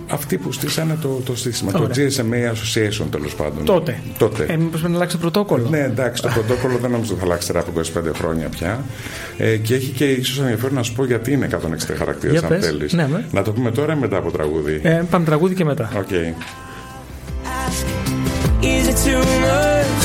Αυτοί 0.09 0.37
που 0.37 0.53
στήσανε 0.53 0.99
το, 1.03 1.09
το 1.25 1.37
σύστημα, 1.37 1.73
το 1.73 1.83
Ωραία. 1.83 2.09
GSMA 2.09 2.53
Association 2.53 3.05
τέλος 3.11 3.35
πάντων. 3.35 3.65
Τότε. 3.65 4.01
Τότε. 4.19 4.47
Ε, 4.49 4.57
μήπως 4.57 4.71
πρέπει 4.81 4.91
να 4.91 4.97
αλλάξει 4.97 5.17
το 5.17 5.21
πρωτόκολλο. 5.23 5.69
Ναι, 5.69 5.79
εντάξει, 5.79 6.23
το 6.23 6.29
πρωτόκολλο 6.29 6.79
δεν 6.79 6.91
νομίζω 6.91 7.11
ότι 7.11 7.21
θα 7.21 7.27
αλλάξει 7.27 7.47
τώρα 7.47 7.61
από 7.61 7.81
25 8.11 8.15
χρόνια 8.15 8.49
πια. 8.49 8.85
Ε, 9.39 9.57
και 9.57 9.75
έχει 9.75 9.91
και 9.91 10.11
ίσως 10.11 10.39
ενδιαφέρον 10.41 10.75
να 10.75 10.83
σου 10.83 10.93
πω 10.93 11.05
γιατί 11.05 11.33
είναι 11.33 11.49
160 11.53 11.95
χαρακτήρες, 11.99 12.39
Για 12.39 12.49
αν 12.49 12.55
πες. 12.55 12.67
θέλεις. 12.67 12.93
Ναι, 12.93 13.09
με. 13.09 13.25
Να 13.33 13.43
το 13.43 13.53
πούμε 13.53 13.71
τώρα 13.71 13.93
ή 13.93 13.97
μετά 13.97 14.17
από 14.17 14.31
τραγούδι; 14.31 14.81
Ε, 14.83 15.03
πάμε 15.11 15.25
τραγούδι 15.25 15.55
και 15.55 15.65
μετά. 15.65 15.91
Οκ. 15.97 16.09
Is 18.63 18.87
it 18.93 18.97
too 19.07 19.23
much 19.45 20.05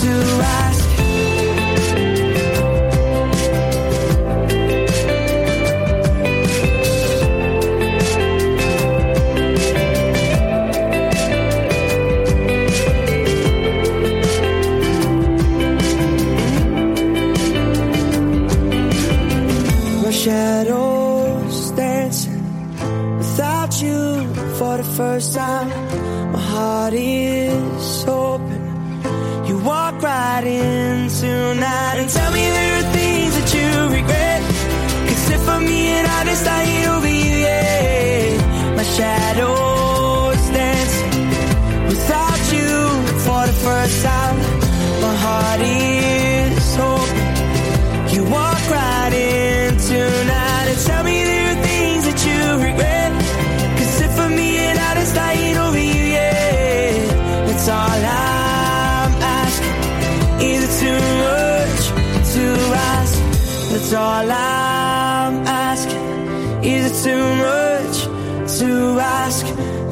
to 0.00 0.12
ask? 0.60 0.77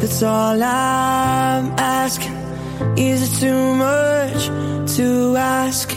That's 0.06 0.22
all 0.22 0.62
I'm 0.62 1.74
asking. 1.80 2.36
Is 2.96 3.18
it 3.26 3.40
too 3.40 3.74
much 3.74 4.46
to 4.96 5.36
ask? 5.36 5.90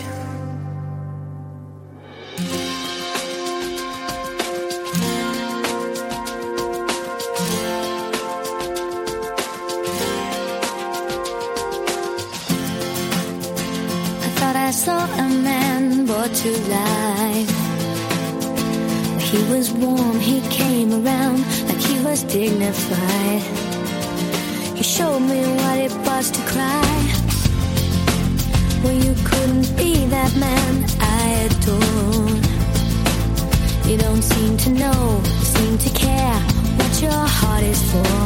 saw 14.72 15.04
a 15.04 15.30
man 15.30 16.06
brought 16.06 16.34
to 16.34 16.52
life. 16.70 17.52
He 19.30 19.38
was 19.52 19.72
warm, 19.72 20.20
he 20.20 20.42
came 20.50 20.94
around 20.94 21.40
like 21.68 21.82
he 21.82 22.00
was 22.04 22.24
dignified. 22.24 23.59
Showed 24.98 25.20
me 25.20 25.42
what 25.60 25.78
it 25.78 25.94
was 26.08 26.32
to 26.32 26.42
cry. 26.52 26.92
Well, 28.84 28.98
you 29.06 29.14
couldn't 29.24 29.78
be 29.78 30.08
that 30.08 30.36
man 30.36 30.84
I 31.00 31.46
adored. 31.46 32.44
You 33.88 33.98
don't 33.98 34.24
seem 34.24 34.58
to 34.58 34.70
know, 34.72 35.22
seem 35.44 35.78
to 35.78 35.90
care 35.92 36.40
what 36.80 37.02
your 37.04 37.24
heart 37.38 37.64
is 37.64 37.82
for. 37.92 38.18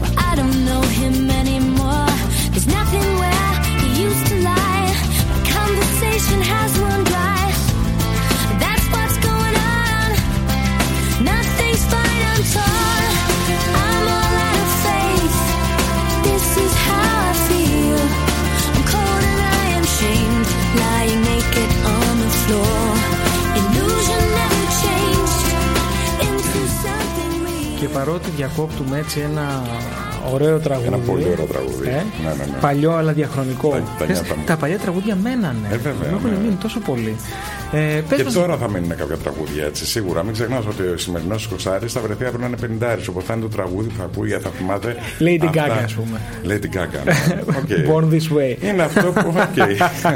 Well, 0.00 0.14
I 0.16 0.36
don't 0.36 0.64
know 0.64 0.82
him 0.82 1.28
anymore. 1.28 2.10
There's 2.52 2.68
nothing 2.68 3.06
where 3.22 3.52
he 3.82 4.02
used 4.04 4.24
to 4.28 4.36
lie. 4.36 4.88
My 5.30 5.40
conversation 5.50 6.40
has 6.42 6.78
παρότι 27.92 28.30
διακόπτουμε 28.30 28.98
έτσι 28.98 29.20
ένα 29.20 29.62
ωραίο 30.32 30.58
τραγούδι. 30.58 30.86
Ένα 30.86 30.96
πολύ 30.98 31.24
ωραίο 31.32 31.44
τραγούδι. 31.46 31.88
Ε, 31.88 31.90
Ναι, 31.92 32.28
ναι, 32.28 32.44
ναι. 32.44 32.58
Παλιό 32.60 32.92
αλλά 32.92 33.12
διαχρονικό. 33.12 33.70
Τα- 33.70 33.78
τα 33.98 34.04
Θες, 34.06 34.20
νιάτα 34.20 34.36
μου. 34.36 34.42
τα 34.46 34.56
παλιά 34.56 34.78
τραγούδια 34.78 35.14
μένανε. 35.14 35.68
Ε, 35.70 35.76
βέβαια, 35.76 36.10
Μου 36.10 36.16
έχουν 36.16 36.30
ναι. 36.30 36.36
μείνει 36.36 36.54
τόσο 36.62 36.80
πολύ. 36.80 37.16
Ε, 37.72 38.02
πες 38.08 38.18
Και 38.18 38.24
μας- 38.24 38.32
τώρα 38.32 38.56
θα 38.56 38.70
μείνουν 38.70 38.88
κάποια 38.96 39.16
τραγούδια 39.16 39.64
έτσι, 39.64 39.86
σίγουρα. 39.86 40.22
Μην 40.24 40.32
ξεχνάς 40.32 40.66
ότι 40.66 40.82
ο 40.82 40.96
σημερινός 40.98 41.46
Κοστάρη 41.46 41.86
θα 41.88 42.00
βρεθεί 42.00 42.24
αύριο 42.24 42.40
να 42.40 42.46
είναι 42.46 42.56
50 42.56 42.98
Οπότε 43.08 43.26
θα 43.26 43.32
είναι 43.34 43.42
το 43.42 43.48
τραγούδι 43.48 43.88
που 43.88 43.94
θα 43.98 44.04
ακούει, 44.04 44.30
θα 44.30 44.50
θυμάται. 44.50 44.96
Lady 45.20 45.44
αυτά. 45.46 45.66
Gaga, 45.66 45.82
ας 45.84 45.92
πούμε. 45.94 46.20
Lady 46.44 46.76
Gaga. 46.76 47.04
ναι. 47.04 47.12
Οκ. 47.58 47.68
Born 47.90 48.04
this 48.14 48.36
way. 48.36 48.62
Είναι 48.64 48.82
αυτό 48.82 49.12
που, 49.12 49.34
οκ. 49.36 49.56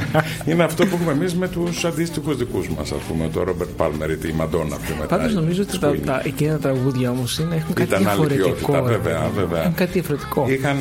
είναι 0.49 0.65
αυτό 0.65 0.87
που 0.87 0.95
έχουμε 0.95 1.13
εμείς 1.13 1.35
με 1.35 1.49
τους 1.49 1.85
αντίστοιχους 1.85 2.37
δικούς 2.37 2.69
μας, 2.69 2.93
ας 2.93 3.01
πούμε. 3.09 3.29
Το 3.33 3.43
Ρόμπερτ 3.43 3.71
Πάλμερ 3.77 4.11
ή 4.11 4.17
τη 4.17 4.33
Μαντόνα 4.33 4.77
πιο 4.77 4.95
μετά. 5.01 5.17
Πάντως 5.17 5.35
νομίζω 5.35 5.63
ότι 5.63 5.71
της 5.71 5.79
τα, 5.81 5.91
Queen. 5.91 5.99
τα, 6.07 6.23
εκείνα 6.25 6.53
τα 6.53 6.59
τραγούδια 6.59 7.11
όμως 7.11 7.39
έχουν 7.39 7.75
κάτι 7.75 7.83
Ήταν 7.89 8.09
άλλη 8.09 8.27
διαφορετικό. 8.27 8.73
ποιότητα, 8.73 8.91
ρε 8.91 8.97
βέβαια, 8.97 9.19
παιδί. 9.21 9.33
βέβαια. 9.37 9.61
Έχουν 9.63 9.75
κάτι 9.75 9.93
διαφορετικό. 9.93 10.47
Είχαν, 10.49 10.77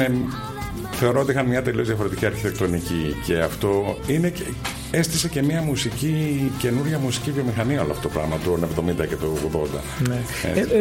θεωρώ 0.92 1.20
ότι 1.22 1.32
είχαν 1.32 1.46
μια 1.46 1.62
τελείως 1.62 1.88
διαφορετική 1.88 2.26
αρχιτεκτονική 2.26 3.16
και 3.26 3.40
αυτό 3.40 3.98
είναι 4.08 4.30
και, 4.30 4.44
έστησε 4.92 5.28
και 5.28 5.42
μια 5.44 5.62
μουσική, 5.62 6.52
καινούρια 6.58 7.00
μουσική 7.00 7.32
βιομηχανία 7.32 7.82
όλο 7.82 7.92
αυτό 7.92 8.08
το 8.08 8.14
πράγμα 8.14 8.36
του 8.44 8.60
70 9.04 9.08
και 9.08 9.16
του 9.16 9.38
80. 9.54 10.08
Ναι. 10.08 10.16
Ε, 10.56 10.60
Έτσι. 10.60 10.72
ε, 10.76 10.78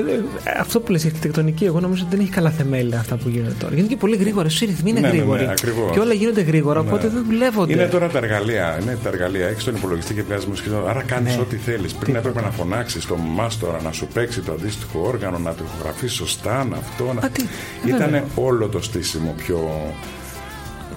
ε, 0.50 0.58
αυτό 0.61 0.80
που 0.80 0.92
λες 0.92 1.04
η 1.04 1.06
αρχιτεκτονική, 1.06 1.64
εγώ 1.64 1.80
νομίζω 1.80 2.02
ότι 2.06 2.16
δεν 2.16 2.24
έχει 2.24 2.34
καλά 2.34 2.50
θεμέλια 2.50 2.98
αυτά 2.98 3.16
που 3.16 3.28
γίνονται 3.28 3.54
τώρα. 3.58 3.74
Γίνονται 3.74 3.92
και 3.94 4.00
πολύ 4.00 4.16
γρήγορα. 4.16 4.48
Οι 4.61 4.64
ρυθμοί 4.64 4.90
είναι 4.90 5.00
Ναι, 5.00 5.06
ναι, 5.06 5.12
ναι, 5.12 5.18
γρήγοροι. 5.18 5.46
ακριβώς. 5.50 5.92
και 5.92 5.98
όλα 5.98 6.12
γίνονται 6.12 6.40
γρήγορα, 6.42 6.80
οπότε 6.80 7.08
δεν 7.08 7.24
δουλεύονται. 7.28 7.72
Είναι 7.72 7.86
τώρα 7.86 8.08
τα 8.08 8.18
εργαλεία. 8.18 8.78
Είναι 8.82 8.98
τα 9.02 9.08
εργαλεία. 9.08 9.46
Έχεις 9.46 9.64
τον 9.64 9.74
υπολογιστή 9.74 10.14
και 10.14 10.22
βγάζεις 10.22 10.46
μουσική. 10.46 10.68
Άρα 10.88 11.02
κάνεις 11.02 11.34
Ναι. 11.36 11.40
ό,τι 11.40 11.56
θέλεις. 11.56 11.92
Πριν 11.92 12.14
έπρεπε 12.14 12.40
να 12.40 12.50
φωνάξεις 12.50 13.06
τον 13.06 13.18
μάστορα 13.34 13.80
να 13.84 13.92
σου 13.92 14.06
παίξει 14.14 14.40
το 14.40 14.52
αντίστοιχο 14.52 15.02
όργανο, 15.06 15.38
να 15.38 15.54
το 15.54 15.64
ηχογραφεί 15.74 16.06
σωστά, 16.06 16.64
να 16.64 16.76
αυτό. 16.76 17.12
Να... 17.20 17.26
Α, 17.26 17.30
τι, 17.30 17.42
Ήταν 17.88 17.98
βέβαια. 17.98 18.24
όλο 18.34 18.68
το 18.68 18.82
στήσιμο 18.82 19.34
πιο, 19.36 19.92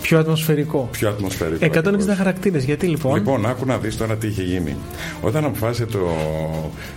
Πιο 0.04 0.20
ατμοσφαιρικό. 0.20 0.90
πιο 0.92 1.10
ατμοσφαιρικό. 1.10 1.66
160 1.66 1.78
ακριβώς. 1.78 2.16
χαρακτήρες. 2.18 2.64
Γιατί 2.64 2.88
λοιπόν; 2.88 3.16
Λοιπόν, 3.16 3.46
άκου 3.46 3.66
να 3.66 3.78
δεις 3.78 3.98
τώρα 3.98 4.16
τι 4.16 4.28
είχε 4.28 4.44
γίνει. 4.44 4.76
Όταν 5.22 5.46
αποφάσισε 5.46 5.86
το, 5.86 6.00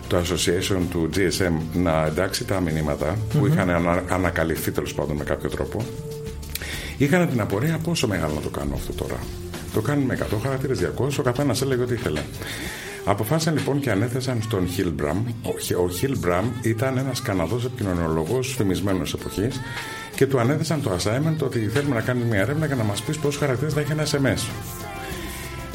το 0.09 0.17
Association 0.17 0.81
του 0.91 1.09
GSM 1.17 1.53
να 1.73 2.07
εντάξει 2.07 2.45
τα 2.45 2.61
μηνύματα 2.61 3.17
που 3.29 3.47
είχαν 3.47 3.71
ανα, 3.71 4.03
ανακαλυφθεί 4.09 4.71
τέλος 4.71 4.95
πάντων 4.95 5.17
με 5.17 5.25
κάποιο 5.25 5.49
τρόπο, 5.49 5.85
είχαν 6.97 7.29
την 7.29 7.41
απορία 7.41 7.79
πόσο 7.85 8.07
μεγάλο 8.07 8.35
να 8.35 8.41
το 8.41 8.49
κάνω 8.49 8.75
αυτό 8.75 8.93
τώρα. 8.93 9.19
Το 9.75 9.81
κάνουν 9.81 10.05
με 10.05 10.19
100 10.33 10.37
χαρακτήρες 10.43 10.79
200, 10.99 11.09
ο 11.19 11.23
καθένας 11.23 11.63
έλεγε 11.63 11.83
ό,τι 11.83 11.95
ήθελε. 11.95 12.21
Αποφάσισαν 13.09 13.55
λοιπόν 13.55 13.81
και 13.81 13.91
ανέθεσαν 13.91 14.43
στον 14.43 14.69
Χιλμπραμ. 14.69 15.25
Ο, 15.43 15.59
Χι- 15.61 15.77
ο 15.79 15.89
Χιλμπραμ 15.91 16.45
ήταν 16.63 16.99
ένας 16.99 17.23
Καναδός 17.23 17.65
επικοινωνιολόγος 17.65 18.55
φημισμένος 18.57 19.15
εποχής 19.15 19.61
και 20.15 20.27
του 20.27 20.41
ανέθεσαν 20.41 20.83
το 20.83 20.91
assignment 20.97 21.37
ότι 21.43 21.59
θέλουμε 21.59 21.95
να 21.95 22.01
κάνουμε 22.01 22.27
μια 22.27 22.41
έρευνα 22.41 22.67
για 22.67 22.77
να 22.77 22.85
μας 22.85 23.03
πεις 23.03 23.19
πόσους 23.19 23.41
χαρακτήρες 23.41 23.73
θα 23.75 23.81
έχει 23.81 23.93
ένα 23.93 24.07
SMS. 24.07 24.49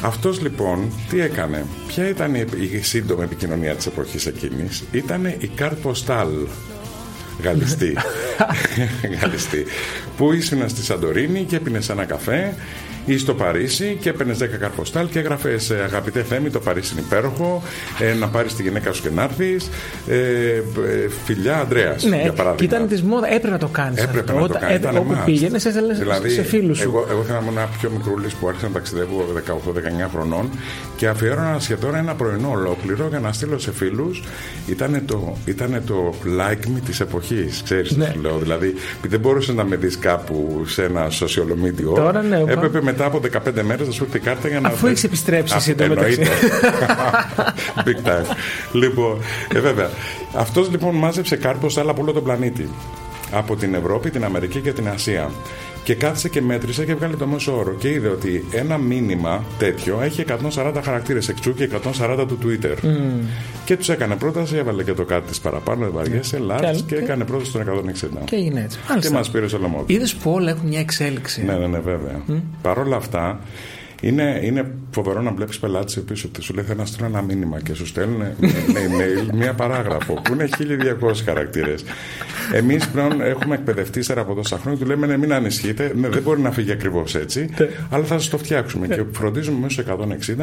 Αυτός 0.03 0.41
λοιπόν 0.41 0.91
τι 1.09 1.21
έκανε, 1.21 1.65
ποια 1.87 2.07
ήταν 2.09 2.35
η, 2.35 2.45
η 2.71 2.81
σύντομη 2.81 3.23
επικοινωνία 3.23 3.75
της 3.75 3.85
εποχής 3.85 4.25
εκείνης, 4.25 4.83
ήταν 4.91 5.25
η 5.25 5.51
κάρτ 5.55 5.81
ποστάλ 5.81 6.27
γαλλιστή. 7.43 7.97
γαλλιστή. 9.21 9.65
Που 10.17 10.33
ήσουν 10.33 10.69
στη 10.69 10.83
Σαντορίνη 10.83 11.43
και 11.43 11.55
έπινε 11.55 11.79
ένα 11.89 12.05
καφέ 12.05 12.53
ή 13.05 13.17
στο 13.17 13.33
Παρίσι 13.33 13.97
και 14.01 14.09
έπαιρνες 14.09 14.37
10 14.43 14.45
καρποστάλ 14.59 15.09
και 15.09 15.19
έγραφες 15.19 15.71
Αγαπητέ 15.71 16.23
Θέμη, 16.23 16.49
το 16.49 16.59
Παρίσι 16.59 16.93
είναι 16.93 17.01
υπέροχο. 17.05 17.63
Ε, 17.99 18.13
να 18.13 18.27
πάρεις 18.27 18.55
τη 18.55 18.61
γυναίκα 18.63 18.91
σου 18.91 19.01
και 19.01 19.09
να 19.15 19.23
έρθεις. 19.23 19.69
Ε, 20.07 20.15
ε, 20.17 20.61
φιλιά 21.25 21.57
Αντρέα. 21.59 21.95
Ναι, 22.01 22.15
για 22.15 22.23
και 22.23 22.31
παράδειγμα. 22.31 22.75
ήταν 22.75 22.87
της 22.87 23.01
μόδα. 23.01 23.27
Έπρεπε 23.27 23.49
να 23.49 23.57
το 23.57 23.67
κάνεις. 23.67 24.01
Έπρεπε 24.03 24.33
να 24.33 24.47
το 24.47 24.57
κάνει. 24.59 24.73
Ήταν 24.75 24.97
όπου 24.97 25.13
must. 25.13 25.25
πήγαινες, 25.25 25.65
έστελνες 25.65 25.97
δηλαδή, 25.99 26.29
σε 26.29 26.43
φίλους 26.43 26.77
σου. 26.77 26.83
Εγώ, 26.83 27.07
εγώ 27.11 27.23
θυμάμαι 27.23 27.49
ένα 27.49 27.69
πιο 27.79 27.89
μικρούλη 27.89 28.27
που 28.39 28.47
άρχισα 28.47 28.67
να 28.67 28.73
ταξιδεύω 28.73 29.25
18-19 30.05 30.09
χρονών 30.13 30.49
και 30.95 31.07
αφιέρωνα 31.07 31.59
σχεδόν 31.59 31.95
ένα 31.95 32.13
πρωινό 32.15 32.49
ολόκληρο 32.51 33.07
για 33.09 33.19
να 33.19 33.31
στείλω 33.33 33.57
σε 33.59 33.71
φίλους. 33.71 34.23
Ήταν 34.67 35.01
το, 35.05 35.37
ήτανε 35.45 35.81
το 35.85 36.13
like 36.39 36.65
me 36.67 36.79
της 36.85 36.99
εποχής. 36.99 37.61
Ξέρεις 37.63 37.89
τι 37.89 37.97
Ναι. 37.97 38.11
σου 38.13 38.21
λέω. 38.21 38.37
Δηλαδή, 38.37 38.73
δεν 39.07 39.19
μπορούσες 39.19 39.55
να 39.55 39.63
με 39.63 39.75
δεις 39.75 39.97
κάπου 39.97 40.63
σε 40.67 40.83
ένα 40.83 41.07
social 41.09 41.65
media. 41.65 41.93
Τώρα, 41.95 42.21
ναι, 42.21 42.37
οπα. 42.41 42.51
Έπρεπε 42.51 42.81
μετά 42.91 43.05
από 43.05 43.19
15 43.33 43.61
μέρες 43.61 43.87
να 43.87 43.93
σου 43.93 44.03
έρθει 44.03 44.17
η 44.17 44.19
κάρτα 44.19 44.47
για 44.47 44.59
να. 44.59 44.67
Αφού 44.67 44.87
έχεις 44.87 45.03
επιστρέψει 45.03 45.53
εσύ 45.57 45.71
Αφού- 45.71 45.81
εντωμεταξύ. 45.81 46.21
εννοείται. 46.21 46.85
Big 47.85 48.07
time. 48.09 48.35
Λοιπόν, 48.71 49.21
ε, 49.53 49.59
βέβαια. 49.59 49.89
Αυτός 50.35 50.69
λοιπόν 50.69 50.95
μάζεψε 50.95 51.35
κάρπος 51.35 51.77
άλλα 51.77 51.91
από 51.91 52.01
όλο 52.01 52.11
τον 52.11 52.23
πλανήτη. 52.23 52.69
Από 53.31 53.55
την 53.55 53.73
Ευρώπη, 53.73 54.09
την 54.09 54.23
Αμερική 54.23 54.59
και 54.59 54.71
την 54.73 54.87
Ασία. 54.89 55.31
Και 55.83 55.95
κάθισε 55.95 56.29
και 56.29 56.41
μέτρησε 56.41 56.85
και 56.85 56.95
βγάλε 56.95 57.15
το 57.15 57.27
μέσο 57.27 57.57
όρο. 57.57 57.73
Και 57.73 57.89
είδε 57.89 58.07
ότι 58.07 58.45
ένα 58.51 58.77
μήνυμα 58.77 59.43
τέτοιο 59.57 60.01
έχει 60.01 60.23
140 60.55 60.73
χαρακτήρες 60.83 61.29
εξού 61.29 61.53
και 61.53 61.69
140 61.99 62.25
του 62.27 62.37
Twitter. 62.43 62.75
Και 63.65 63.77
τους 63.77 63.89
έκανε 63.89 64.15
πρόταση, 64.15 64.55
έβαλε 64.55 64.83
και 64.83 64.93
το 64.93 65.03
κάτι 65.03 65.27
της 65.29 65.39
παραπάνω, 65.39 65.83
δεν 65.83 65.91
βαριέσαι, 65.93 66.37
Και 66.37 66.43
large 66.49 66.63
άλλο. 66.65 66.79
και 66.87 66.95
έκανε 66.95 67.23
πρόταση 67.25 67.49
στον 67.49 67.61
160. 67.61 68.23
Και 68.25 68.35
έγινε 68.35 68.61
έτσι. 68.61 68.79
Και 69.01 69.09
μας 69.09 69.29
πήρε 69.31 69.47
στο 69.47 69.57
λαιμό. 69.59 69.77
του. 69.87 69.93
Είδες 69.93 70.15
που 70.15 70.31
όλα 70.31 70.49
έχουν 70.49 70.67
μια 70.67 70.79
εξέλιξη. 70.79 71.43
Ναι, 71.45 71.53
ναι, 71.53 71.67
ναι, 71.67 71.79
βέβαια. 71.79 72.21
Παρ' 72.61 72.77
όλα 72.77 72.95
αυτά, 72.95 73.39
είναι, 74.01 74.39
είναι 74.43 74.71
φοβερό 74.91 75.21
να 75.21 75.31
βλέπεις 75.31 75.59
πελάτη 75.59 75.93
οι 75.97 75.99
οποίοι 75.99 76.15
σου, 76.15 76.31
σου 76.39 76.53
λέει: 76.53 76.63
Θέλω 76.65 76.79
να 76.79 76.85
στείλω 76.85 77.07
ένα 77.07 77.21
μήνυμα 77.21 77.59
και 77.61 77.73
σου 77.73 77.85
στέλνουν 77.85 78.17
με 78.17 78.33
με 78.37 78.79
email 78.79 79.33
μία 79.33 79.53
παράγραφο 79.53 80.13
που 80.13 80.33
είναι 80.33 80.49
1200 81.01 81.11
χαρακτήρες. 81.25 81.83
Εμείς 82.53 82.87
πλέον 82.87 83.21
έχουμε 83.21 83.55
εκπαιδευτεί 83.55 83.99
ύστερα 83.99 84.21
από 84.21 84.33
τόσα 84.33 84.57
χρόνια 84.57 84.79
και 84.79 84.85
του 84.85 84.89
λέμε: 84.91 85.05
Ναι, 85.07 85.17
μην 85.17 85.33
ανησυχείτε, 85.33 85.91
ναι, 85.95 86.07
δεν 86.09 86.21
μπορεί 86.21 86.41
να 86.41 86.51
φύγει 86.51 86.71
ακριβώς 86.71 87.15
έτσι, 87.15 87.49
Ναι. 87.59 87.67
αλλά 87.89 88.03
θα 88.03 88.19
σας 88.19 88.29
το 88.29 88.37
φτιάξουμε. 88.37 88.87
Και 88.87 89.03
φροντίζουμε 89.11 89.57
μέσα 89.61 89.81
στο 89.81 89.81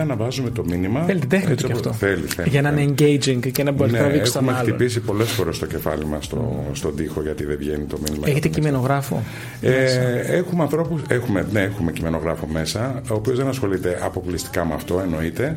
160 0.02 0.06
να 0.06 0.16
βάζουμε 0.16 0.50
το 0.50 0.64
μήνυμα. 0.64 1.04
Θέλει 1.04 1.20
την 1.20 1.28
τέχνη 1.28 1.52
έτσι 1.52 1.64
του 1.64 1.70
κι 1.72 1.78
όπως- 1.78 1.92
αυτό. 1.92 2.06
Θέλει, 2.06 2.26
θέλει. 2.26 2.48
Για 2.48 2.62
να 2.62 2.68
είναι 2.70 2.94
θέλει. 2.96 3.18
engaging 3.44 3.52
και 3.52 3.62
να 3.62 3.70
μπορεί 3.72 3.90
Ναι, 3.90 3.98
να 3.98 4.04
τραβήξει 4.04 4.32
τον 4.32 4.42
έχουμε 4.42 4.56
άλλον. 4.58 4.68
χτυπήσει 4.68 5.00
πολλές 5.00 5.28
φορές 5.30 5.58
το 5.58 5.66
κεφάλι 5.66 6.04
μας 6.06 6.24
στο, 6.24 6.64
στον 6.72 6.96
τοίχο 6.96 7.22
γιατί 7.22 7.44
δεν 7.44 7.56
βγαίνει 7.58 7.84
το 7.84 7.98
μήνυμα. 8.06 8.28
Έχετε 8.28 8.48
160. 8.48 8.50
κειμενογράφο. 8.50 9.22
Ε, 9.60 10.36
έχουμε 10.36 10.62
ανθρώπους, 10.62 11.02
έχουμε, 11.08 11.46
ναι, 11.52 11.60
έχουμε 11.60 11.92
κειμενογράφο 11.92 12.46
μέσα, 12.52 13.02
ο 13.10 13.14
οποίος 13.14 13.36
δεν 13.36 13.47
ασχολείται 13.48 13.98
αποκλειστικά 14.02 14.64
με 14.64 14.74
αυτό, 14.74 15.00
εννοείται. 15.00 15.56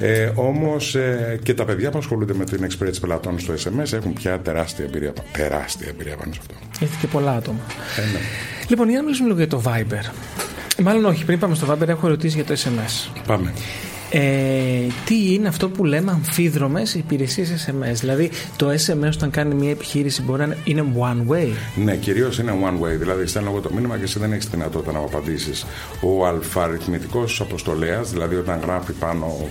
Ε, 0.00 0.30
Όμως 0.34 0.94
ε, 0.94 1.38
και 1.42 1.54
τα 1.54 1.64
παιδιά 1.64 1.90
που 1.90 1.98
ασχολούνται 1.98 2.34
με 2.34 2.44
την 2.44 2.64
εξυπηρέτηση 2.64 3.00
πελατών 3.00 3.38
στο 3.38 3.54
SMS 3.54 3.92
έχουν 3.92 4.12
πια 4.12 4.40
τεράστια 4.40 4.84
εμπειρία, 4.84 5.12
τεράστια 5.32 5.88
εμπειρία 5.88 6.16
πάνω 6.16 6.32
σε 6.32 6.40
αυτό. 6.40 6.54
Έχετε 6.84 6.96
και 7.00 7.06
πολλά 7.06 7.32
άτομα. 7.32 7.60
Ε, 7.98 8.00
ναι. 8.00 8.18
Λοιπόν, 8.68 8.88
για 8.88 8.96
να 8.96 9.02
μιλήσουμε 9.02 9.28
λίγο 9.28 9.38
για 9.38 9.48
το 9.48 9.62
Viber. 9.66 10.12
Μάλλον 10.82 11.04
όχι, 11.04 11.24
πριν 11.24 11.38
πάμε 11.38 11.54
στο 11.54 11.66
Viber, 11.72 11.88
έχω 11.88 12.06
ερωτήσει 12.06 12.34
για 12.34 12.44
το 12.44 12.54
SMS. 12.64 13.20
Πάμε. 13.26 13.52
Ε, 14.14 14.86
τι 15.04 15.34
είναι 15.34 15.48
αυτό 15.48 15.68
που 15.68 15.84
λέμε 15.84 16.10
αμφίδρομες 16.10 16.94
υπηρεσίες 16.94 17.66
SMS. 17.68 17.94
Δηλαδή, 17.94 18.30
το 18.56 18.70
SMS 18.70 19.10
όταν 19.14 19.30
κάνει 19.30 19.54
μια 19.54 19.70
επιχείρηση 19.70 20.22
μπορεί 20.22 20.46
να 20.46 20.56
είναι 20.64 20.84
one 20.98 21.32
way. 21.32 21.48
Ναι, 21.76 21.96
κυρίως 21.96 22.38
είναι 22.38 22.52
one 22.64 22.84
way. 22.84 22.98
Δηλαδή, 22.98 23.26
στέλνω 23.26 23.50
εγώ 23.50 23.60
το 23.60 23.70
μήνυμα 23.72 23.96
και 23.96 24.02
εσύ 24.02 24.18
δεν 24.18 24.32
έχεις 24.32 24.48
δυνατότητα 24.48 24.92
να 24.92 24.98
μου 24.98 25.04
απαντήσεις. 25.04 25.66
Ο 26.00 26.26
αλφαριθμητικός 26.26 27.40
αποστολέας, 27.40 28.10
δηλαδή 28.10 28.34
όταν 28.34 28.60
γράφει 28.60 28.92
πάνω 28.92 29.48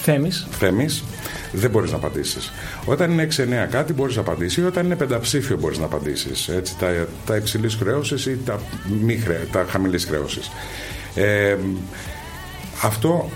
Θέμης. 0.00 0.46
Θέμης, 0.50 1.04
δεν 1.52 1.70
μπορείς 1.70 1.90
να 1.90 1.96
απαντήσεις. 1.96 2.52
Όταν 2.84 3.10
είναι 3.10 3.22
6-9 3.22 3.66
κάτι 3.70 3.92
μπορείς 3.92 4.14
να 4.14 4.20
απαντήσεις, 4.20 4.56
ή 4.56 4.64
όταν 4.64 4.84
είναι 4.84 4.96
πενταψήφιο 4.96 5.56
μπορείς 5.56 5.78
να 5.78 5.84
απαντήσεις. 5.84 6.50
Τα, 6.78 7.06
τα 7.26 7.36
υψηλής 7.36 7.74
χρέωση 7.74 8.30
ή 8.30 8.38
τα, 8.44 8.60
μη 9.02 9.16
χρέ, 9.16 9.46
τα 9.52 9.66
χαμηλής 9.68 10.04
χρέωση. 10.04 10.40
Ε, 11.14 11.56
αυτό 12.82 13.30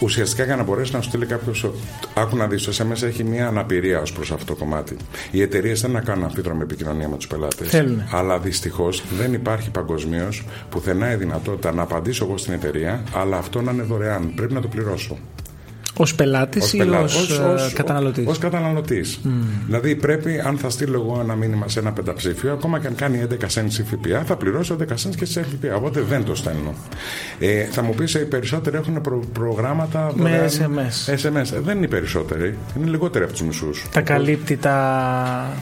ουσιαστικά 0.00 0.44
για 0.44 0.56
να 0.56 0.62
μπορέσει 0.62 0.94
να 0.94 1.00
σου 1.00 1.08
στείλει 1.08 1.26
κάποιος. 1.26 1.70
Άκου 2.14 2.36
να 2.36 2.46
δεις, 2.46 2.62
το 2.62 2.72
SMS 2.78 3.02
έχει 3.02 3.24
μια 3.24 3.46
αναπηρία 3.46 4.00
ως 4.00 4.12
προς 4.12 4.32
αυτό 4.32 4.44
το 4.44 4.54
κομμάτι. 4.54 4.96
Οι 5.30 5.42
εταιρείες 5.42 5.80
θέλουν 5.80 5.94
να 5.94 6.02
κάνουν 6.02 6.24
αμφίδρομη 6.24 6.62
επικοινωνία 6.62 7.08
με 7.08 7.16
τους 7.16 7.26
πελάτες. 7.26 7.68
Θέλουνε. 7.68 8.08
Αλλά 8.10 8.38
δυστυχώς 8.38 9.02
δεν 9.18 9.32
υπάρχει 9.32 9.70
παγκοσμίως 9.70 10.44
πουθενά 10.68 11.12
η 11.12 11.16
δυνατότητα 11.16 11.72
να 11.72 11.82
απαντήσω 11.82 12.24
εγώ 12.24 12.36
στην 12.36 12.52
εταιρεία, 12.52 13.04
αλλά 13.14 13.36
αυτό 13.36 13.60
να 13.60 13.72
είναι 13.72 13.82
δωρεάν. 13.82 14.32
Πρέπει 14.34 14.52
να 14.52 14.60
το 14.60 14.68
πληρώσω. 14.68 15.18
Ω 15.96 16.04
πελάτης 16.16 16.72
ή 16.72 16.76
πελά- 16.76 17.02
ως 17.02 17.16
ως- 17.16 17.38
ως- 17.38 17.72
καταναλωτής; 17.72 18.26
Ως 18.26 18.38
καταναλωτής. 18.38 19.20
Δηλαδή 19.66 19.94
πρέπει, 19.96 20.40
αν 20.46 20.56
θα 20.58 20.70
στείλω 20.70 21.00
εγώ 21.00 21.20
ένα 21.20 21.34
μήνυμα 21.34 21.68
σε 21.68 21.78
ένα 21.78 21.92
πενταψήφιο, 21.92 22.52
ακόμα 22.52 22.78
και 22.78 22.86
αν 22.86 22.94
κάνει 22.94 23.18
11 23.18 23.46
cents 23.48 23.72
η 23.78 23.82
ΦΠΑ, 23.82 24.24
θα 24.26 24.36
πληρώσω 24.36 24.74
11 24.74 24.94
cents 24.94 25.14
και 25.16 25.24
σε 25.24 25.42
ΦΠΑ. 25.42 25.74
Οπότε 25.74 26.00
δεν 26.00 26.24
το 26.24 26.34
στέλνω. 26.34 26.74
Ε, 27.38 27.64
θα 27.64 27.82
μου 27.82 27.94
πεις, 27.94 28.14
οι 28.14 28.18
περισσότεροι 28.24 28.76
έχουν 28.76 29.00
προ- 29.00 29.24
προγράμματα 29.32 30.12
Με 30.14 30.22
δωρεάν- 30.22 30.50
SMS. 30.50 31.12
SMS. 31.12 31.52
Ε, 31.56 31.60
Δεν 31.60 31.76
είναι 31.76 31.84
οι 31.84 31.88
περισσότεροι. 31.88 32.58
Είναι 32.76 32.90
λιγότεροι 32.90 33.24
από 33.24 33.32
τους 33.32 33.42
μισούς. 33.42 33.86
Τα 33.92 34.00
καλύπτει 34.00 34.56
τα, 34.56 35.52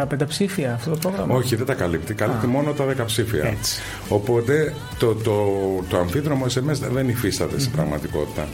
τα 0.00 0.06
πενταψήφια 0.06 0.74
αυτό 0.74 0.90
το 0.90 0.98
πρόγραμμα; 0.98 1.34
Όχι, 1.34 1.56
δεν 1.56 1.66
τα 1.66 1.74
καλύπτει. 1.74 2.14
Καλύπτει 2.14 2.46
μόνο 2.46 2.72
τα 2.72 2.84
δεκαψήφια. 2.84 3.44
Έτσι. 3.44 3.80
Οπότε 4.08 4.74
το, 4.98 5.14
το, 5.14 5.34
το 5.88 5.98
αμφίδρομο 5.98 6.44
SMS 6.44 6.90
δεν 6.92 7.08
υφίσταται 7.08 7.60
στην 7.60 7.72
πραγματικότητα. 7.72 8.48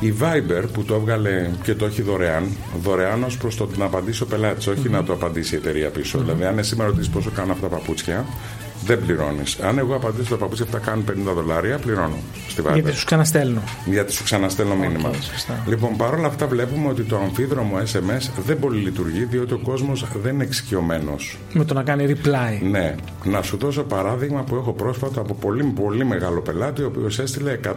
Η 0.00 0.14
Viber 0.20 0.64
που 0.72 0.84
το 0.84 0.94
έβγαλε 0.94 1.50
και 1.62 1.74
το 1.74 1.84
έχει 1.84 2.02
δωρεάν, 2.02 2.48
δωρεάν 2.82 3.22
ως 3.22 3.36
προς 3.36 3.56
το 3.56 3.68
να 3.76 3.84
απαντήσει 3.84 4.22
ο 4.22 4.26
πελάτης, 4.26 4.66
όχι 4.66 4.88
να 4.88 5.04
το 5.04 5.12
απαντήσει 5.12 5.54
η 5.54 5.58
εταιρεία 5.58 5.90
πίσω. 5.90 6.18
Δηλαδή, 6.18 6.44
αν 6.44 6.58
εσύ 6.58 6.76
με 6.76 6.84
ρωτήσεις 6.84 7.08
πόσο 7.08 7.30
κάνουν 7.30 7.50
αυτά 7.50 7.68
τα 7.68 7.76
παπούτσια, 7.76 8.24
δεν 8.86 8.98
πληρώνεις. 9.06 9.58
Αν 9.60 9.78
εγώ 9.78 9.94
απαντήσω 9.94 10.30
τα 10.30 10.36
παπούτσια 10.36 10.64
αυτά 10.64 10.78
κάνουν 10.78 11.04
50 11.30 11.34
δολάρια, 11.34 11.78
πληρώνω 11.78 12.16
στη 12.48 12.62
Viber. 12.66 12.72
Γιατί 12.74 12.92
σου 12.92 13.04
ξαναστέλνω. 13.04 13.62
Γιατί 13.84 14.12
σου 14.12 14.24
ξαναστέλνω 14.24 14.74
μήνυμα. 14.74 15.10
σωστά. 15.12 15.64
Λοιπόν, 15.66 15.96
παρόλα 15.96 16.26
αυτά 16.26 16.46
βλέπουμε 16.46 16.88
ότι 16.88 17.02
το 17.02 17.16
αμφίδρομο 17.16 17.76
SMS 17.78 18.30
δεν 18.46 18.58
πολύ 18.58 18.80
λειτουργεί 18.80 19.24
διότι 19.24 19.54
ο 19.54 19.58
κόσμος 19.58 20.06
δεν 20.22 20.34
είναι 20.34 20.44
εξοικειωμένος. 20.44 21.38
Με 21.52 21.64
το 21.64 21.74
να 21.74 21.82
κάνει 21.82 22.16
reply. 22.16 22.68
Ναι, 22.70 22.94
να 23.24 23.42
σου 23.42 23.56
δώσω 23.56 23.82
παράδειγμα 23.82 24.42
που 24.42 24.54
έχω 24.54 24.72
πρόσφατα 24.72 25.20
από 25.20 25.34
πολύ, 25.34 25.64
πολύ 25.64 26.04
μεγάλο 26.04 26.40
πελάτη 26.40 26.82
ο 26.82 26.86
οποίος 26.86 27.18
έστειλε 27.18 27.58
100.000 27.64 27.72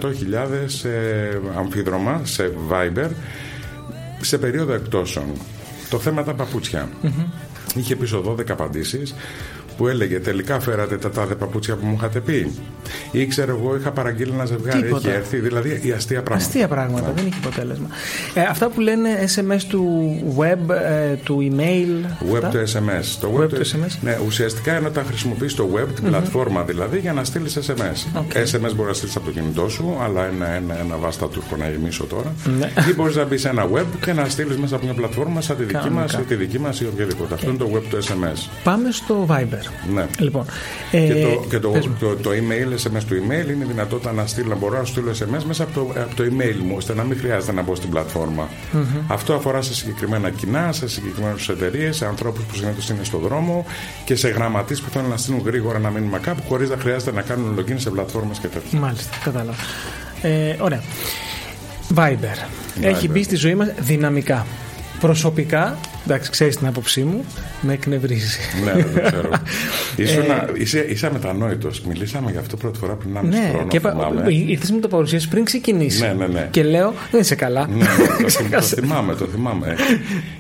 ε, 0.84 1.38
αμφίδρομα 1.58 2.22
σε 2.24 2.52
Viber 2.70 3.10
σε 4.22 4.38
περίοδο 4.38 4.74
εκτόσεων. 4.74 5.26
Το 5.90 6.00
θέμα 6.00 6.22
ήταν 6.22 6.36
παπούτσια. 6.36 6.90
Είχε 7.76 7.96
πίσω 7.96 8.36
12 8.40 8.50
απαντήσεις 8.50 9.16
που 9.80 9.88
έλεγε 9.88 10.20
τελικά 10.20 10.60
φέρατε 10.60 10.98
τα 10.98 11.10
τάδε 11.10 11.36
παπούτσια 11.36 11.76
που 11.76 11.86
μου 11.86 11.94
είχατε 11.98 12.20
πει 12.20 12.52
ή 13.12 13.26
ξέρω 13.28 13.58
εγώ 13.62 13.76
είχα 13.76 13.92
παραγγείλει 13.92 14.32
ένα 14.34 14.46
ζευγάρι 14.46 14.82
Τίποτα. 14.82 15.08
έχει 15.10 15.18
έρθει 15.18 15.38
δηλαδή 15.38 15.80
η 15.84 15.92
αστεία 15.92 16.22
πράγματα 16.24 16.46
Αστεία 16.46 16.68
πράγματα, 16.68 17.12
δεν 17.16 17.26
έχει 17.26 17.36
αποτέλεσμα. 17.46 17.88
Ε, 18.34 18.42
αυτά 18.42 18.70
που 18.70 18.80
λένε 18.80 19.10
SMS 19.36 19.62
του 19.70 19.84
web, 20.40 20.70
ε, 20.70 21.14
του 21.24 21.38
email. 21.52 22.06
Web 22.34 22.44
αυτά. 22.44 22.52
to 22.52 22.78
SMS. 22.78 23.06
Το 23.20 23.34
Web 23.38 23.42
web, 23.44 23.50
to 23.50 23.60
SMS. 23.60 23.98
Ναι, 24.02 24.18
ουσιαστικά 24.26 24.78
είναι 24.78 24.88
όταν 24.88 25.06
χρησιμοποιείς 25.06 25.54
το 25.56 25.70
web, 25.76 25.88
την 25.96 26.04
πλατφόρμα 26.04 26.64
δηλαδή, 26.64 27.00
για 27.00 27.14
να 27.14 27.24
στείλεις 27.24 27.58
SMS. 27.58 28.20
OK. 28.20 28.32
SMS 28.34 28.74
μπορεί 28.76 28.88
να 28.88 28.94
στείλεις 28.94 29.16
από 29.16 29.26
το 29.26 29.32
κινητό 29.32 29.70
σου, 29.70 29.98
αλλά 30.04 30.26
ένα, 30.26 30.48
ένα, 30.50 30.80
ένα 30.80 30.96
βάστα 30.98 31.28
Τούρκο 31.28 31.56
να 31.56 31.70
γεμίσω 31.70 32.04
τώρα. 32.06 32.34
Ναι. 32.60 32.72
Ή 32.90 32.94
μπορείς 32.96 33.16
να 33.16 33.26
μπεις 33.26 33.42
σε 33.42 33.50
ένα 33.50 33.68
web 33.74 33.86
και 34.06 34.14
να 34.14 34.26
στείλεις 34.30 34.58
μέσα 34.58 34.76
από 34.76 34.86
μια 34.86 34.94
πλατφόρμα 34.94 35.42
σαν 35.42 35.58
τη 35.58 35.64
δική 35.64 35.90
μας 35.90 36.12
Κανονικά. 36.12 36.18
τη 36.18 36.36
δική 36.36 36.60
μας 36.60 36.80
ή 36.80 36.86
οποιαδήποτε. 36.86 37.34
Αυτό 37.34 37.50
είναι 37.50 37.58
το 37.58 37.70
web 37.74 37.94
to 37.94 37.98
SMS. 37.98 38.50
Πάμε 38.64 38.92
στο 38.92 39.28
Viber. 39.30 39.69
Ναι. 39.94 40.06
Λοιπόν, 40.18 40.46
ε, 40.92 41.06
Και, 41.06 41.14
το, 41.14 41.46
και 41.50 41.60
το, 41.60 41.70
πες 41.70 41.88
μου. 41.88 41.96
το, 42.00 42.16
το 42.16 42.30
email, 42.30 42.88
SMS 42.88 43.04
του 43.08 43.16
email 43.16 43.50
είναι 43.50 43.64
η 43.64 43.68
δυνατότητα 43.68 44.12
να 44.12 44.26
στείλω, 44.28 44.48
να 44.50 44.56
μπορώ 44.56 44.78
να 44.78 44.86
στείλω 44.86 45.12
SMS 45.12 45.44
μέσα 45.48 45.64
από 45.64 45.74
το, 45.74 46.02
από 46.02 46.16
το 46.16 46.24
email 46.24 46.56
μου, 46.64 46.74
ώστε 46.76 46.94
να 46.94 47.04
μην 47.04 47.18
χρειάζεται 47.18 47.52
να 47.52 47.62
μπω 47.62 47.76
στην 47.76 47.90
πλατφορμα 47.90 48.50
Αυτό 49.08 49.34
αφορά 49.34 49.62
σε 49.62 49.74
συγκεκριμένα 49.74 50.30
κοινά, 50.30 50.72
σε 50.72 50.88
συγκεκριμένες 50.88 51.50
εταιρείες, 51.50 51.96
σε 51.96 52.06
ανθρώπους 52.06 52.44
που 52.44 52.56
συνήθως 52.56 52.90
είναι 52.90 53.04
στον 53.04 53.20
δρόμο 53.20 53.66
και 54.06 54.16
σε 54.16 54.28
γραμματείς 54.30 54.82
που 54.82 54.90
θέλουν 54.90 55.10
να 55.10 55.18
στείλουν 55.18 55.42
γρήγορα 55.46 55.78
ένα 55.78 55.90
μήνυμα 55.90 56.18
κάπου 56.18 56.42
χωρίς 56.48 56.70
να 56.70 56.78
χρειάζεται 56.78 57.12
να 57.12 57.22
κάνουν 57.22 57.60
login 57.60 57.76
σε 57.76 57.90
πλατφόρμες 57.90 58.38
και 58.40 58.48
τέτοια. 58.48 58.80
Μάλιστα, 58.80 59.18
κατάλαβα. 59.24 59.56
Ε, 60.22 60.56
ωραία. 60.60 60.82
Viber. 61.96 62.48
Έχει 62.82 63.10
μπει 63.10 63.24
στη 63.24 63.36
ζωή 63.36 63.56
μας 63.56 63.68
δυναμικά. 63.80 64.46
Προσωπικά, 65.00 65.78
εντάξει, 66.10 66.30
ξέρεις 66.32 66.58
την 66.58 66.68
άποψή 66.68 67.02
μου, 67.04 67.26
με 67.62 67.74
εκνευρίζει. 67.74 68.38
ναι, 68.64 68.72
δεν 68.84 69.04
ξέρω. 69.04 69.30
Ήσουνα, 69.96 70.50
είσαι, 70.58 70.80
είσαι 70.90 71.06
αμετανόητος. 71.08 71.82
Μιλήσαμε 71.82 72.32
γι' 72.32 72.38
αυτό 72.38 72.58
πρώτη 72.58 72.80
φορά 72.80 72.94
πριν 72.94 73.18
1,5 73.18 73.24
ναι, 73.24 73.50
χρόνο. 73.54 73.68
και 73.68 73.80
θυμάμαι. 73.80 74.24
ήρθες 74.34 74.72
μου 74.72 74.80
το 74.80 74.88
παρουσίαση 74.88 75.28
πριν 75.28 75.44
ξεκινήσει. 75.46 76.02
Ναι, 76.02 76.14
ναι, 76.14 76.28
ναι. 76.28 76.48
Και 76.52 76.64
λέω, 76.64 76.94
δεν 77.12 77.22
είσαι 77.22 77.36
καλά. 77.36 77.68
Ναι, 77.68 77.86
το, 77.86 77.90
θυμ- 78.06 78.20
το 78.20 78.26
Ξέχασα. 78.26 78.76
θυμάμαι, 78.82 79.16
το 79.16 79.26
θυμάμαι. 79.26 79.76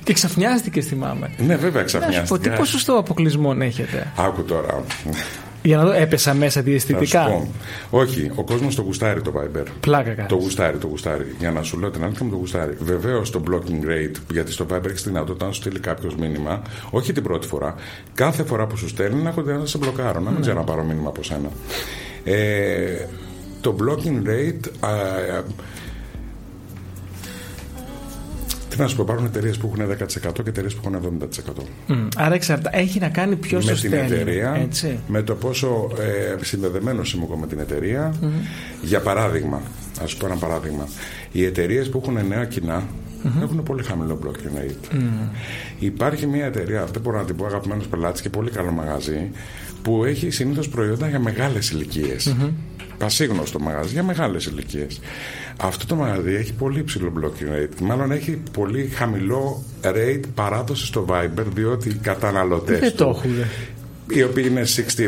και 0.03 0.13
ξαφνιάστηκες, 0.13 0.85
θυμάμαι. 0.85 1.29
Ναι, 1.37 1.55
βέβαια 1.55 1.81
Να 1.81 1.87
σου 1.87 1.95
πω, 1.97 2.01
τι 2.01 2.07
ξαφνιάστηκα. 2.13 2.55
ποσοστό 2.55 2.93
αποκλεισμών 2.97 3.61
έχετε; 3.61 4.11
Άκου 4.17 4.43
τώρα. 4.43 4.83
Για 5.69 5.77
να 5.77 5.83
δω, 5.85 5.91
έπεσα 5.91 6.33
μέσα 6.33 6.51
Θα 6.51 6.59
σου 6.59 6.65
διαισθητικά. 6.65 7.25
πω. 7.25 7.47
Όχι, 7.89 8.31
ο 8.35 8.43
κόσμος 8.43 8.75
το 8.75 8.81
γουστάρει 8.81 9.21
το 9.21 9.33
Viber. 9.35 9.65
Πλάκα 9.79 10.09
κάνεις. 10.13 10.31
Το 10.31 10.35
γουστάρει, 10.35 10.77
το 10.77 10.87
γουστάρει. 10.87 11.35
Για 11.39 11.51
να 11.51 11.61
σου 11.63 11.79
λέω 11.79 11.89
την 11.91 12.03
αλήθεια 12.03 12.25
μου, 12.25 12.31
το 12.31 12.37
γουστάρει. 12.37 12.77
Βεβαίως 12.79 13.29
το 13.29 13.43
blocking 13.49 13.85
rate, 13.89 14.15
γιατί 14.31 14.51
στο 14.51 14.65
Viber 14.71 14.85
έχεις 14.85 15.03
δυνατότητα 15.03 15.45
να 15.45 15.51
σου 15.51 15.61
στείλει 15.61 15.79
κάποιος 15.79 16.15
μήνυμα, 16.15 16.61
όχι 16.89 17.13
την 17.13 17.23
πρώτη 17.23 17.47
φορά, 17.47 17.75
κάθε 18.13 18.43
φορά 18.43 18.67
που 18.67 18.77
σου 18.77 18.87
στέλνει 18.87 19.21
να 19.21 19.29
έχω 19.29 19.41
δυνατότητα 19.41 19.57
να 19.59 19.65
σε 19.65 19.77
μπλοκάρω, 19.77 20.19
να 20.19 20.31
μην 20.31 20.41
ξέρω 20.41 20.57
να 20.57 20.63
πάρω 20.63 20.83
μήνυμα 20.83 21.09
από 21.09 21.23
σένα. 21.23 21.49
Ε, 22.23 23.05
το 23.61 23.75
blocking 23.79 24.27
rate. 24.27 24.69
α, 24.79 24.89
α, 24.89 25.43
τι 25.43 25.88
να 28.83 28.87
σου 28.89 28.95
πω, 28.95 29.01
υπάρχουν 29.03 29.25
εταιρείες 29.25 29.57
που 29.57 29.71
έχουν 29.73 29.95
10% 30.29 30.31
και 30.33 30.49
εταιρείες 30.49 30.73
που 30.75 30.81
έχουν 30.85 31.19
70%. 31.19 31.63
Μμ, 31.87 32.07
Άρα 32.17 32.33
εξαρτά... 32.35 32.69
έχει 32.73 32.99
να 32.99 33.09
κάνει 33.09 33.35
ποιο 33.35 33.57
με 33.57 33.63
το 33.63 33.67
την 33.69 33.77
στέλνει. 33.89 34.05
εταιρεία, 34.13 34.59
Έτσι. 34.61 34.99
με 35.07 35.21
το 35.21 35.35
πόσο 35.35 35.91
ε, 35.99 36.43
συνδεδεμένο 36.43 37.01
είμαι 37.15 37.23
εγώ 37.23 37.37
με 37.37 37.47
την 37.47 37.59
εταιρεια 37.59 38.13
Για 38.81 38.99
παράδειγμα, 38.99 39.61
ας 40.03 40.09
σου 40.09 40.17
πω 40.17 40.25
ένα 40.25 40.35
παράδειγμα. 40.35 40.87
Οι 41.31 41.45
εταιρείες 41.45 41.89
που 41.89 42.01
έχουν 42.03 42.27
νέα 42.27 42.45
κοινά 42.45 42.83
έχουν 43.41 43.63
πολύ 43.63 43.83
χαμηλό 43.83 44.19
blocking 44.23 44.59
rate. 44.59 44.95
Υπάρχει 45.79 46.27
μια 46.27 46.45
εταιρεία, 46.45 46.85
δεν 46.85 47.01
μπορώ 47.01 47.17
να 47.17 47.25
την 47.25 47.35
πω 47.35 47.45
αγαπημένος 47.45 47.87
πελάτης 47.87 48.21
και 48.21 48.29
πολύ 48.29 48.49
καλό 48.49 48.71
μαγαζί, 48.71 49.29
που 49.81 50.03
έχει 50.05 50.29
συνήθως 50.29 50.69
προϊόντα 50.69 51.07
για 51.09 51.19
μεγάλες 51.19 51.69
ηλικίες. 51.69 52.35
Πασίγνωστο 52.97 53.59
μαγαζί 53.59 53.93
για 53.93 54.03
μεγάλες 54.03 54.45
ηλικίες. 54.45 54.99
Αυτό 55.61 55.85
το 55.85 55.95
μαγαζί 55.95 56.33
έχει 56.33 56.53
πολύ 56.53 56.83
ψηλό 56.83 57.13
blocking 57.19 57.55
rate. 57.55 57.81
Μάλλον 57.81 58.11
έχει 58.11 58.41
πολύ 58.51 58.87
χαμηλό 58.87 59.63
rate 59.83 60.23
παράδοση 60.35 60.85
στο 60.85 61.05
Viber, 61.09 61.43
διότι 61.53 61.89
οι 61.89 61.99
καταναλωτές. 62.01 62.79
Δεν 62.79 62.95
το 62.95 63.09
έχουν. 63.09 63.31
Οι 64.09 64.23
οποίοι 64.23 64.45
είναι 64.47 64.61
60, 64.61 65.01
70 65.01 65.07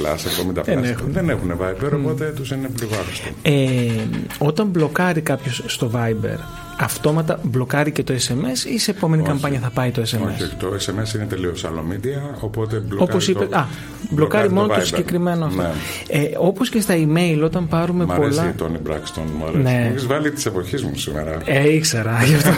plus, 0.00 0.56
70 0.56 0.60
plus. 0.60 0.64
Δεν 0.64 0.84
έχουν. 0.84 1.12
Δεν 1.12 1.28
έχουν 1.28 1.58
Viber, 1.60 1.90
οπότε 1.92 2.32
τους 2.36 2.50
είναι 2.50 2.68
λίγο 2.80 2.94
άχρηστο. 2.94 3.28
Ε, 3.42 3.90
όταν 4.38 4.66
μπλοκάρει 4.66 5.20
κάποιος 5.20 5.62
στο 5.66 5.90
Viber, 5.94 6.38
αυτόματα 6.84 7.38
μπλοκάρει 7.42 7.90
και 7.92 8.02
το 8.02 8.14
SMS 8.14 8.66
ή 8.74 8.78
σε 8.78 8.90
επόμενη 8.90 9.22
καμπάνια 9.22 9.60
θα 9.60 9.70
πάει 9.70 9.90
το 9.90 10.00
SMS. 10.02 10.04
Όχι, 10.04 10.42
όχι, 10.42 10.54
το 10.58 10.66
SMS 10.78 11.14
είναι 11.14 11.24
τελείως 11.24 11.64
άλλο 11.64 11.84
media, 11.90 12.36
οπότε 12.40 12.76
μπλοκάρει. 12.76 13.10
Όπως 13.10 13.28
είπε. 13.28 13.44
το, 13.46 13.56
Α, 13.58 13.66
μπλοκάρει 14.10 14.50
μόνο 14.50 14.66
το 14.66 14.74
Viber. 14.74 14.84
συγκεκριμένο 14.84 15.44
αυτό. 15.44 15.62
Ναι. 15.62 15.70
Ε, 16.08 16.30
Όπως 16.38 16.68
και 16.68 16.80
στα 16.80 16.94
email, 16.94 17.40
όταν 17.44 17.68
πάρουμε 17.68 18.04
Μ' 18.04 18.12
αρέσει 18.12 18.28
πολλά. 18.36 18.48
η 18.48 18.52
Τόνι 18.52 18.78
Μπράξτον, 18.82 19.24
μου 19.38 19.44
αρέσει. 19.46 19.62
Ναι. 19.62 19.80
Μου 19.84 19.90
έχεις 19.90 20.06
βάλει 20.06 20.30
τη 20.30 20.42
εποχή 20.46 20.84
μου 20.84 20.96
σήμερα. 20.96 21.38
Ε, 21.44 21.72
ήξερα. 21.74 22.18
γι' 22.24 22.34
αυτό. 22.34 22.50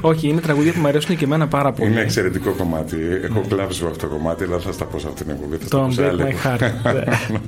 Όχι, 0.08 0.28
είναι 0.28 0.40
τραγούδια 0.40 0.72
που 0.72 0.80
μου 0.80 0.86
αρέσουν 0.86 1.16
και 1.16 1.24
εμένα 1.24 1.46
πάρα 1.48 1.72
πολύ. 1.72 1.90
Είναι 1.90 2.00
εξαιρετικό 2.00 2.50
κομμάτι. 2.50 2.96
Έχω 3.22 3.44
κλάψει 3.48 3.80
από 3.82 3.90
αυτό 3.90 4.06
το 4.06 4.14
κομμάτι, 4.14 4.44
αλλά 4.44 4.58
θα 4.58 4.72
στα 4.72 4.84
πω 4.84 4.98
σε 4.98 5.06
αυτήν 5.08 5.26
την 5.26 5.34
εκπομπή. 5.34 5.56
θα 5.56 5.66
στα 5.66 5.78
Το 5.78 5.84
πω 5.84 5.90
σε 5.92 6.02
Break 6.02 6.08
άλλη 6.08 6.22
My 6.22 6.26
εκπομπή. 6.26 7.04
Heart. 7.04 7.38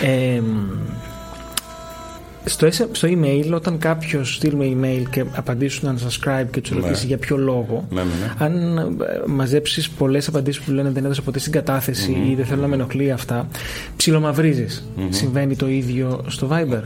ε, 2.48 2.50
στο, 2.50 2.66
S- 2.66 2.88
στο 2.92 3.08
email, 3.10 3.50
όταν 3.54 3.78
κάποιος 3.78 4.34
στείλουμε 4.34 4.76
email 4.80 5.02
και 5.10 5.24
απαντήσουν 5.34 5.88
ένα 5.88 5.98
subscribe 5.98 6.46
και 6.50 6.60
τους 6.60 6.70
ρωτήσει 6.70 7.06
για 7.06 7.18
ποιο 7.18 7.36
λόγο, 7.36 7.86
Ναι, 7.90 8.00
ναι, 8.02 8.08
ναι. 8.20 8.32
αν 8.38 8.76
ε, 8.78 8.92
μαζέψεις 9.26 9.90
πολλές 9.90 10.28
απαντήσεις 10.28 10.62
που 10.62 10.70
λένε 10.70 10.90
δεν 10.90 11.04
έδωσα 11.04 11.22
ποτέ 11.22 11.38
συγκατάθεση 11.38 12.10
ή 12.30 12.34
δεν 12.34 12.44
θέλω 12.44 12.60
να 12.60 12.66
με 12.66 12.74
ενοχλεί 12.74 13.12
αυτά, 13.12 13.48
ψιλομαυρίζεις. 13.96 14.88
Συμβαίνει 15.08 15.56
το 15.56 15.68
ίδιο 15.68 16.24
στο 16.26 16.48
Viber; 16.52 16.82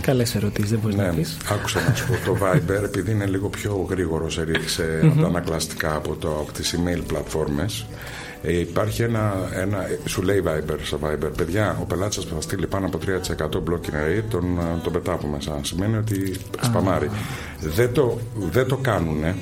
Καλές 0.00 0.34
ερωτήσεις, 0.34 0.70
δεν 0.70 0.78
μπορείς 0.82 0.96
Ναι, 0.96 1.02
να 1.06 1.12
πεις. 1.12 1.36
άκουσα 1.52 1.80
να 1.88 1.94
σου 1.94 2.06
πω. 2.06 2.12
Το 2.24 2.38
Viber, 2.46 2.84
επειδή 2.84 3.10
είναι 3.10 3.26
λίγο 3.26 3.48
πιο 3.48 3.86
γρήγορος 3.90 4.32
σε 4.34 4.42
ρίξε 4.44 5.00
από 5.02 5.20
τα 5.20 5.26
ανακλαστικά 5.26 5.94
από, 5.94 6.14
το, 6.14 6.28
από 6.28 6.52
τις 6.52 6.74
email 6.78 7.00
πλατφόρμες, 7.06 7.86
ε, 8.46 8.58
υπάρχει 8.58 9.02
ένα, 9.02 9.50
ένα, 9.54 9.86
σου 10.04 10.22
λέει 10.22 10.42
Viber 10.46 10.76
στο 10.82 10.98
Viber, 11.02 11.30
παιδιά, 11.36 11.78
ο 11.80 11.84
πελάτης 11.84 12.14
σας 12.14 12.26
που 12.26 12.34
θα 12.34 12.40
στείλει 12.40 12.66
πάνω 12.66 12.86
από 12.86 12.98
3% 13.06 13.46
blocking 13.46 14.18
rate, 14.18 14.24
τον, 14.30 14.58
ε, 14.58 14.80
τον 14.82 14.92
πετάω 14.92 15.14
από 15.14 15.26
μέσα. 15.26 15.60
Σημαίνει 15.62 15.96
ότι 15.96 16.34
σπαμάρει. 16.60 17.10
Δεν 17.60 17.92
το, 17.92 18.18
δεν 18.50 18.66
το 18.66 18.76
κάνουνε 18.76 19.34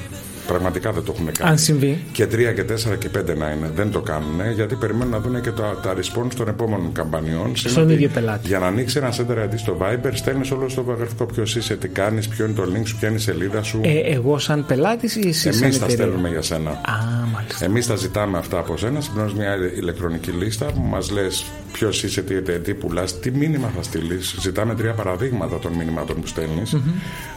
Πραγματικά 0.47 0.93
δεν 0.93 1.05
το 1.05 1.13
έχουν 1.15 1.33
κάνει. 1.33 1.51
Αν 1.51 1.59
συμβεί. 1.59 2.05
Και 2.13 2.25
3 2.25 2.29
και 2.29 2.65
4 2.93 2.99
και 2.99 3.09
5 3.19 3.37
να 3.37 3.51
είναι. 3.51 3.71
Δεν 3.75 3.91
το 3.91 4.01
κάνουν 4.01 4.53
γιατί 4.55 4.75
περιμένουν 4.75 5.13
να 5.13 5.21
δουν 5.21 5.41
και 5.41 5.51
τα, 5.51 5.81
τα 5.83 5.95
response 5.95 6.33
των 6.37 6.49
επόμενων 6.49 6.93
καμπανιών. 6.93 7.57
Στον 7.57 7.91
ίδιο 7.91 8.09
πελάτη. 8.09 8.47
Για 8.47 8.59
να 8.59 8.67
ανοίξει 8.67 8.99
ένα 8.99 9.13
center 9.13 9.45
ID 9.45 9.55
στο 9.57 9.77
Viber, 9.81 10.11
στέλνεις 10.13 10.51
όλο 10.51 10.69
στο 10.69 10.85
βιογραφικό 10.85 11.27
ποιος 11.27 11.57
είσαι, 11.57 11.77
τι 11.77 11.89
κάνεις, 11.89 12.29
ποιο 12.29 12.45
είναι 12.45 12.55
το 12.55 12.63
link 12.63 12.83
σου, 12.85 12.97
ποια 12.99 13.09
είναι 13.09 13.17
η 13.17 13.21
σελίδα 13.21 13.63
σου. 13.63 13.81
Ε, 13.85 14.15
εγώ 14.15 14.39
σαν 14.39 14.67
πελάτης 14.67 15.17
ή 15.17 15.29
εσύ 15.29 15.53
σαν 15.53 15.63
Εμεί 15.63 15.71
τα 15.71 15.85
εταιρεία; 15.85 15.95
στέλνουμε 15.95 16.29
για 16.29 16.43
σένα. 16.43 16.71
Α, 16.71 16.93
μάλιστα. 17.33 17.65
Εμείς 17.65 17.87
τα 17.87 17.97
ζητάμε 17.97 18.39
αυτά 18.39 18.59
από 18.59 18.77
σένα, 18.77 19.01
συμπληρώνει 19.01 19.35
μια 19.35 19.57
ηλεκτρονική 19.77 20.31
λίστα 20.31 20.65
που 20.65 20.81
μας 20.81 21.11
λες 21.11 21.45
ποιος 21.73 22.03
είσαι, 22.03 22.23
τι, 22.23 22.43
τι, 22.43 22.59
τι 22.59 22.75
πουλάς, 22.75 23.19
τι 23.19 23.31
μήνυμα 23.31 23.73
θα 23.77 23.83
στείλεις. 23.83 24.37
Ζητάμε 24.41 24.75
τρία 24.75 24.93
παραδείγματα 24.93 25.59
των 25.59 25.73
μηνυμάτων 25.73 26.21
που 26.21 26.27
στελνει 26.27 26.63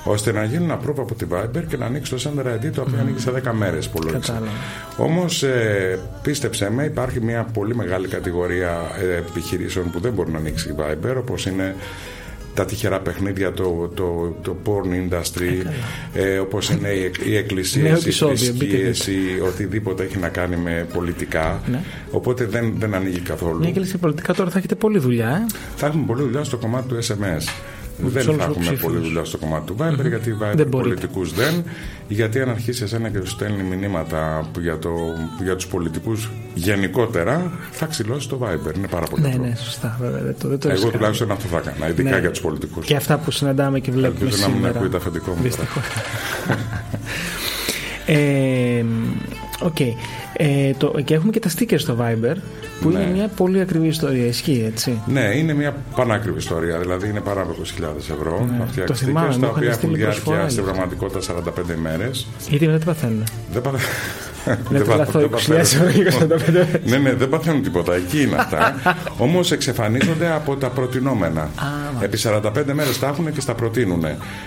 ώστε 0.03 0.31
να 0.31 0.43
γίνουν 0.43 0.71
approve 0.71 0.97
από 0.97 1.15
τη 1.15 1.25
Viber 1.31 1.63
και 1.67 1.77
να 1.77 1.85
ανοίξει 1.85 2.11
το 2.11 2.17
Sender 2.23 2.45
ID 2.45 2.71
το 2.71 2.85
οποίο 2.95 3.05
ανοίγει 3.07 3.19
σε 3.19 3.31
10 3.49 3.51
μέρες 3.53 3.87
που 3.89 3.99
λόγισε. 4.03 4.19
Κατάλαβα. 4.31 4.51
Όμως, 4.97 5.43
ε, 5.43 5.99
πίστεψέ 6.21 6.69
με, 6.71 6.83
υπάρχει 6.83 7.21
μια 7.21 7.43
πολύ 7.53 7.75
μεγάλη 7.75 8.07
κατηγορία 8.07 8.77
ε, 9.01 9.15
επιχειρήσεων 9.17 9.91
που 9.91 9.99
δεν 9.99 10.13
μπορούν 10.13 10.31
να 10.31 10.37
ανοίξει 10.37 10.69
η 10.69 10.75
Viber, 10.79 11.15
όπως 11.17 11.45
είναι 11.45 11.75
τα 12.53 12.65
τυχερά 12.65 12.99
παιχνίδια, 12.99 13.51
το, 13.51 13.91
το, 13.95 14.35
το 14.41 14.55
porn 14.65 14.87
industry, 14.87 15.65
ε, 16.13 16.37
όπως 16.37 16.69
είναι 16.69 16.87
οι, 16.89 17.03
εκ- 17.03 17.25
οι 17.25 17.29
Νέο 17.29 17.37
εκκλησίες, 17.39 17.89
οι 17.99 18.01
επεισόδιο, 18.01 18.53
μπείτε, 18.53 18.65
θρησκείες, 18.83 19.07
ή 19.07 19.41
οτιδήποτε 19.47 20.03
έχει 20.03 20.17
να 20.17 20.29
κάνει 20.29 20.55
με 20.55 20.87
πολιτικά. 20.93 21.61
Ναι. 21.67 21.79
Οπότε 22.11 22.45
δεν, 22.45 22.73
δεν 22.77 22.93
ανοίγει 22.93 23.19
καθόλου. 23.19 23.59
Μια 23.59 23.71
και 23.71 23.79
λες, 23.79 23.95
πολιτικά 23.99 24.33
τώρα 24.33 24.49
θα 24.49 24.57
έχετε 24.57 24.75
πολλή 24.75 24.99
δουλειά, 24.99 25.27
ε. 25.29 25.45
Θα 25.75 25.85
έχουμε 25.87 26.03
πολλή 26.05 26.21
δουλειά 26.21 26.43
στο 26.43 26.57
κομμάτι 26.57 26.87
του 26.87 26.97
SMS. 27.03 27.43
Τους 28.03 28.13
δεν 28.13 28.27
όλους 28.29 28.37
θα 28.37 28.41
έχουμε 28.43 28.45
υποψήφιους. 28.65 28.81
πολλή 28.81 28.97
δουλειά 28.99 29.25
στο 29.25 29.37
κομμάτι 29.37 29.65
του 29.65 29.75
Viber, 29.79 30.07
γιατί 30.07 30.29
η 30.29 30.35
Viber 30.41 30.55
Δεν 30.55 30.67
μπορείτε. 30.67 30.95
πολιτικούς 30.95 31.33
δεν. 31.33 31.63
Γιατί 32.07 32.39
αν 32.41 32.49
αρχίσει 32.49 32.83
εσένα 32.83 33.09
και 33.09 33.17
σου 33.19 33.27
στέλνει 33.27 33.63
μηνύματα 33.63 34.49
που 34.53 34.59
για, 34.59 34.77
το, 34.79 34.89
για 35.43 35.55
τους 35.55 35.67
πολιτικούς 35.67 36.29
γενικότερα, 36.53 37.51
θα 37.71 37.85
ξυλώσει 37.85 38.29
το 38.29 38.39
Viber. 38.43 38.75
Είναι 38.77 38.87
πάρα 38.87 39.05
πολύ 39.05 39.21
Ναι, 39.21 39.29
απλό. 39.29 39.43
ναι, 39.45 39.55
σωστά. 39.55 39.97
Βέβαια, 40.01 40.21
δεν 40.21 40.35
το, 40.39 40.47
δεν 40.47 40.59
το 40.59 40.67
έχεις 40.67 40.79
Εγώ 40.81 40.89
κάνει. 40.89 40.97
τουλάχιστον 40.97 41.31
αυτό 41.31 41.47
θα 41.47 41.57
έκανα, 41.57 41.89
ειδικά 41.89 42.09
Ναι. 42.09 42.19
για 42.19 42.29
τους 42.31 42.41
πολιτικούς. 42.41 42.85
Και 42.85 42.95
αυτά 42.95 43.17
που 43.17 43.31
συναντάμε 43.31 43.79
και 43.79 43.91
βλέπουμε 43.91 44.19
Ελπίζω 44.25 44.41
να 44.41 44.47
μην 44.47 44.55
σήμερα. 44.55 44.77
ακούει 44.77 44.89
το 44.89 44.97
αφεντικό 44.97 45.29
μου. 45.29 45.35
τώρα. 45.35 45.47
Δυστυχώς. 45.47 45.83
ε, 48.05 48.85
Οκ. 49.59 49.77
Ε, 50.37 50.71
το- 50.77 51.01
και 51.03 51.13
έχουμε 51.13 51.31
και 51.31 51.39
τα 51.39 51.49
stickers 51.57 51.79
στο 51.79 51.97
Viber 51.99 52.35
που 52.81 52.89
Ναι. 52.89 52.99
είναι 52.99 53.11
μια 53.11 53.27
πολύ 53.27 53.59
ακριβή 53.59 53.87
ιστορία. 53.87 54.25
Ισχύει, 54.25 54.63
έτσι. 54.67 55.01
Ναι, 55.05 55.21
είναι 55.35 55.53
μια 55.53 55.75
πανάκριβη 55.95 56.37
ιστορία. 56.37 56.79
Δηλαδή 56.79 57.09
είναι 57.09 57.19
πάρα 57.21 57.41
από 57.41 57.51
20.000 57.51 58.09
ευρώ. 58.11 58.45
Ναι. 58.57 58.63
Αυτή 58.63 58.81
Το 58.81 58.93
θυμάμαι, 58.93 59.27
stickers, 59.27 59.33
μου 59.35 59.39
τα 59.39 59.47
είχαν 59.47 59.55
οποία 59.57 59.67
έχουν 59.69 59.79
στείλει 59.81 59.97
προσφορά 60.03 60.35
διάρκεια 60.37 60.49
στην 60.51 60.63
γι' 60.63 60.69
αυτό. 60.69 60.81
πραγματικότητα 60.81 61.21
45 61.21 61.73
ημέρες. 61.77 62.09
Γιατί 62.49 62.65
μετά 62.65 62.77
τι 62.79 62.85
παθαίνουν. 62.85 63.23
Δεν 63.53 63.61
πα... 63.61 63.71
Να 64.45 64.57
δεν 64.69 64.79
πα- 64.79 64.85
τρελαθώ 64.85 65.19
δεν 65.19 65.29
20.000 65.29 65.31
παθαίνουν. 65.31 65.59
ευρώ 65.61 65.89
για 65.89 66.11
45 66.75 66.79
Ναι, 66.85 66.97
ναι, 66.97 67.13
δεν 67.13 67.29
παθαίνουν 67.29 67.63
τίποτα. 67.63 67.93
Εκεί 67.95 68.21
είναι 68.21 68.35
αυτά. 68.39 68.75
Όμως 69.17 69.51
εξαφανίζονται 69.51 70.31
από 70.31 70.55
τα 70.55 70.69
προτινόμενα. 70.69 71.49
Επί 72.01 72.17
45 72.23 72.41
μέρες 72.73 72.99
τα 72.99 73.07
έχουν 73.07 73.33
και 73.33 73.41
στα 73.41 73.53
προτείνουν. 73.53 74.03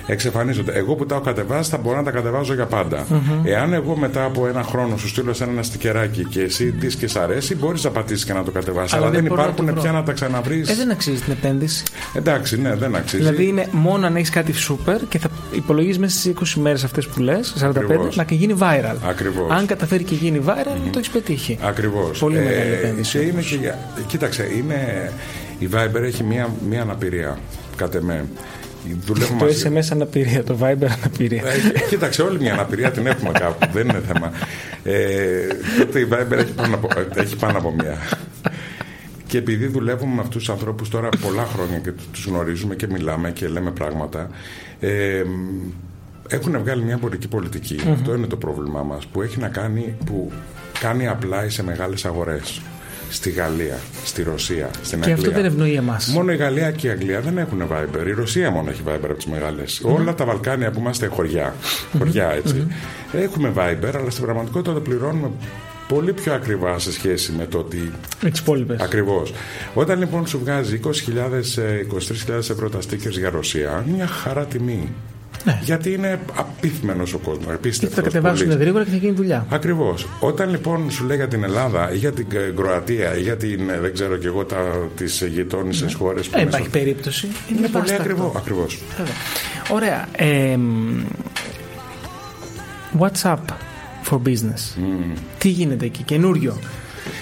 Εξαφανίζονται. 0.06 0.72
Εγώ 0.72 0.94
που 0.94 1.06
τα 1.06 1.14
έχω 1.14 1.24
κατεβάσει 1.24 1.70
θα 1.70 1.76
μπορώ 1.78 1.96
να 1.96 2.02
τα 2.02 2.10
κατεβάζω 2.10 2.54
για 2.54 2.66
πάντα. 2.66 3.06
Εάν 3.44 3.72
εγώ 3.72 3.96
μετά 3.96 4.24
από 4.24 4.46
ένα 4.46 4.62
χρόνο 4.62 4.96
σου 4.96 5.08
στείλω 5.08 5.32
σε 5.32 5.44
ένα 5.44 5.62
στικεράκι 5.62 6.24
και 6.24 6.40
εσύ 6.40 6.64
δει 6.78 6.94
και 6.94 7.06
σ' 7.08 7.16
αρέσει, 7.16 7.54
μπορείς 7.56 7.84
να 7.84 7.90
πατήσεις 7.90 8.24
και 8.24 8.32
να 8.32 8.42
το 8.44 8.50
κατεβάσεις. 8.50 8.92
Αλλά 8.92 9.02
Αλλά, 9.02 9.10
δεν 9.12 9.20
δεν 9.20 9.28
μπορώ 9.30 9.42
να 9.42 9.48
υπάρχουν 9.48 9.66
το 9.66 9.72
βρω. 9.72 9.82
πια 9.82 9.92
να 9.92 10.02
τα 10.02 10.12
ξαναβρεις. 10.12 10.68
Ε, 10.70 10.74
δεν 10.74 10.90
αξίζει 10.90 11.20
την 11.20 11.32
επένδυση. 11.32 11.82
Εντάξει, 12.14 12.60
ναι, 12.60 12.74
δεν 12.74 12.94
αξίζει. 12.96 13.22
Δηλαδή 13.22 13.46
είναι 13.46 13.66
μόνο 13.70 14.06
αν 14.06 14.16
έχεις 14.16 14.30
κάτι 14.30 14.52
σούπερ 14.52 15.00
και 15.08 15.18
θα 15.18 15.28
υπολογίζεις 15.50 15.98
μέσα 15.98 16.18
στις 16.18 16.32
20 16.56 16.60
μέρες 16.60 16.84
αυτές 16.84 17.06
που 17.06 17.20
λες, 17.20 17.54
45, 17.60 17.68
Ακριβώς. 17.84 18.16
να 18.16 18.24
και 18.24 18.34
γίνει 18.34 18.54
viral. 18.60 18.96
Ακριβώς. 19.08 19.50
Αν 19.50 19.66
καταφέρει 19.88 20.04
και 20.04 20.14
γίνει 20.14 20.42
viral, 20.46 20.90
το 20.90 20.98
έχεις 20.98 21.10
πετύχει. 21.10 21.58
Ακριβώς. 21.62 22.18
Πολύ 22.18 22.34
μεγάλη 22.38 22.72
επένδυση 22.72 23.18
Και 23.18 23.24
είναι 23.24 23.32
όμως. 23.32 23.46
και 23.46 23.56
για- 23.56 23.78
Κοίταξε, 24.06 24.48
είναι, 24.56 25.12
η 25.58 25.68
Viber 25.72 26.02
έχει 26.02 26.22
μία, 26.24 26.48
μία 26.68 26.82
αναπηρία. 26.82 27.38
Κατ' 27.76 27.94
εμέ. 27.94 28.24
Δουλεύουμε 29.04 29.38
Το 29.38 29.44
μαζί. 29.44 29.70
SMS 29.74 29.92
αναπηρία, 29.92 30.44
το 30.44 30.56
Viber 30.60 30.86
αναπηρία. 30.98 31.42
Ε, 31.46 31.78
κοίταξε, 31.88 32.22
όλη 32.22 32.40
μια 32.40 32.52
αναπηρία 32.52 32.90
την 32.90 33.06
έχουμε 33.06 33.30
κάπου. 33.32 33.66
δεν 33.72 33.88
είναι 33.88 34.02
θέμα. 34.12 34.32
Ε, 34.84 35.46
τότε 35.78 35.98
η 36.00 36.08
Viber 36.10 36.32
έχει 36.38 36.52
πάνω 36.52 36.74
από, 36.74 36.88
έχει 37.14 37.36
πάνω 37.36 37.58
από 37.58 37.72
μία. 37.72 37.96
Και 39.26 39.38
επειδή 39.38 39.66
δουλεύουμε 39.66 40.14
με 40.14 40.20
αυτούς 40.20 40.36
τους 40.44 40.48
ανθρώπους 40.50 40.88
τώρα 40.88 41.08
πολλά 41.20 41.44
χρόνια 41.44 41.78
και 41.78 41.92
τους 42.12 42.24
γνωρίζουμε 42.26 42.74
και 42.74 42.86
μιλάμε 42.86 43.30
και 43.30 43.48
λέμε 43.48 43.70
πράγματα, 43.70 44.30
ε, 44.80 45.22
έχουν 46.28 46.58
βγάλει 46.58 46.82
μια 46.82 46.94
εμπορική 46.94 47.28
πολιτική. 47.28 47.80
Αυτό 47.92 48.14
είναι 48.14 48.26
το 48.26 48.36
πρόβλημά 48.36 48.82
μας. 48.82 49.06
Που 49.06 49.22
έχει 49.22 49.38
να 49.38 49.48
κάνει, 49.48 49.96
που 50.06 50.32
κάνει 50.80 51.08
απλά 51.08 51.48
σε 51.50 51.62
μεγάλες 51.62 52.04
αγορές. 52.04 52.60
Στη 53.10 53.30
Γαλλία, 53.30 53.78
στη 54.04 54.22
Ρωσία, 54.22 54.70
στην 54.82 55.00
Και 55.00 55.10
Αγγλία. 55.10 55.28
αυτό 55.28 55.40
δεν 55.40 55.50
ευνοεί 55.50 55.74
εμάς. 55.74 56.06
Μόνο 56.06 56.32
η 56.32 56.36
Γαλλία 56.36 56.70
και 56.70 56.86
η 56.86 56.90
Αγγλία 56.90 57.20
δεν 57.20 57.38
έχουν 57.38 57.62
Viber. 57.72 58.06
Η 58.06 58.10
Ρωσία 58.10 58.50
μόνο 58.50 58.70
έχει 58.70 58.82
Viber 58.86 59.04
από 59.04 59.14
τις 59.14 59.26
μεγάλες. 59.26 59.80
Όλα 59.84 60.14
τα 60.14 60.24
Βαλκάνια 60.24 60.70
που 60.70 60.78
είμαστε 60.80 61.06
χωριά. 61.06 61.54
Χωριά, 61.98 62.30
έτσι. 62.30 62.66
Έχουμε 63.12 63.52
Viber, 63.56 63.90
αλλά 63.94 64.10
στην 64.10 64.24
πραγματικότητα 64.24 64.72
το 64.74 64.80
πληρώνουμε 64.80 65.30
πολύ 65.88 66.12
πιο 66.12 66.32
ακριβά 66.34 66.78
σε 66.78 66.92
σχέση 66.92 67.32
με 67.32 67.46
το 67.46 67.58
ότι. 67.58 67.92
Με 68.22 68.30
τις 68.30 68.40
υπόλοιπες. 68.40 68.80
Ακριβώς. 68.80 69.32
Όταν 69.74 69.98
λοιπόν 69.98 70.26
σου 70.26 70.38
βγάζει 70.38 70.74
20.000, 70.74 71.58
ε, 71.58 71.78
23.000 71.78 72.50
ευρώ 72.50 72.68
τα 72.68 72.78
stickers 72.78 73.18
για 73.18 73.30
Ρωσία, 73.30 73.84
μια 73.94 74.06
χαρά 74.06 74.44
τιμή. 74.44 74.88
Ναι. 75.44 75.58
Γιατί 75.62 75.92
είναι 75.92 76.20
απίθμενος 76.34 77.14
ο 77.14 77.18
κόσμος. 77.18 77.46
Και 77.46 77.52
Απίστευτο. 77.52 77.94
θα 77.94 78.02
κατεβάσουν 78.02 78.50
γρήγορα 78.50 78.84
και 78.84 78.90
θα 78.90 78.96
γίνει 78.96 79.12
δουλειά. 79.12 79.46
Ακριβώς. 79.50 80.06
Όταν 80.20 80.50
λοιπόν 80.50 80.90
σου 80.90 81.04
λέει 81.04 81.16
για 81.16 81.28
την 81.28 81.44
Ελλάδα 81.44 81.92
ή 81.92 81.96
για 81.96 82.12
την 82.12 82.26
ε, 82.32 82.52
Κροατία 82.56 83.16
ή 83.16 83.20
για 83.20 83.36
την, 83.36 83.68
ε, 83.70 83.78
δεν 83.80 83.92
ξέρω 83.92 84.16
και 84.16 84.26
εγώ, 84.26 84.46
τις 84.96 85.24
γειτόνισε 85.30 85.84
Ναι. 85.84 85.92
χώρες 85.92 86.26
που 86.28 86.36
Ε, 86.36 86.40
είναι 86.40 86.48
υπάρχει 86.48 86.68
στο- 86.68 86.78
περίπτωση. 86.78 87.26
είναι 87.50 87.58
πολύ 87.60 87.70
βάστακτο. 87.72 88.02
ακριβό. 88.02 88.32
Ακριβώς. 88.36 88.78
Βέβαια. 88.96 89.12
Ωραία. 89.70 90.06
Ε, 90.16 90.56
μ, 90.56 91.02
WhatsApp 92.98 93.36
for 94.10 94.18
business. 94.26 94.78
Τι 95.38 95.48
γίνεται 95.48 95.84
εκεί, 95.84 96.02
καινούριο; 96.02 96.58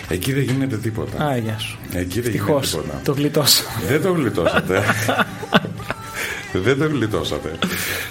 Εκεί 0.09 0.33
δεν 0.33 0.43
γίνεται 0.43 0.77
τίποτα. 0.77 1.25
Α, 1.25 1.37
γεια 1.37 1.59
σου. 1.59 1.79
Εκεί 1.93 2.21
δεν 2.21 2.31
Ευτυχώς. 2.31 2.71
γίνεται 2.71 2.87
τίποτα. 2.87 3.03
Το 3.05 3.13
γλιτώσα. 3.13 3.63
Δεν 3.89 4.03
το 4.03 4.13
γλιτώσατε. 4.13 4.83
δεν 6.61 6.79
το 6.79 6.89
γλιτώσατε. 6.89 7.51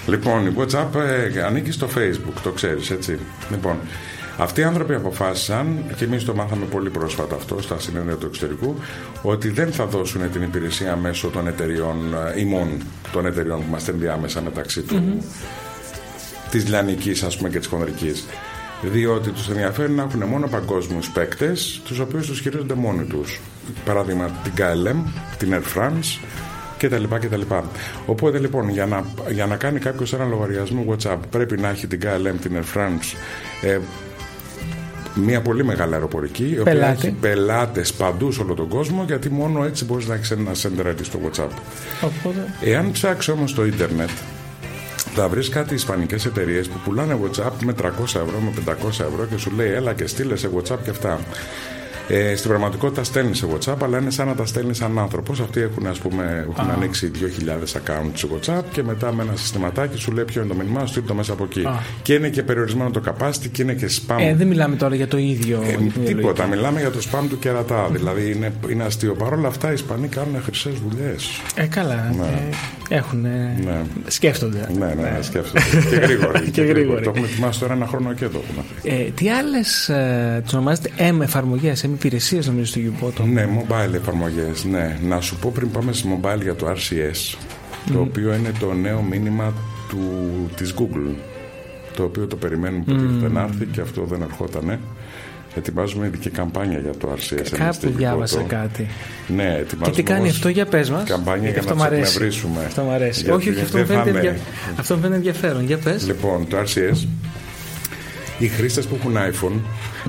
λοιπόν, 0.06 0.46
η 0.46 0.54
WhatsApp 0.58 0.94
ε, 1.34 1.42
ανήκει 1.42 1.70
στο 1.70 1.88
Facebook, 1.96 2.40
το 2.42 2.50
ξέρεις 2.50 2.90
έτσι. 2.90 3.18
Λοιπόν, 3.50 3.76
αυτοί 4.38 4.60
οι 4.60 4.64
άνθρωποι 4.64 4.94
αποφάσισαν, 4.94 5.84
και 5.96 6.04
εμείς 6.04 6.24
το 6.24 6.34
μάθαμε 6.34 6.64
πολύ 6.64 6.90
πρόσφατα 6.90 7.34
αυτό 7.34 7.62
στα 7.62 7.78
συνέδρια 7.78 8.14
του 8.14 8.26
εξωτερικού, 8.26 8.74
ότι 9.22 9.48
δεν 9.48 9.72
θα 9.72 9.86
δώσουν 9.86 10.30
την 10.32 10.42
υπηρεσία 10.42 10.96
μέσω 10.96 11.28
των 11.28 11.46
εταιριών, 11.46 12.14
ε, 12.34 12.40
ημών 12.40 12.82
των 13.12 13.26
εταιριών 13.26 13.58
που 13.58 13.64
είμαστε 13.68 13.90
ενδιάμεσα 13.90 14.42
μεταξύ 14.42 14.82
του, 14.82 15.22
της 16.50 16.68
λιανικής 16.68 17.22
ας 17.22 17.36
πούμε 17.36 17.48
και 17.48 17.58
της 17.58 17.66
χονδρικής. 17.66 18.24
Διότι 18.82 19.30
τους 19.30 19.48
ενδιαφέρει 19.48 19.92
να 19.92 20.02
έχουν 20.02 20.24
μόνο 20.24 20.48
παγκόσμιους 20.48 21.10
παίκτες, 21.10 21.80
τους 21.84 21.98
οποίους 21.98 22.26
τους 22.26 22.40
χειρίζονται 22.40 22.74
μόνοι 22.74 23.04
τους. 23.04 23.40
Παράδειγμα 23.84 24.30
την 24.42 24.52
KLM, 24.56 24.96
την 25.38 25.54
Air 25.54 25.78
France 25.78 26.18
και 26.78 26.88
τα 26.88 26.98
λοιπά 26.98 27.18
και 27.18 27.28
τα 27.28 27.36
λοιπά. 27.36 27.64
Οπότε 28.06 28.38
λοιπόν 28.38 28.68
για 28.68 28.86
να, 28.86 29.04
για 29.28 29.46
να 29.46 29.56
κάνει 29.56 29.78
κάποιος 29.78 30.12
ένα 30.12 30.24
λογαριασμό 30.24 30.84
WhatsApp 30.88 31.18
πρέπει 31.30 31.58
να 31.58 31.68
έχει 31.68 31.86
την 31.86 32.00
KLM, 32.02 32.34
την 32.42 32.52
Air 32.56 32.78
France, 32.78 33.16
ε, 33.62 33.78
μια 35.14 35.40
πολύ 35.40 35.64
μεγάλη 35.64 35.94
αεροπορική, 35.94 36.48
η 36.48 36.58
οποία 36.58 36.72
Πελάτη. 36.72 37.06
έχει 37.06 37.16
πελάτες 37.20 37.92
παντού 37.92 38.32
σε 38.32 38.42
όλο 38.42 38.54
τον 38.54 38.68
κόσμο, 38.68 39.04
γιατί 39.06 39.30
μόνο 39.30 39.64
έτσι 39.64 39.84
μπορείς 39.84 40.06
να 40.06 40.14
έχεις 40.14 40.30
ένα 40.30 40.50
sender 40.62 40.86
ID 40.86 40.98
στο 41.02 41.18
WhatsApp. 41.24 41.50
Οπότε. 42.00 42.54
Εάν 42.60 42.90
ψάξεις 42.90 43.32
όμως 43.32 43.54
το 43.54 43.64
ίντερνετ, 43.66 44.10
θα 45.14 45.28
βρεις 45.28 45.48
κάτι 45.48 45.74
ισπανικές 45.74 46.24
εταιρείες 46.26 46.68
που 46.68 46.78
πουλάνε 46.84 47.18
WhatsApp 47.22 47.52
με 47.64 47.72
300 47.72 47.86
ευρώ, 48.02 48.40
με 48.40 48.52
500 48.66 48.88
ευρώ 48.88 49.26
και 49.30 49.36
σου 49.36 49.50
λέει 49.56 49.72
έλα 49.72 49.92
και 49.92 50.06
στείλε 50.06 50.36
σε 50.36 50.50
WhatsApp 50.56 50.78
και 50.84 50.90
αυτά. 50.90 51.20
Ε, 52.08 52.36
στην 52.36 52.50
πραγματικότητα 52.50 53.04
στέλνει 53.04 53.34
σε 53.34 53.46
WhatsApp, 53.54 53.76
αλλά 53.82 53.98
είναι 53.98 54.10
σαν 54.10 54.26
να 54.26 54.34
τα 54.34 54.46
στέλνει 54.46 54.74
σαν 54.74 54.98
άνθρωπος. 54.98 55.40
Αυτοί 55.40 55.60
έχουν, 55.60 55.86
ας 55.86 55.98
πούμε, 55.98 56.46
έχουν 56.50 56.70
ανοίξει 56.70 57.10
2.000 57.14 57.48
accounts 57.50 58.10
σε 58.14 58.26
WhatsApp 58.34 58.62
και 58.72 58.82
μετά 58.82 59.12
με 59.12 59.22
ένα 59.22 59.36
συστηματάκι 59.36 59.98
σου 59.98 60.12
λέει 60.12 60.24
ποιο 60.24 60.42
είναι 60.42 60.50
το 60.50 60.56
μήνυμά 60.58 60.80
σου, 60.80 60.86
στείλ 60.86 61.04
το 61.04 61.14
μέσα 61.14 61.32
από 61.32 61.44
εκεί. 61.44 61.60
Α. 61.60 61.82
Και 62.02 62.14
είναι 62.14 62.28
και 62.28 62.42
περιορισμένο 62.42 62.90
το 62.90 63.02
capacity 63.06 63.48
και 63.52 63.62
είναι 63.62 63.74
και 63.74 63.90
spam. 63.90 64.16
Ε, 64.18 64.34
δεν 64.34 64.46
μιλάμε 64.46 64.76
τώρα 64.76 64.94
για 64.94 65.08
το 65.08 65.16
ίδιο. 65.16 65.60
Ε, 65.62 65.68
για 65.68 65.76
την 65.76 65.86
ίδια 65.86 66.04
τίποτα, 66.04 66.42
λογική. 66.42 66.56
μιλάμε 66.56 66.80
για 66.80 66.90
το 66.90 66.98
spam 67.10 67.24
του 67.28 67.38
κερατά. 67.38 67.88
Δηλαδή 67.92 68.32
είναι, 68.32 68.52
είναι 68.70 68.84
αστείο. 68.84 69.14
Παρ' 69.14 69.32
όλα 69.32 69.48
αυτά 69.48 69.70
οι 69.70 69.74
Ισπανοί 69.74 70.08
κάνουν 70.08 70.42
χρυσές 70.42 70.72
δουλειές. 70.88 71.40
Ε, 71.54 71.66
καλά. 71.66 72.14
Ε, 72.85 72.85
έχουν. 72.88 73.20
Ναι. 73.20 73.82
Σκέφτονται. 74.06 74.68
Ναι, 74.78 74.86
ναι, 74.86 74.94
ναι, 74.94 75.18
σκέφτομαι. 75.22 75.64
και 75.90 75.96
γρήγοροι. 75.96 76.50
Και 76.56 76.62
γρήγοροι. 76.62 77.02
Το 77.02 77.10
έχουμε 77.10 77.26
ετοιμάσει 77.26 77.60
τώρα 77.60 77.72
ένα 77.72 77.86
χρόνο 77.86 78.12
και 78.12 78.28
το 78.28 78.42
έχουμε. 78.48 78.64
Ε, 78.82 79.10
τι 79.10 79.30
άλλες. 79.30 79.88
Ε, 79.88 80.40
τις 80.44 80.54
ονομάζετε 80.54 80.90
M 80.98 81.20
εφαρμογές, 81.20 81.84
M 81.86 81.88
υπηρεσίες 81.88 82.46
νομίζω 82.46 82.66
στο 82.66 82.78
Γιουμπότο. 82.78 83.22
Ναι, 83.22 83.48
mobile 83.58 83.94
εφαρμογές. 83.94 84.64
Ναι. 84.64 84.98
Να 85.02 85.20
σου 85.20 85.36
πω 85.36 85.50
πριν 85.54 85.70
πάμε 85.70 85.92
στη 85.92 86.20
mobile 86.20 86.42
για 86.42 86.54
το 86.54 86.66
RCS, 86.70 87.38
το 87.92 88.00
οποίο 88.00 88.34
είναι 88.34 88.52
το 88.58 88.72
νέο 88.72 89.02
μήνυμα 89.02 89.52
του, 89.88 90.00
της 90.56 90.74
Google. 90.78 91.14
το 91.96 92.02
οποίο 92.02 92.26
το 92.26 92.36
περιμένουμε 92.36 92.84
mm. 92.86 93.30
να 93.30 93.42
έρθει 93.42 93.66
και 93.66 93.80
αυτό 93.80 94.04
δεν 94.04 94.22
ερχότανε. 94.22 94.80
Ετοιμάζουμε 95.56 96.06
ειδική 96.06 96.30
καμπάνια 96.30 96.78
για 96.78 96.92
το 96.98 97.08
RCS. 97.12 97.48
Κάπου 97.50 97.90
διάβασα 97.96 98.42
κάτι. 98.42 98.88
Ναι, 99.28 99.42
ετοιμάζουμε. 99.42 99.84
Και 99.84 99.90
τι 99.90 100.02
κάνει 100.02 100.28
αυτό 100.28 100.48
για 100.48 100.66
πες 100.66 100.90
μας. 100.90 101.04
Καμπάνια 101.04 101.50
για 101.50 101.62
να 101.62 101.76
το 101.76 101.84
εκνευρίσουμε. 101.84 102.64
Αυτό 102.66 102.82
μου 102.82 102.90
αρέσει. 102.90 103.30
όχι, 103.30 103.50
όχι, 103.50 103.60
αυτό 103.60 103.78
μου 103.78 103.86
φαίνεται, 103.86 104.38
αυτό 104.76 104.94
φαίνεται 104.94 105.14
ενδιαφέρον. 105.14 105.64
Για 105.64 105.78
πες. 105.78 106.06
Λοιπόν, 106.06 106.48
το 106.48 106.56
RCS, 106.56 107.06
οι 108.38 108.48
χρήστες 108.48 108.86
που 108.86 108.96
έχουν 109.00 109.16
iPhone 109.16 109.60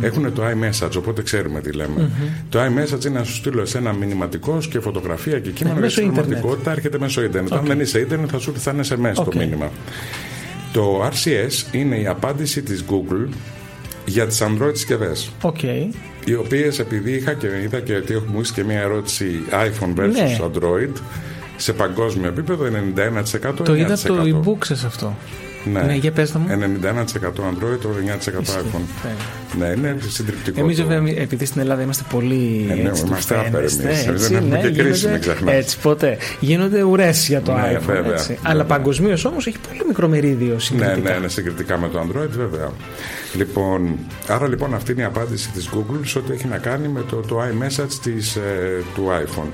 έχουν 0.02 0.34
το 0.34 0.44
iMessage, 0.44 0.96
οπότε 0.98 1.22
ξέρουμε 1.22 1.62
τι 1.62 1.72
λέμε. 1.72 2.10
Το 2.50 2.60
iMessage 2.60 3.06
είναι 3.06 3.20
να 3.20 3.24
σου 3.24 3.34
στείλω 3.34 3.68
ένα 3.76 3.94
μηνυματικό 3.94 4.58
και 4.70 4.80
φωτογραφία 4.80 5.40
και 5.40 5.50
κείμενο 5.50 5.86
για 5.86 5.90
την 5.90 6.14
πραγματικότητα 6.14 6.72
έρχεται 6.72 7.00
μέσω 7.00 7.24
Ιντερνετ. 7.24 7.54
Αν 7.54 7.66
δεν 7.66 7.80
είσαι 7.80 8.00
Ιντερνετ, 8.00 8.30
θα 8.32 8.40
σου 8.40 8.54
έρθει 8.56 8.86
θα 8.86 8.96
SMS 8.98 9.22
okay. 9.22 9.26
το 9.26 9.38
μήνυμα. 9.38 9.72
Το 10.74 11.06
RCS 11.06 11.74
είναι 11.76 12.00
η 12.00 12.08
απάντηση 12.08 12.62
της 12.62 12.84
Google 12.90 13.28
για 14.08 14.28
τις 14.28 14.42
Android 14.42 14.72
συσκευές. 14.74 15.32
Okay. 15.42 15.90
Οι 16.26 16.36
οποίες 16.36 16.80
επειδή 16.80 17.12
είχα 17.12 17.34
και 17.34 17.48
είδα 17.64 17.80
και 17.80 17.96
ότι 17.96 18.14
έχουμε 18.14 18.42
και 18.54 18.64
μια 18.64 18.80
ερώτηση 18.80 19.44
iPhone 19.52 20.00
versus 20.00 20.12
ναι. 20.12 20.38
Android 20.42 21.02
σε 21.58 21.74
παγκόσμιο 21.74 22.28
επίπεδο 22.28 22.66
91% 22.96 23.54
Το 23.64 23.76
είδα 23.76 23.98
το 23.98 24.22
e-book 24.24 24.66
σε 24.66 24.86
αυτό. 24.86 25.16
Ναι, 25.72 25.82
ναι 25.82 25.94
για 25.94 26.12
πες 26.12 26.32
μου. 26.32 26.46
91% 26.50 27.28
Android, 27.28 27.80
το 27.82 27.90
9% 28.30 28.40
iPhone. 28.40 28.82
Ναι, 29.58 29.66
είναι 29.66 29.98
συντριπτικό. 30.08 30.60
Εμείς 30.60 30.82
βέβαια, 30.82 31.14
επειδή 31.18 31.46
στην 31.46 31.62
Ελλάδα 31.62 31.82
είμαστε 31.82 32.04
πολύ. 32.10 32.68
Ε, 32.70 32.74
ναι, 32.74 32.90
έτσι, 32.90 33.06
είμαστε 33.06 33.36
άπεροι 33.40 33.68
εμείς. 33.82 34.28
Δεν 34.28 34.36
έχουμε 34.36 34.62
ναι, 34.62 34.70
και 34.70 34.82
κρίση, 34.82 35.08
μην 35.08 35.20
ξεχνάτε. 35.20 35.58
Έτσι, 35.58 35.80
ποτέ. 35.80 36.18
Γίνονται 36.40 36.84
ουρές 36.84 37.28
για 37.28 37.42
το 37.42 37.54
ναι, 37.54 37.78
iPhone. 37.78 37.82
Βέβαια, 37.86 38.14
έτσι. 38.14 38.28
Βέβαια. 38.28 38.52
Αλλά 38.52 38.64
παγκοσμίως 38.64 39.26
όμως 39.26 39.48
έχει 39.48 39.58
πολύ 39.68 39.82
μικρό 39.88 40.08
μερίδιο 40.08 40.60
συγκριτικά. 40.60 40.96
Ναι, 40.96 41.10
ναι, 41.10 41.18
ναι, 41.20 41.28
συγκριτικά 41.28 41.78
με 41.78 41.90
το 41.90 42.00
Android, 42.00 42.30
βέβαια. 42.30 42.72
Λοιπόν, 43.36 43.98
άρα 44.28 44.48
λοιπόν 44.48 44.74
αυτή 44.74 44.92
είναι 44.92 45.02
η 45.02 45.06
απάντηση 45.06 45.50
της 45.50 45.70
Google 45.74 46.00
σε 46.04 46.18
ό,τι 46.18 46.34
έχει 46.34 46.48
να 46.48 46.58
κάνει 46.58 46.88
με 46.88 47.04
το, 47.10 47.16
το 47.16 47.42
iMessage 47.42 47.94
της, 48.04 48.36
ε, 48.36 48.84
του 48.96 49.08
iPhone. 49.08 49.50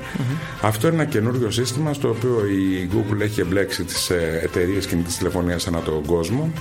Αυτό 0.61 0.87
είναι 0.87 0.95
ένα 0.95 1.05
καινούριο 1.05 1.51
σύστημα 1.51 1.93
στο 1.93 2.09
οποίο 2.09 2.41
η 2.45 2.89
Google 2.93 3.21
έχει 3.21 3.41
εμπλέξει 3.41 3.83
τις 3.83 4.09
ε, 4.09 4.39
εταιρείες 4.43 4.85
κινητής 4.85 5.17
τηλεφωνίας 5.17 5.67
ανά 5.67 5.79
τον 5.79 6.02
κόσμο. 6.05 6.51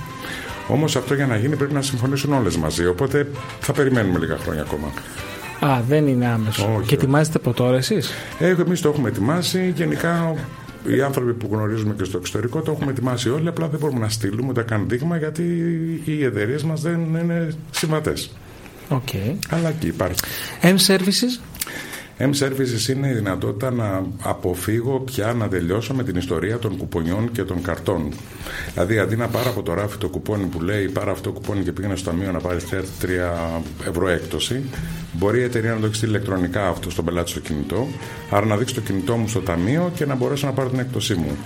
Όμως 0.67 0.95
αυτό 0.95 1.13
για 1.13 1.27
να 1.27 1.37
γίνει 1.37 1.55
πρέπει 1.55 1.73
να 1.73 1.81
συμφωνήσουν 1.81 2.33
όλες 2.33 2.57
μαζί. 2.57 2.85
Οπότε 2.85 3.27
θα 3.59 3.73
περιμένουμε 3.73 4.19
λίγα 4.19 4.37
χρόνια 4.37 4.61
ακόμα. 4.61 4.91
Α, 5.73 5.81
δεν 5.87 6.07
είναι 6.07 6.25
άμεσο. 6.27 6.81
Και 6.85 6.95
ετοιμάζετε 6.95 7.37
από 7.37 7.53
τώρα 7.53 7.77
εσείς; 7.77 8.13
Ε, 8.39 8.55
Εμείς 8.65 8.81
το 8.81 8.89
έχουμε 8.89 9.09
ετοιμάσει. 9.09 9.73
Γενικά 9.75 10.35
οι 10.87 11.01
άνθρωποι 11.01 11.33
που 11.33 11.49
γνωρίζουμε 11.51 11.93
και 11.97 12.03
στο 12.03 12.17
εξωτερικό 12.17 12.61
το 12.61 12.71
έχουμε 12.71 12.91
ετοιμάσει 12.91 13.29
όλοι. 13.29 13.47
Απλά 13.47 13.67
δεν 13.67 13.79
μπορούμε 13.79 13.99
να 13.99 14.09
στείλουμε 14.09 14.49
ούτε 14.49 14.61
καν 14.61 14.85
δείγμα 14.87 15.17
γιατί 15.17 15.43
οι 16.05 16.23
εταιρείες 16.23 16.63
μας 16.63 16.81
δεν 16.81 16.99
είναι 17.01 17.53
συμβατές. 17.71 18.31
Okay. 18.89 19.35
Αλλά 19.49 19.69
εκεί 19.69 19.87
υπάρχει. 19.87 20.19
M-Services. 20.61 21.41
M-Services 22.19 22.87
είναι 22.89 23.07
η 23.07 23.13
δυνατότητα 23.13 23.71
να 23.71 24.05
αποφύγω 24.21 24.99
πια 24.99 25.33
να 25.33 25.47
τελειώσω 25.47 25.93
με 25.93 26.03
την 26.03 26.15
ιστορία 26.15 26.59
των 26.59 26.77
κουπονιών 26.77 27.31
και 27.31 27.43
των 27.43 27.61
καρτών. 27.61 28.13
Δηλαδή, 28.73 28.99
αντί 28.99 29.15
να 29.15 29.27
πάρω 29.27 29.49
από 29.49 29.63
το 29.63 29.73
ράφι 29.73 29.97
το 29.97 30.09
κουπόνι 30.09 30.45
που 30.45 30.61
λέει 30.61 30.89
πάρω 30.89 31.11
αυτό 31.11 31.31
το 31.31 31.39
κουπόνι 31.39 31.63
και 31.63 31.71
πήγαινε 31.71 31.95
στο 31.95 32.09
ταμείο 32.09 32.31
να 32.31 32.39
πάρεις 32.39 32.63
3 32.71 33.07
ευρώ 33.87 34.07
έκπτωση, 34.07 34.63
μπορεί 35.13 35.39
η 35.39 35.43
εταιρεία 35.43 35.73
να 35.73 35.79
το 35.79 35.85
έχει 35.85 35.95
στείλει 35.95 36.11
ηλεκτρονικά 36.11 36.67
αυτό 36.67 36.89
στον 36.89 37.05
πελάτη 37.05 37.29
στο 37.29 37.39
κινητό. 37.39 37.87
Άρα 38.29 38.45
να 38.45 38.57
δείξει 38.57 38.73
το 38.73 38.81
κινητό 38.81 39.15
μου 39.15 39.27
στο 39.27 39.39
ταμείο 39.39 39.91
και 39.95 40.05
να 40.05 40.15
μπορέσω 40.15 40.45
να 40.45 40.53
πάρω 40.53 40.69
την 40.69 40.79
έκπτωσή 40.79 41.13
μου. 41.13 41.37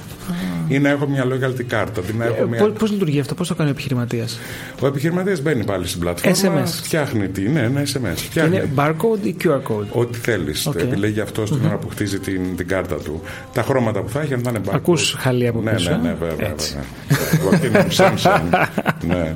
Ή 0.68 0.80
να 0.80 0.90
έχω 0.90 1.08
μια 1.08 1.26
loyalty 1.26 1.74
card. 1.74 1.88
Ε, 1.98 2.46
μια... 2.50 2.72
Πώ 2.72 2.86
λειτουργεί 2.86 3.20
αυτό, 3.20 3.34
πώς 3.34 3.48
το 3.48 3.56
κάνει 3.56 3.70
ο 3.70 3.72
επιχειρηματίας; 3.72 4.40
Ο 4.82 4.88
επιχειρηματίας 4.88 5.42
μπαίνει 5.42 5.64
πάλι 5.64 5.88
στην 5.88 6.00
πλατφόρμα. 6.00 6.64
SMS. 6.64 6.68
Φτιάχνει 6.84 7.28
τι, 7.28 7.42
ναι, 7.42 7.68
ναι, 7.68 7.82
SMS. 7.94 8.16
Φτιάχνει. 8.16 8.56
Είναι 8.56 8.70
barcode 8.76 9.26
ή 9.26 9.36
QR 9.44 9.62
code; 9.72 9.88
Ό,τι 9.92 10.18
θέλεις. 10.18 10.68
Okay. 10.70 10.80
Επιλέγει 10.80 11.20
αυτό 11.20 11.44
την 11.44 11.66
ώρα 11.66 11.78
που 11.78 11.90
χτίζει 11.90 12.20
την, 12.20 12.56
την 12.56 12.68
κάρτα 12.68 12.96
του. 12.96 13.22
Τα 13.54 13.64
χρώματα 13.64 14.02
που 14.02 14.10
θα 14.10 14.22
έχει, 14.22 14.34
αν 14.34 14.42
θα 14.44 14.50
είναι 14.50 14.62
barcode. 14.66 14.76
Ακούς 14.76 15.16
χαλή 15.18 15.48
από 15.48 15.62
ναι, 15.62 15.72
πίσω; 15.72 15.90
Ναι, 15.90 15.98
ναι, 15.98 16.16
βέβαια. 16.20 16.56
βέβαια. 17.98 18.44
ναι. 19.08 19.36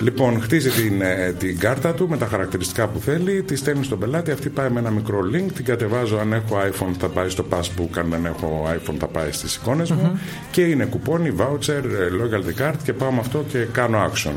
Λοιπόν, 0.00 0.40
χτίζει 0.40 0.70
την, 0.70 1.02
ε, 1.02 1.34
την 1.38 1.58
κάρτα 1.58 1.92
του 1.92 2.08
με 2.08 2.16
τα 2.16 2.26
χαρακτηριστικά 2.26 2.86
που 2.86 2.98
θέλει, 2.98 3.41
τη 3.46 3.56
στέλνει 3.56 3.84
στον 3.84 3.98
πελάτη. 3.98 4.30
Αυτή 4.30 4.48
πάει 4.48 4.70
με 4.70 4.80
ένα 4.80 4.90
μικρό 4.90 5.18
link, 5.32 5.52
την 5.54 5.64
κατεβάζω. 5.64 6.18
Αν 6.18 6.32
έχω 6.32 6.56
iPhone, 6.56 6.94
θα 6.98 7.08
πάει 7.08 7.28
στο 7.28 7.44
passbook. 7.50 7.98
Αν 7.98 8.06
δεν 8.10 8.24
έχω 8.24 8.68
iPhone, 8.76 8.94
θα 8.98 9.06
πάει 9.06 9.32
στις 9.32 9.54
εικόνες 9.54 9.90
μου. 9.90 10.20
Και 10.50 10.62
είναι 10.62 10.84
κουπόνι, 10.84 11.34
voucher, 11.38 11.68
ε, 11.68 12.08
loyalty 12.20 12.62
card 12.62 12.74
και 12.84 12.92
πάω 12.92 13.10
με 13.10 13.18
αυτό 13.20 13.44
και 13.48 13.58
κάνω 13.58 14.10
action. 14.12 14.34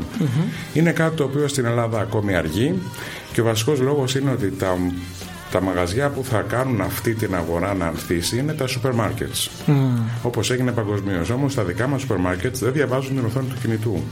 Είναι 0.74 0.92
κάτι 0.92 1.16
το 1.16 1.24
οποίο 1.24 1.48
στην 1.48 1.64
Ελλάδα 1.64 2.00
ακόμη 2.00 2.34
αργεί 2.34 2.74
και 3.32 3.40
ο 3.40 3.44
βασικός 3.44 3.80
λόγος 3.80 4.14
είναι 4.14 4.30
ότι 4.30 4.50
τα 4.50 4.76
τα 5.50 5.62
μαγαζιά 5.62 6.08
που 6.08 6.24
θα 6.24 6.40
κάνουν 6.40 6.80
αυτή 6.80 7.14
την 7.14 7.34
αγορά 7.34 7.74
να 7.74 7.86
ανθίσει 7.86 8.38
είναι 8.38 8.52
τα 8.52 8.66
σούπερ 8.66 8.92
μάρκετς. 8.92 9.50
Mm. 9.66 9.72
Όπως 10.22 10.50
έγινε 10.50 10.72
παγκοσμίως. 10.72 11.30
Όμως 11.30 11.54
τα 11.54 11.62
δικά 11.62 11.86
μας 11.86 12.00
σούπερ 12.00 12.16
μάρκετς 12.16 12.60
δεν 12.60 12.72
διαβάζουν 12.72 13.14
την 13.14 13.24
οθόνη 13.24 13.46
του 13.46 13.56
κινητού. 13.60 14.02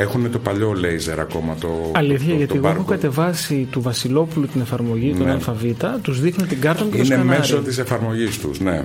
Έχουν 0.00 0.30
το 0.30 0.38
παλιό 0.38 0.72
λέιζερ 0.72 1.20
ακόμα. 1.20 1.54
Το, 1.60 1.68
Αλήθεια, 1.92 2.30
το, 2.30 2.36
γιατί 2.36 2.52
το 2.52 2.58
εγώ 2.58 2.68
έχω 2.68 2.84
κατεβάσει 2.84 3.68
του 3.70 3.80
Βασιλόπουλου 3.80 4.46
την 4.46 4.60
εφαρμογή, 4.60 5.12
ναι. 5.12 5.18
τον 5.18 5.30
ΑΛΦΑΒ, 5.30 5.62
τους 6.02 6.20
δείχνω 6.20 6.46
την 6.46 6.60
κάρτα 6.60 6.84
μου 6.84 6.90
και 6.90 7.02
Είναι 7.04 7.24
μέσω 7.24 7.56
της 7.56 7.78
εφαρμογής 7.78 8.38
τους, 8.38 8.60
ναι. 8.60 8.84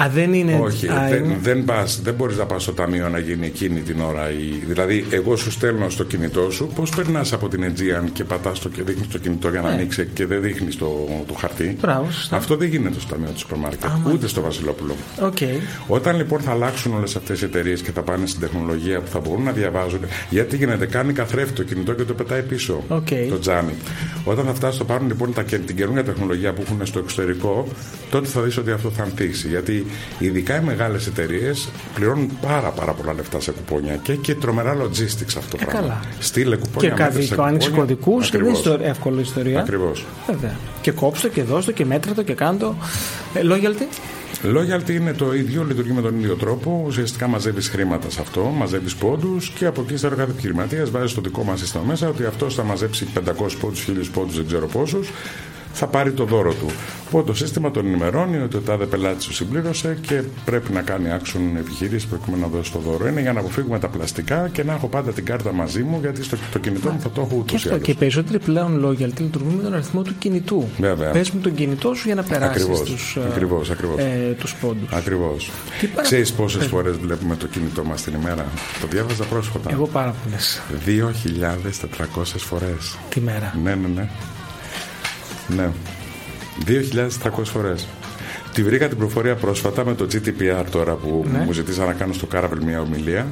Α, 0.00 0.08
δεν 0.08 0.32
είναι. 0.34 0.58
Όχι, 0.62 0.88
α, 0.88 1.06
δεν, 1.08 1.24
είναι... 1.24 1.38
δεν, 1.42 1.64
πας, 1.64 2.00
δεν 2.02 2.14
μπορείς 2.14 2.36
να 2.36 2.46
πας 2.46 2.62
στο 2.62 2.72
ταμείο 2.72 3.08
να 3.08 3.18
γίνει 3.18 3.46
εκείνη 3.46 3.80
την 3.80 4.00
ώρα. 4.00 4.30
Η, 4.30 4.62
δηλαδή, 4.66 5.04
εγώ 5.10 5.36
σου 5.36 5.50
στέλνω 5.50 5.88
στο 5.88 6.04
κινητό 6.04 6.50
σου, 6.50 6.70
πώς 6.74 6.90
περνάς 6.90 7.32
από 7.32 7.48
την 7.48 7.64
Aegean 7.64 8.08
και 8.12 8.24
πατάς 8.24 8.58
το 8.58 8.68
και 8.68 8.82
δείχνεις 8.82 9.08
το 9.08 9.18
κινητό 9.18 9.48
για 9.48 9.60
να 9.60 9.68
ναι. 9.68 9.74
ανοίξει 9.74 10.08
και 10.14 10.26
δεν 10.26 10.40
δείχνεις 10.40 10.76
το, 10.76 11.08
το 11.26 11.34
χαρτί; 11.34 11.76
Μπράβο, 11.80 12.06
Αυτό 12.30 12.56
δεν 12.56 12.68
γίνεται 12.68 13.00
στο 13.00 13.14
ταμείο 13.14 13.30
του 13.30 13.38
σούπερ 13.38 13.58
μάρκετ, 13.58 13.90
ούτε 14.12 14.26
στο 14.28 14.40
Βασιλόπουλο. 14.40 14.94
Okay. 15.20 15.60
Όταν 15.86 16.16
λοιπόν 16.16 16.40
θα 16.40 16.50
αλλάξουν 16.50 16.94
όλες 16.94 17.16
αυτές 17.16 17.42
οι 17.42 17.44
εταιρείες 17.44 17.80
και 17.80 17.90
θα 17.90 18.02
πάνε 18.02 18.26
στην 18.26 18.40
τεχνολογία 18.40 19.00
που 19.00 19.10
θα 19.10 19.20
μπορούν 19.20 19.42
να 19.42 19.52
διαβάζουν. 19.52 20.00
Γιατί 20.30 20.56
γίνεται, 20.56 20.86
κάνει 20.86 21.12
καθρέφτη 21.12 21.52
το 21.52 21.62
κινητό 21.62 21.92
και 21.92 22.02
το 22.02 22.14
πετάει 22.14 22.42
πίσω 22.42 22.82
okay. 22.88 23.26
το 23.28 23.38
τζάμι. 23.38 23.72
Όταν 24.24 24.44
θα 24.44 24.54
φτάσει 24.54 24.78
το 24.78 24.84
πάρουν 24.84 25.06
λοιπόν 25.06 25.32
τα, 25.32 25.42
την 25.42 25.76
καινούργια 25.76 26.04
τεχνολογία 26.04 26.52
που 26.52 26.62
έχουν 26.66 26.86
στο 26.86 26.98
εξωτερικό, 26.98 27.68
τότε 28.10 28.26
θα 28.26 28.40
δεις 28.40 28.56
ότι 28.56 28.70
αυτό 28.70 28.90
θα 28.90 29.02
ανθίσει. 29.02 29.48
Γιατί 29.48 29.83
ειδικά 30.18 30.60
οι 30.60 30.64
μεγάλες 30.64 31.06
εταιρείες 31.06 31.68
πληρώνουν 31.94 32.30
πάρα, 32.40 32.68
πάρα 32.68 32.92
πολλά 32.92 33.12
λεφτά 33.12 33.40
σε 33.40 33.50
κουπόνια 33.52 33.96
και, 33.96 34.14
και 34.14 34.34
τρομερά 34.34 34.76
logistics 34.76 35.34
αυτό 35.36 35.56
το 35.56 35.58
ε, 35.60 35.64
πράγμα. 35.64 36.00
Στείλε 36.18 36.56
κουπόνια. 36.56 36.88
Και 36.88 36.94
κάτι 36.94 37.28
άνοιξε 37.36 37.70
κωδικούς 37.70 38.30
και 38.30 38.38
δεν 38.38 38.54
είναι 38.54 38.84
εύκολη 38.84 39.20
ιστορία. 39.20 39.60
Ακριβώς. 39.60 40.04
Και 40.80 40.90
κόψτε 40.90 41.28
και 41.28 41.42
δώστε 41.42 41.72
και 41.72 41.84
μέτρητο 41.84 42.22
και 42.22 42.34
κάντο. 42.34 42.76
Ε, 43.34 43.40
loyalty; 43.42 43.86
Loyalty 44.42 44.90
είναι 44.90 45.12
το 45.12 45.34
ίδιο, 45.34 45.64
λειτουργεί 45.64 45.92
με 45.92 46.00
τον 46.00 46.18
ίδιο 46.18 46.34
τρόπο. 46.34 46.82
Ουσιαστικά 46.86 47.26
μαζεύεις 47.26 47.68
χρήματα 47.68 48.10
σε 48.10 48.20
αυτό, 48.20 48.42
μαζεύεις 48.42 48.94
πόντους 48.94 49.48
και 49.48 49.66
από 49.66 49.80
εκεί 49.80 49.96
σε 49.96 50.08
κάθε 50.08 50.22
επιχειρηματίας 50.22 50.90
βάζεις 50.90 51.14
το 51.14 51.20
δικό 51.20 51.44
μας 51.44 51.58
σύστημα 51.60 51.84
μέσα 51.86 52.08
ότι 52.08 52.24
αυτός 52.24 52.54
θα 52.54 52.62
μαζέψει 52.62 53.06
500 53.14 53.56
πόντους, 53.60 53.80
1000 53.80 54.10
πόντους, 54.12 54.36
δεν 54.36 54.46
ξέρω 54.46 54.66
πόσους 54.66 55.10
θα 55.74 55.86
πάρει 55.86 56.12
το 56.12 56.24
δώρο 56.24 56.52
του. 56.54 56.66
Οπότε 57.06 57.26
το 57.26 57.34
σύστημα 57.34 57.70
τον 57.70 57.86
ενημερώνει 57.86 58.36
ότι 58.38 58.56
ο 58.56 58.60
τάδε 58.60 58.84
πελάτης 58.84 59.26
του 59.26 59.34
συμπλήρωσε 59.34 59.98
και 60.06 60.22
πρέπει 60.44 60.72
να 60.72 60.82
κάνει 60.82 61.12
άξουν 61.12 61.56
επιχείρηση 61.56 62.06
προκειμένου 62.06 62.42
να 62.42 62.48
δώσει 62.48 62.72
το 62.72 62.78
δώρο. 62.78 63.08
Είναι 63.08 63.20
για 63.20 63.32
να 63.32 63.40
αποφύγουμε 63.40 63.78
τα 63.78 63.88
πλαστικά 63.88 64.48
και 64.52 64.64
να 64.64 64.72
έχω 64.72 64.86
πάντα 64.86 65.12
την 65.12 65.24
κάρτα 65.24 65.52
μαζί 65.52 65.82
μου 65.82 65.98
γιατί 66.00 66.22
στο 66.22 66.36
το 66.52 66.58
κινητό 66.58 66.90
μου 66.90 67.00
θα 67.00 67.10
το 67.10 67.20
έχω 67.20 67.36
ούτως 67.38 67.64
ή 67.64 67.68
άλλως. 67.68 67.82
Και 67.82 67.94
περισσότεροι 67.94 68.38
πλέον 68.38 68.78
λόγια 68.78 69.06
λειτουργούν 69.06 69.54
με 69.54 69.62
τον 69.62 69.74
αριθμό 69.74 70.02
του 70.02 70.14
κινητού. 70.18 70.68
Βέβαια. 70.78 71.10
Πες 71.10 71.30
με 71.30 71.40
τον 71.40 71.54
κινητό 71.54 71.94
σου 71.94 72.02
για 72.06 72.14
να 72.14 72.22
περάσεις 72.22 72.66
τους 72.66 73.16
ε, 73.96 74.36
τους 74.38 74.54
πόντους. 74.54 74.92
Ακριβώς. 74.92 75.50
Ξέρεις 76.02 76.32
πόσες 76.32 76.66
φορές 76.66 76.96
βλέπουμε 76.96 77.36
το 77.36 77.46
κινητό 77.46 77.84
μας 77.84 78.02
την 78.02 78.14
ημέρα; 78.14 78.46
Το 78.80 78.86
διάβαζα 78.86 79.24
πρόσφατα. 79.24 79.70
Εγώ 79.70 79.86
πάρα 79.86 80.14
πολλές. 80.24 80.62
2.400 80.86 82.38
φορές. 82.38 82.98
Τη 83.08 83.20
μέρα. 83.20 83.54
Ναι, 83.62 83.74
ναι, 83.74 83.88
ναι. 83.94 84.08
Ναι. 85.48 85.70
2.300 86.66 87.44
φορές. 87.44 87.86
Τη 88.54 88.62
βρήκα 88.62 88.88
την 88.88 88.98
προφορία 88.98 89.34
πρόσφατα 89.34 89.84
με 89.84 89.94
το 89.94 90.06
GDPR 90.12 90.64
τώρα 90.70 90.94
που 90.94 91.26
ναι. 91.32 91.38
μου 91.38 91.52
ζητήσαν 91.52 91.86
να 91.86 91.92
κάνω 91.92 92.12
στο 92.12 92.26
Κάραβελ 92.26 92.62
μια 92.64 92.80
ομιλία 92.80 93.26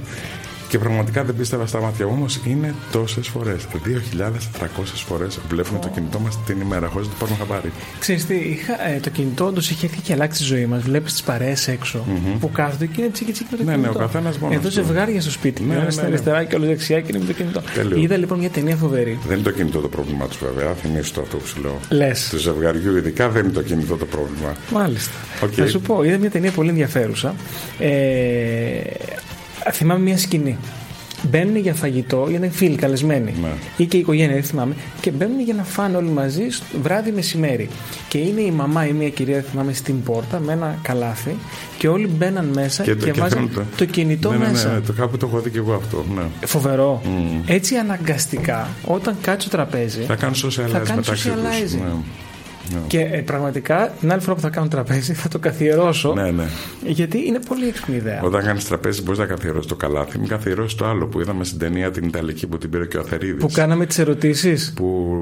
και 0.73 0.79
πραγματικά 0.79 1.25
δεν 1.25 1.37
πίστευα 1.37 1.67
στα 1.67 1.81
μάτια 1.81 2.07
μου, 2.07 2.13
όμως 2.17 2.41
είναι 2.47 2.75
τόσες 2.93 3.29
φορές. 3.29 3.67
2.400 3.73 4.67
φορές 5.07 5.39
βλέπουμε 5.49 5.79
oh. 5.79 5.83
το 5.83 5.89
κινητό 5.89 6.19
μας 6.19 6.39
την 6.47 6.61
ημέρα, 6.61 6.87
χωρίς 6.87 7.07
να 7.07 7.13
το 7.13 7.19
πάρουμε 7.19 7.39
χαμπάρι. 7.39 7.73
Ξέρετε, 7.99 8.25
τι, 8.27 8.35
είχα, 8.35 8.89
ε, 8.89 9.01
το 9.01 9.11
κινητό 9.11 9.45
όντως 9.45 9.71
είχε 9.71 9.87
έρθει 9.87 10.01
και 10.01 10.13
αλλάξει 10.13 10.41
τη 10.41 10.47
ζωή 10.47 10.67
μας. 10.67 10.83
Βλέπεις 10.83 11.13
τις 11.13 11.23
παρέες 11.23 11.69
έξω 11.69 12.05
mm-hmm. 12.09 12.37
που 12.41 12.51
κάθονται 12.51 12.87
και 12.87 13.01
είναι 13.01 13.11
τσίκι 13.11 13.33
τσίκι 13.33 13.49
με 13.51 13.57
το 13.57 13.65
ναι, 13.65 13.73
κινητό. 13.73 13.93
Ναι, 13.93 13.97
ο 13.97 14.01
καθένας 14.01 14.39
μόνος. 14.39 14.57
Εδώ 14.57 14.71
ζευγάρια 14.71 15.21
στο 15.21 15.31
σπίτι. 15.31 15.63
Ναι, 15.63 15.75
ναι, 15.75 15.81
ναι, 15.95 16.03
αριστερά 16.03 16.45
και 16.45 16.57
όλο 16.57 16.67
δεξιά 16.67 17.01
και 17.01 17.07
είναι 17.09 17.19
με 17.19 17.25
το 17.25 17.33
κινητό. 17.33 17.63
Τέλειο. 17.75 17.97
Είδα 17.97 18.17
λοιπόν 18.17 18.39
μια 18.39 18.51
ταινία 18.51 18.77
φοβερή. 18.77 19.19
Δεν 19.27 19.35
είναι 19.35 19.45
το 19.45 19.53
κινητό 19.53 19.81
το 19.81 19.89
πρόβλημά 19.89 20.27
τους, 20.27 20.39
βέβαια. 20.39 20.73
Θυμίζω 20.73 21.13
το 21.15 21.21
αυτό 21.21 21.37
που 21.37 21.47
σου 21.47 21.61
λέω. 21.61 21.79
Λες. 21.91 22.29
Του 22.29 22.39
ζευγαριού, 22.39 22.97
ειδικά 22.97 23.29
δεν 23.29 23.45
είναι 23.45 23.53
το 23.53 23.63
κινητό 23.63 23.97
το 23.97 24.07
πρόβλημα. 24.07 24.57
Μάλιστα. 24.73 25.13
Okay. 25.43 25.53
Θα 25.53 25.67
σου 25.67 25.81
πω, 25.81 26.05
είδα 26.05 26.19
μια 26.19 26.31
ταινία 26.31 26.51
πολύ 26.51 26.69
ενδιαφέρουσα. 26.69 27.35
Ε, 27.79 27.89
θυμάμαι 29.73 30.01
μια 30.01 30.19
σκηνή 30.19 30.57
μπαίνουν 31.31 31.57
για 31.57 31.75
φαγητό, 31.75 32.29
είναι 32.31 32.49
φίλοι 32.49 32.77
καλεσμένοι. 32.77 33.35
Ναι. 33.43 33.49
Ή 33.77 33.85
και 33.87 33.97
η 33.97 34.01
οικογένεια, 34.01 34.35
δεν 34.35 34.43
θυμάμαι. 34.43 34.75
Και 35.01 35.11
μπαίνουν 35.11 35.41
για 35.41 35.55
να 35.55 35.63
φάνε 35.63 35.97
όλοι 35.97 36.09
μαζί 36.09 36.49
στο 36.51 36.65
βράδυ 36.83 37.11
μεσημέρι. 37.11 37.69
Και 38.09 38.19
είναι 38.19 38.41
η 38.41 38.51
μαμά 38.51 38.87
ή 38.87 38.93
μια 38.93 39.09
κυρία, 39.09 39.35
δεν 39.35 39.45
θυμάμαι, 39.51 39.73
στην 39.73 40.03
πόρτα 40.03 40.39
με 40.39 40.53
ένα 40.53 40.79
καλάθι 40.83 41.37
και 41.79 41.89
όλοι 41.89 42.07
μπαίναν 42.07 42.45
μέσα 42.55 42.83
και, 42.83 42.95
το- 42.95 43.05
και 43.05 43.13
βάζαν 43.13 43.49
θέλουν 43.51 43.67
το 43.77 43.85
κινητό 43.85 44.31
ναι, 44.31 44.37
ναι, 44.37 44.49
μέσα. 44.51 44.69
Ναι, 44.69 44.75
ναι, 44.75 44.81
το 44.81 44.93
κάπου 44.93 45.17
το 45.17 45.27
έχω 45.27 45.41
δει 45.41 45.51
και 45.51 45.59
εγώ 45.59 45.75
αυτό. 45.75 46.05
Ναι. 46.15 46.23
Φοβερό. 46.47 47.03
Έτσι 47.47 47.75
αναγκαστικά, 47.77 48.69
όταν 48.85 49.17
κάτσει 49.23 49.47
στο 49.49 49.57
τραπέζι, 49.57 50.01
Θα 50.07 50.15
κάνουν 50.15 50.35
socialize 50.37 50.69
θα 50.71 50.79
κάνει 50.79 50.95
μεταξύ 50.97 51.31
τους. 51.31 51.75
Socialize. 52.73 52.75
Ναι. 52.75 52.81
Ναι. 52.81 52.87
Και 52.87 53.17
ε, 53.17 53.21
πραγματικά 53.21 53.93
την 54.01 54.13
άλλη 54.13 54.21
φορά 54.21 54.35
που 54.35 54.41
θα 54.41 54.49
κάνω 54.49 54.69
τραπέζι 54.69 55.13
θα 55.13 55.29
το 55.29 55.39
καθιερώσω. 55.39 56.13
ναι, 56.15 56.31
ναι. 56.31 56.45
Γιατί 56.87 57.27
είναι 57.27 57.39
πολύ 57.49 57.67
έξυπνη 57.69 57.97
ιδέα. 57.97 58.21
Όταν 58.23 58.45
κάνεις 58.45 58.65
τραπέζι, 58.69 59.03
μπορείς 59.03 59.19
να 59.19 59.27
καθιερώσεις 59.27 59.67
το 59.67 59.75
καλάθι. 59.77 60.19
Μην 60.19 60.29
καθιερώσεις 60.29 60.75
το 60.75 60.87
άλλο 60.87 61.07
που 61.07 61.21
είδαμε 61.21 61.45
στην 61.45 61.59
ταινία 61.59 61.91
την 61.91 62.05
Ιταλική 62.05 62.47
που 62.47 62.59
την 62.59 62.71
πήρε 62.71 62.87
και 62.87 62.97
ο 62.97 63.01
Αθερίδης. 63.01 63.41
Που 63.45 63.51
κάναμε 63.53 63.87
τις 63.87 63.99
ερωτήσεις. 63.99 64.73
Που 64.77 65.17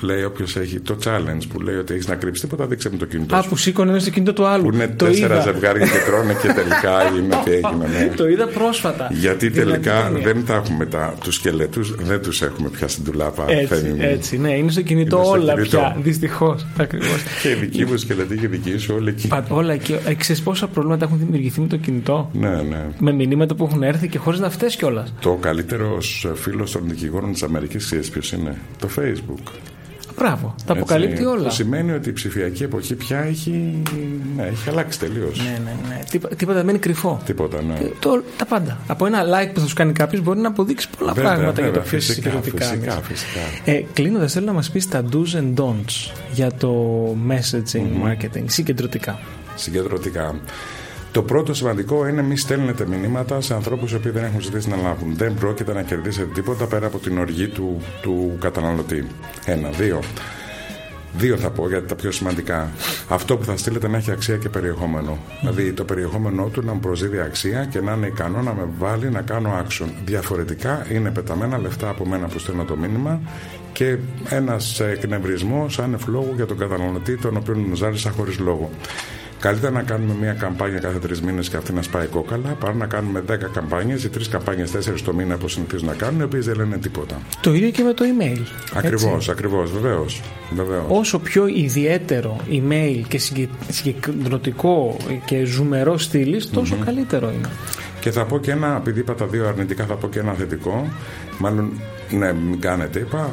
λέει 0.00 0.24
όποιος 0.24 0.56
έχει 0.56 0.80
το 0.80 0.96
challenge 1.04 1.42
που 1.52 1.60
λέει 1.60 1.76
ότι 1.76 1.92
έχεις 1.94 2.08
να 2.08 2.14
κρύψεις 2.14 2.42
τίποτα, 2.44 2.66
δείξε 2.66 2.90
με 2.90 2.96
το 2.96 3.04
κινητό 3.04 3.36
Α, 3.36 3.42
σου. 3.42 3.48
που 3.48 3.56
σήκωνε 3.56 3.90
ένα 3.90 3.98
στο 4.00 4.10
κινητό 4.10 4.32
του 4.32 4.44
άλλου. 4.46 4.62
Που 4.68 4.74
είναι 4.74 4.88
το 4.96 5.04
τέσσερα 5.04 5.34
είδα. 5.34 5.42
ζευγάρια 5.42 5.86
και 5.86 5.98
τρώνε 6.06 6.32
και 6.42 6.48
τελικά 6.52 7.02
είναι 7.18 7.36
τι 7.44 7.50
έγινε. 7.52 7.86
Ναι. 7.98 8.12
το 8.16 8.28
είδα 8.28 8.46
πρόσφατα. 8.46 9.08
Γιατί 9.12 9.48
Δηλαδή, 9.48 9.70
τελικά 9.70 10.08
είναι- 10.10 10.20
δεν 10.20 10.44
τα 10.46 10.54
έχουμε 10.54 10.86
τα, 10.86 11.14
τους 11.22 11.34
σκελέτους, 11.34 11.94
δεν 11.94 12.22
τους 12.22 12.42
έχουμε 12.42 12.68
πια 12.68 12.88
στην 12.88 13.04
τουλάπα. 13.04 13.44
Έτσι, 13.48 13.66
Φέμη 13.66 13.88
μου. 13.92 14.02
έτσι, 14.02 14.38
ναι, 14.38 14.56
είναι 14.56 14.70
στο 14.70 14.82
κινητό 14.82 15.16
Είναι 15.16 15.24
στο 15.26 15.32
όλα 15.34 15.54
κινητό. 15.54 15.78
πια. 15.78 15.96
Δυστυχώς. 16.02 16.66
Ακριβώς. 16.94 17.22
Και 17.42 17.50
η 17.50 17.54
δική 17.54 17.84
μου 17.84 17.96
σκελετή 17.96 18.36
και 18.36 18.44
η 18.44 18.48
δική 18.48 18.76
σου 18.76 18.94
όλοι 18.94 19.08
εκεί. 19.08 19.28
όλα 19.48 19.72
εκεί. 19.72 19.96
Ε, 20.06 20.14
ξέρεις 20.14 20.42
πόσα 20.42 20.66
προβλήματα 20.68 21.04
έχουν 21.04 21.18
δημιουργηθεί 21.18 21.60
με 21.60 21.66
το 21.66 21.76
κινητό; 21.76 22.30
Ναι, 22.32 22.62
ναι. 22.62 22.86
Με 22.98 23.12
μηνύματα 23.12 23.54
που 23.54 23.64
έχουν 23.64 23.82
έρθει 23.82 24.08
και 24.08 24.18
χωρίς 24.18 24.40
να 24.40 24.50
φταίεις 24.50 24.76
κιόλας. 24.76 25.12
Το 25.20 25.34
καλύτερος 25.34 26.26
φίλος 26.34 26.72
των 26.72 26.88
δικηγόρων 26.88 27.32
της 27.32 27.42
Αμερικής, 27.42 27.84
ξέρεις 27.84 28.10
ποιος 28.10 28.32
είναι; 28.32 28.56
Το 28.78 28.88
Facebook. 28.98 29.52
Μπράβο. 30.18 30.54
Τα 30.66 30.72
αποκαλύπτει 30.72 31.12
Έτσι, 31.12 31.24
όλα. 31.24 31.42
Που 31.42 31.50
σημαίνει 31.54 31.92
ότι 31.92 32.08
η 32.08 32.12
ψηφιακή 32.12 32.62
εποχή 32.62 32.94
πια 32.94 33.18
έχει, 33.18 33.82
ναι, 34.36 34.42
έχει 34.42 34.68
αλλάξει 34.68 34.98
τελείως. 34.98 35.38
Ναι, 35.38 35.58
ναι, 35.64 35.76
ναι. 35.88 36.00
Τίποτα, 36.10 36.34
τίποτα 36.36 36.56
δεν 36.56 36.66
μένει 36.66 36.78
κρυφό. 36.78 37.20
Τίποτα, 37.24 37.62
ναι. 37.62 37.74
Ε, 37.74 37.90
Το, 38.00 38.22
τα 38.36 38.44
πάντα. 38.46 38.78
Από 38.86 39.06
ένα 39.06 39.22
like 39.24 39.50
που 39.54 39.60
θα 39.60 39.66
σου 39.66 39.74
κάνει 39.74 39.92
κάποιος 39.92 40.22
μπορεί 40.22 40.38
να 40.38 40.48
αποδείξει 40.48 40.88
πολλά 40.98 41.12
Βέβαια, 41.12 41.30
πράγματα 41.30 41.60
για 41.62 41.70
το 41.72 41.74
βέβαια, 41.78 41.90
ποιος 41.90 42.04
φυσικά, 42.04 42.30
συγκριτικά. 42.30 42.64
φυσικά, 42.64 42.92
φυσικά. 43.02 43.40
Ε, 43.64 43.84
Κλείνοντας, 43.92 44.32
θέλω 44.32 44.46
να 44.46 44.52
μας 44.52 44.70
πεις 44.70 44.88
τα 44.88 45.04
do's 45.12 45.36
and 45.40 45.54
don'ts 45.64 46.12
για 46.32 46.52
το 46.52 46.72
messaging 47.28 48.06
marketing 48.08 48.44
συγκεντρωτικά. 48.46 49.18
Συγκεντρωτικά. 49.54 50.34
Το 51.14 51.22
πρώτο 51.22 51.54
σημαντικό 51.54 52.08
είναι 52.08 52.22
μη 52.22 52.36
στέλνετε 52.36 52.86
μηνύματα 52.86 53.40
σε 53.40 53.54
ανθρώπους 53.54 53.92
οι 53.92 53.94
οποίοι 53.94 54.10
δεν 54.10 54.24
έχουν 54.24 54.40
ζητήσει 54.40 54.68
να 54.68 54.76
λάβουν. 54.76 55.16
Δεν 55.16 55.34
πρόκειται 55.34 55.72
να 55.72 55.82
κερδίσετε 55.82 56.30
τίποτα 56.34 56.66
πέρα 56.66 56.86
από 56.86 56.98
την 56.98 57.18
οργή 57.18 57.48
του, 57.48 57.80
του 58.02 58.36
καταναλωτή. 58.40 59.06
Ένα. 59.44 59.68
Δύο. 59.70 60.00
Δύο 61.16 61.36
θα 61.36 61.50
πω 61.50 61.68
γιατί 61.68 61.86
τα 61.86 61.94
πιο 61.94 62.10
σημαντικά. 62.10 62.70
Αυτό 63.08 63.36
που 63.36 63.44
θα 63.44 63.56
στείλετε 63.56 63.88
να 63.88 63.96
έχει 63.96 64.10
αξία 64.10 64.36
και 64.36 64.48
περιεχόμενο. 64.48 65.18
Δηλαδή 65.40 65.72
το 65.72 65.84
περιεχόμενό 65.84 66.48
του 66.48 66.62
να 66.64 66.72
μου 66.72 66.80
προσδίδει 66.80 67.20
αξία 67.20 67.64
και 67.64 67.80
να 67.80 67.92
είναι 67.92 68.06
ικανό 68.06 68.42
να 68.42 68.54
με 68.54 68.68
βάλει 68.78 69.10
να 69.10 69.22
κάνω 69.22 69.64
action. 69.66 69.86
Διαφορετικά 70.04 70.86
είναι 70.92 71.10
πεταμένα 71.10 71.58
λεφτά 71.58 71.88
από 71.88 72.06
μένα 72.06 72.26
που 72.26 72.38
στέλνω 72.38 72.64
το 72.64 72.76
μήνυμα 72.76 73.20
και 73.72 73.96
ένας 74.28 74.80
εκνευρισμό 74.80 75.66
άνευ 75.80 76.06
λόγου 76.06 76.32
για 76.36 76.46
τον 76.46 76.58
καταναλωτή, 76.58 77.16
τον 77.16 77.36
οποίο 77.36 77.56
ζάρισα 77.74 78.10
χωρίς 78.10 78.38
λόγο. 78.38 78.70
Καλύτερα 79.44 79.72
να 79.72 79.82
κάνουμε 79.82 80.14
μία 80.20 80.32
καμπάνια 80.32 80.78
κάθε 80.78 80.98
τρεις 80.98 81.20
μήνες 81.20 81.48
και 81.48 81.56
αυτή 81.56 81.72
να 81.72 81.82
σπάει 81.82 82.06
κόκαλα, 82.06 82.48
παρά 82.48 82.74
να 82.74 82.86
κάνουμε 82.86 83.20
10 83.20 83.36
καμπάνιες 83.52 84.04
ή 84.04 84.08
τρεις 84.08 84.28
καμπάνιες, 84.28 84.70
τέσσερις 84.70 85.02
το 85.02 85.12
μήνα 85.14 85.36
που 85.36 85.48
συνηθίζουν 85.48 85.86
να 85.86 85.94
κάνουν, 85.94 86.20
οι 86.20 86.22
οποίες 86.22 86.44
δεν 86.44 86.56
λένε 86.56 86.78
τίποτα. 86.78 87.20
Το 87.40 87.54
ίδιο 87.54 87.70
και 87.70 87.82
με 87.82 87.92
το 87.92 88.04
email. 88.04 88.40
Ακριβώ, 88.74 89.14
έτσι. 89.14 89.30
ακριβώς, 89.30 89.72
βεβαίως. 89.72 90.22
Βεβαίως. 90.54 90.84
Όσο 90.88 91.18
πιο 91.18 91.46
ιδιαίτερο 91.46 92.36
email 92.50 93.02
και 93.08 93.18
συγκε- 93.18 93.48
συγκεντρωτικό 93.68 94.96
και 95.24 95.44
ζουμερό 95.44 95.98
στείλεις, 95.98 96.50
τόσο 96.50 96.76
καλύτερο 96.84 97.32
είναι. 97.32 97.48
Και 98.00 98.10
θα 98.10 98.24
πω 98.24 98.38
και 98.38 98.50
ένα, 98.50 98.76
επειδή 98.76 99.00
είπα 99.00 99.14
τα 99.14 99.26
δύο 99.26 99.48
αρνητικά, 99.48 99.84
θα 99.84 99.94
πω 99.94 100.08
και 100.08 100.18
ένα 100.18 100.32
θετικό. 100.32 100.88
Μάλλον, 101.38 101.72
ναι, 102.10 102.32
μην 102.32 102.60
κάνετε, 102.60 102.98
είπα. 102.98 103.30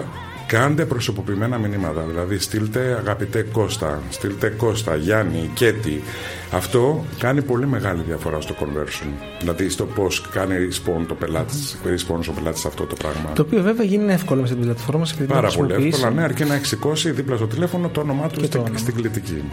Κάντε 0.52 0.86
προσωποποιημένα 0.86 1.58
μηνύματα. 1.58 2.02
Δηλαδή, 2.02 2.40
στείλτε 2.40 2.96
αγαπητέ 3.00 3.42
Κώστα, 3.42 4.02
στείλτε 4.10 4.50
Κώστα, 4.50 4.96
Γιάννη, 4.96 5.50
Κέτι. 5.54 6.02
Αυτό 6.52 7.06
κάνει 7.20 7.42
πολύ 7.42 7.68
μεγάλη 7.68 8.02
διαφορά 8.02 8.42
στο 8.42 8.56
conversion. 8.60 9.08
Δηλαδή, 9.40 9.70
στο 9.70 9.86
πώς 9.86 10.22
κάνει 10.32 10.56
respawn 10.56 11.06
το 11.08 11.14
πελάτης, 11.14 11.78
respawn 11.86 12.20
ο 12.30 12.32
πελάτης 12.32 12.66
αυτό 12.66 12.86
το 12.86 12.96
πράγμα. 12.96 13.32
Το 13.34 13.42
οποίο 13.42 13.62
βέβαια 13.62 13.86
γίνει 13.86 14.14
εύκολο 14.14 14.42
με 14.42 14.48
στην 14.48 14.60
πλατφόρμα 14.60 15.06
σε 15.06 15.16
Πάρα 15.16 15.50
πολύ 15.58 15.74
εύκολα, 15.74 16.12
ναι, 16.12 16.24
αρκεί 16.24 16.44
να 16.44 16.54
έχει 16.54 16.66
σηκώσει 16.66 17.12
δίπλα 17.12 17.36
στο 17.36 17.48
τηλέφωνο 17.48 17.90
το 17.90 18.02
όνομά 18.02 18.28
του 18.28 18.40
το 18.40 18.46
στην, 18.46 18.60
όνομα. 18.60 18.78
στην 18.78 18.96
κλητική. 18.96 19.44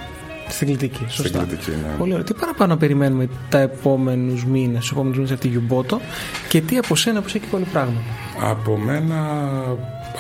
Στην 0.49 0.67
κλητική. 0.67 1.05
Σωστά. 1.09 1.39
κλητική, 1.39 1.71
ναι. 1.71 1.95
Πολύ 1.99 2.13
ωραία. 2.13 2.25
Τι 2.25 2.35
παραπάνω 2.35 2.77
περιμένουμε 2.77 3.29
τα 3.49 3.59
επόμενους 3.59 4.45
μήνες, 4.45 4.81
τους 4.81 4.91
επόμενους 4.91 5.17
μήνες 5.17 5.33
από 5.33 5.41
τη 5.41 5.49
Γιουμπότο 5.49 6.01
και 6.49 6.61
τι 6.61 6.77
από 6.79 6.97
σένα 6.97 7.21
που 7.21 7.27
έχει 7.29 7.39
και 7.39 7.47
πολύ 7.51 7.67
πράγμα. 7.73 8.01
Από 8.41 8.77
μένα, 8.77 9.17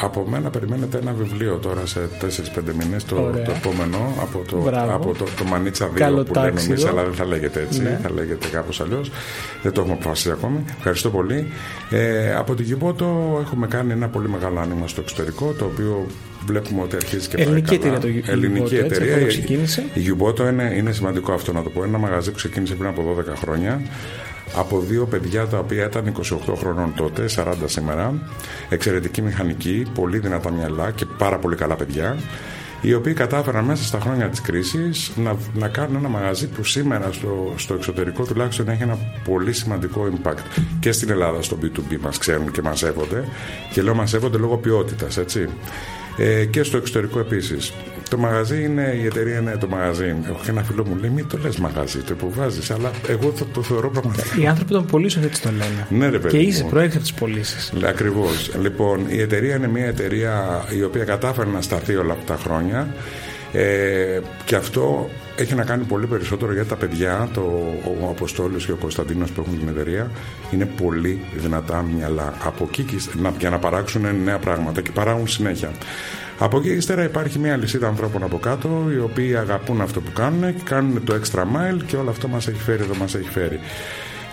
από 0.02 0.26
μένα 0.28 0.50
περιμένετε 0.50 0.98
ένα 0.98 1.12
βιβλίο 1.12 1.56
τώρα 1.56 1.86
σε 1.86 2.00
4-5 2.20 2.26
μήνες 2.78 3.04
το, 3.04 3.20
Ωραία. 3.22 3.44
το 3.44 3.50
επόμενο 3.56 4.14
από 4.20 4.42
το, 4.50 4.56
Μπράβο. 4.62 4.94
από 4.94 5.14
το, 5.18 5.24
το 5.38 5.44
Μανίτσα 5.44 5.86
2 5.86 5.90
Καλό 5.94 6.22
που 6.24 6.34
λέμε 6.34 6.48
εμείς 6.48 6.66
τάξιδο. 6.68 6.90
αλλά 6.90 7.02
δεν 7.04 7.14
θα 7.14 7.24
λέγεται 7.24 7.60
έτσι 7.60 7.82
Ναι. 7.82 7.98
θα 8.02 8.10
λέγεται 8.10 8.46
κάπως 8.48 8.80
αλλιώς 8.80 9.10
δεν 9.62 9.72
το 9.72 9.80
έχουμε 9.80 9.96
αποφασίσει 10.00 10.30
ακόμη 10.30 10.64
ευχαριστώ 10.76 11.10
πολύ 11.10 11.46
ε, 11.90 12.34
από 12.34 12.54
την 12.54 12.64
Γιουμπότο 12.64 13.38
έχουμε 13.44 13.66
κάνει 13.66 13.92
ένα 13.92 14.08
πολύ 14.08 14.28
μεγάλο 14.28 14.60
άνοιγμα 14.60 14.88
στο 14.88 15.00
εξωτερικό 15.00 15.52
το 15.58 15.64
οποίο 15.64 16.06
βλέπουμε 16.46 16.82
ότι 16.82 16.96
αρχίζει 16.96 17.28
και 17.28 17.36
πάει 17.36 17.46
Ελληνική 17.46 17.78
καλά. 17.78 17.96
εταιρεία 17.96 18.00
το 18.00 18.08
Γιουμπότο, 18.08 18.32
Ελληνική 18.32 18.74
έτσι, 18.74 18.76
εταιρεία 18.94 19.12
από 19.12 19.20
το 19.20 19.26
Η- 19.26 19.28
ξεκίνησε. 19.28 19.84
η 19.94 20.00
Γιουμπότο 20.00 20.48
είναι, 20.48 20.72
είναι 20.76 20.92
σημαντικό 20.92 21.32
αυτό 21.32 21.52
να 21.52 21.62
το 21.62 21.70
πω 21.70 21.84
ένα 21.84 21.98
μαγαζί 21.98 22.30
που 22.30 22.36
ξεκίνησε 22.36 22.74
πριν 22.74 22.88
από 22.88 23.02
12 23.32 23.34
χρόνια 23.36 23.80
από 24.56 24.80
δύο 24.80 25.06
παιδιά 25.06 25.46
τα 25.46 25.58
οποία 25.58 25.84
ήταν 25.84 26.14
28 26.48 26.54
χρονών 26.56 26.94
τότε, 26.96 27.24
40 27.36 27.54
σήμερα, 27.64 28.14
εξαιρετική 28.68 29.22
μηχανική, 29.22 29.86
πολύ 29.94 30.18
δυνατά 30.18 30.50
μυαλά 30.50 30.90
και 30.90 31.04
πάρα 31.18 31.38
πολύ 31.38 31.56
καλά 31.56 31.76
παιδιά, 31.76 32.16
οι 32.80 32.94
οποίοι 32.94 33.12
κατάφεραν 33.12 33.64
μέσα 33.64 33.84
στα 33.84 34.00
χρόνια 34.00 34.28
της 34.28 34.40
κρίσης 34.40 35.10
να, 35.16 35.36
να 35.54 35.68
κάνουν 35.68 35.96
ένα 35.96 36.08
μαγαζί 36.08 36.48
που 36.48 36.64
σήμερα 36.64 37.12
στο, 37.12 37.52
στο 37.56 37.74
εξωτερικό 37.74 38.24
τουλάχιστον 38.24 38.68
έχει 38.68 38.82
ένα 38.82 38.98
πολύ 39.24 39.52
σημαντικό 39.52 40.08
impact 40.12 40.62
και 40.80 40.92
στην 40.92 41.10
Ελλάδα 41.10 41.42
στο 41.42 41.58
B2B 41.62 41.96
μας 42.00 42.18
ξέρουν 42.18 42.50
και 42.50 42.62
μας 42.62 42.78
σέβονται 42.78 43.24
και 43.72 43.82
λέω 43.82 43.94
μας 43.94 44.10
σέβονται 44.10 44.38
λόγω 44.38 44.56
ποιότητας, 44.56 45.16
έτσι. 45.16 45.48
Ε, 46.16 46.44
και 46.44 46.62
στο 46.62 46.76
εξωτερικό 46.76 47.18
επίσης. 47.18 47.72
Το 48.08 48.18
μαγαζί 48.18 48.62
είναι, 48.64 48.96
η 49.02 49.06
εταιρεία 49.06 49.38
είναι 49.38 49.56
το 49.60 49.68
μαγαζί. 49.68 50.16
Έχω 50.28 50.40
και 50.44 50.50
ένα 50.50 50.62
φίλο 50.62 50.86
μου 50.86 50.96
λέει: 50.96 51.10
Μην 51.10 51.28
το 51.28 51.38
λες 51.42 51.56
μαγαζί, 51.58 51.98
το 51.98 52.12
υποβάζεις. 52.12 52.70
Αλλά 52.70 52.90
εγώ 53.08 53.30
το, 53.38 53.44
το 53.52 53.62
θεωρώ 53.62 53.90
πραγματικά. 53.90 54.40
Οι 54.40 54.46
άνθρωποι 54.46 54.72
των 54.72 54.86
πωλήσεων 54.86 55.24
έτσι 55.24 55.42
το 55.42 55.50
λένε. 55.50 55.86
Ναι, 55.88 56.08
ρε, 56.08 56.18
παιδί 56.18 56.36
και 56.36 56.42
μου. 56.42 56.48
είσαι 56.48 56.64
προέρχεται 56.64 56.96
από 56.96 57.06
τις 57.06 57.14
πωλήσεις. 57.14 57.72
Ακριβώς. 57.84 58.50
Λοιπόν, 58.60 59.04
η 59.08 59.20
εταιρεία 59.20 59.56
είναι 59.56 59.68
μια 59.68 59.86
εταιρεία 59.86 60.64
η 60.78 60.82
οποία 60.82 61.04
κατάφερε 61.04 61.50
να 61.50 61.60
σταθεί 61.60 61.96
όλα 61.96 62.12
αυτά 62.12 62.34
τα 62.34 62.40
χρόνια. 62.42 62.88
Ε, 63.52 64.20
και 64.44 64.56
αυτό 64.56 65.10
έχει 65.36 65.54
να 65.54 65.64
κάνει 65.64 65.84
πολύ 65.84 66.06
περισσότερο 66.06 66.52
γιατί 66.52 66.68
τα 66.68 66.76
παιδιά, 66.76 67.28
το, 67.34 67.40
ο 68.02 68.08
Αποστόλης 68.10 68.64
και 68.64 68.72
ο 68.72 68.76
Κωνσταντίνος 68.76 69.30
που 69.30 69.40
έχουν 69.46 69.58
την 69.58 69.68
εταιρεία, 69.68 70.10
είναι 70.50 70.64
πολύ 70.82 71.20
δυνατά 71.36 71.84
μυαλά. 71.96 72.34
Από 72.44 72.64
εκεί 72.68 72.82
και 72.82 72.94
ύστερα- 72.94 73.20
να, 73.22 73.32
για 73.38 73.50
να 73.50 73.58
παράξουν 73.58 74.02
νέα 74.24 74.38
πράγματα 74.38 74.80
και 74.80 74.90
παράγουν 74.90 75.28
συνέχεια. 75.28 75.70
Από 76.38 76.56
εκεί 76.56 76.68
και 76.68 76.74
ύστερα 76.74 77.04
υπάρχει 77.04 77.38
μια 77.38 77.56
λυσίδα 77.56 77.88
ανθρώπων 77.88 78.22
από 78.22 78.38
κάτω, 78.38 78.86
οι 78.90 78.98
οποίοι 78.98 79.36
αγαπούν 79.36 79.80
αυτό 79.80 80.00
που 80.00 80.12
κάνουν 80.12 80.56
και 80.56 80.62
κάνουν 80.64 81.04
το 81.04 81.14
extra 81.14 81.40
mile 81.40 81.82
και 81.86 81.96
όλο 81.96 82.10
αυτό 82.10 82.28
μας 82.28 82.48
έχει 82.48 82.60
φέρει 82.60 82.82
εδώ 82.82 82.94
μας 82.94 83.14
έχει 83.14 83.28
φέρει. 83.30 83.60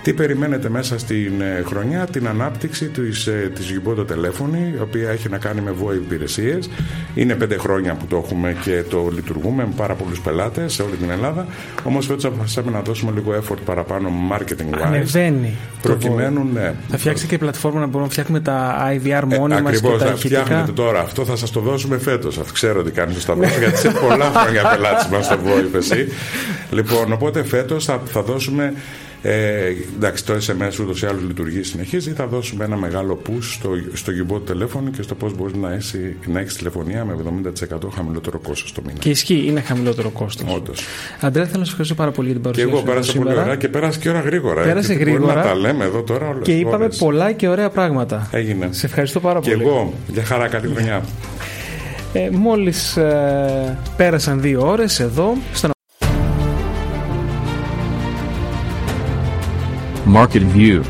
Τι 0.06 0.14
περιμένετε 0.14 0.70
μέσα 0.70 1.00
στην 1.00 1.42
ε, 1.42 1.64
χρονιά, 1.66 2.06
την 2.06 2.28
ανάπτυξη 2.28 2.86
της, 2.86 3.28
ε, 3.28 3.52
της 3.56 3.70
Γιουμπότο 3.70 4.06
Τελέφωνη, 4.06 4.74
η 4.78 4.80
οποία 4.82 5.10
έχει 5.10 5.30
να 5.30 5.38
κάνει 5.38 5.62
με 5.62 5.74
VoIP 5.84 5.94
υπηρεσίες. 5.96 6.70
Είναι 7.16 7.36
πέντε 7.36 7.58
χρόνια 7.58 7.94
που 7.96 8.06
το 8.06 8.22
έχουμε 8.26 8.56
και 8.64 8.84
το 8.90 9.10
λειτουργούμε 9.16 9.64
με 9.64 9.74
πάρα 9.76 9.94
πολλούς 9.94 10.20
πελάτες 10.22 10.74
σε 10.74 10.82
όλη 10.82 10.96
την 10.96 11.10
Ελλάδα. 11.10 11.48
Όμως 11.84 12.06
φέτος 12.06 12.26
αποφασίσαμε 12.26 12.72
να 12.72 12.82
δώσουμε 12.82 13.12
λίγο 13.16 13.34
effort 13.42 13.58
παραπάνω 13.66 14.10
marketing 14.32 14.76
wise. 14.76 14.82
Ανεβαίνει. 14.86 15.56
το 15.82 15.88
Προκειμένου, 15.88 16.42
Void. 16.42 16.54
ναι. 16.54 16.74
Θα 16.90 16.98
φτιάξετε 16.98 17.30
και 17.30 17.38
πλατφόρμα 17.38 17.80
να 17.80 17.86
μπορούμε 17.86 18.04
να 18.04 18.10
φτιάχνουμε 18.10 18.40
τα 18.40 18.76
IVR 18.92 19.32
Ε, 19.32 19.38
μόνοι 19.38 19.54
μα 19.54 19.62
και 19.62 19.68
Ακριβώς, 19.78 20.00
τα 20.00 20.06
θα 20.06 20.12
ηχητικά. 20.14 20.44
φτιάχνετε 20.44 20.72
τώρα. 20.72 21.00
Αυτό 21.00 21.26
θα 21.26 21.36
σας 21.36 21.52
το 21.52 21.60
δώσουμε 21.60 21.98
φέτος. 21.98 22.40
Ξέρω 22.54 22.80
ότι 22.80 22.92
κάνει 22.92 23.14
το 23.14 23.20
σταυρό 23.20 23.48
σου, 23.48 23.60
γιατί 23.60 23.78
σε 23.78 23.90
πολλά 23.90 24.26
χρόνια 24.36 24.70
πελάτη 24.76 25.12
μας 25.12 25.26
στο 25.26 25.38
VoIP 25.46 25.76
εσύ. 25.76 26.08
Λοιπόν, 26.72 27.12
οπότε 27.14 27.44
φέτος 27.44 27.86
θα, 27.86 28.02
θα 28.06 28.22
δώσουμε 28.22 28.74
Ε, 29.28 29.74
εντάξει, 29.96 30.26
το 30.26 30.34
SMS 30.34 30.80
ούτως 30.82 31.02
ή 31.02 31.06
άλλως 31.06 31.22
λειτουργεί 31.22 31.64
συνεχίζει. 31.64 32.12
Θα 32.12 32.28
δώσουμε 32.28 32.64
ένα 32.66 32.76
μεγάλο 32.76 33.22
push 33.28 33.42
στο, 33.42 33.70
στο 33.94 34.12
γιουμπό 34.12 34.40
τηλέφωνο 34.40 34.90
και 34.90 35.02
στο 35.02 35.16
πώς 35.16 35.36
μπορεί 35.36 35.58
να 35.58 35.74
έχει 35.74 36.16
να 36.26 36.40
έχεις 36.40 36.56
τηλεφωνία 36.56 37.06
με 37.06 37.16
70% 37.74 37.78
χαμηλότερο 37.96 38.40
κόστος 38.40 38.72
το 38.74 38.82
μήνα. 38.86 38.98
Και 39.00 39.10
ισχύει, 39.10 39.44
είναι 39.48 39.62
χαμηλότερο 39.62 40.10
κόστος. 40.10 40.56
Όντως. 40.56 40.84
Αντρέα, 41.22 41.46
θέλω 41.46 41.58
να 41.60 41.64
σα 41.66 41.70
ευχαριστώ 41.70 41.96
πάρα 41.96 42.12
πολύ 42.12 42.32
για 42.32 42.40
την 42.40 42.52
Και 42.52 42.62
παρουσία 42.62 42.70
εγώ 42.72 42.78
σου 42.80 42.86
πέρασα 42.86 43.12
πολύ 43.14 43.24
σήμερα. 43.26 43.42
ωραία 43.42 43.56
και 43.56 43.68
πέρασε 43.68 44.00
και 44.00 44.10
ώρα 44.10 44.20
γρήγορα. 44.20 44.62
ε, 44.62 44.66
Πέρασε 44.66 44.94
γιατί 44.94 45.04
μπορεί 45.12 45.16
γρήγορα. 45.24 45.36
να 45.44 45.50
τα 45.50 45.56
λέμε 45.56 45.84
εδώ 45.86 46.02
τώρα 46.04 46.28
όλες 46.30 46.44
Και 46.46 46.58
είπαμε 46.58 46.84
ώρες. 46.84 46.98
πολλά 46.98 47.32
και 47.32 47.48
ωραία 47.48 47.70
πράγματα. 47.70 48.30
Έγινε. 48.32 48.68
Σε 48.72 48.86
ευχαριστώ 48.86 49.20
πάρα 49.20 49.40
Και 49.40 49.52
πολύ. 49.52 49.64
εγώ, 49.64 49.94
για 50.08 50.24
χαρά, 50.24 50.48
καλή 50.48 50.68
χρονιά. 50.74 51.04
Ε, 52.14 52.30
μόλις 52.32 52.98
ε, 52.98 53.78
πέρασαν 53.98 54.42
δύο 54.42 54.68
ώρες 54.68 55.00
εδώ 55.00 55.34
στον 55.54 55.70
Market 60.06 60.44
View 60.44 60.84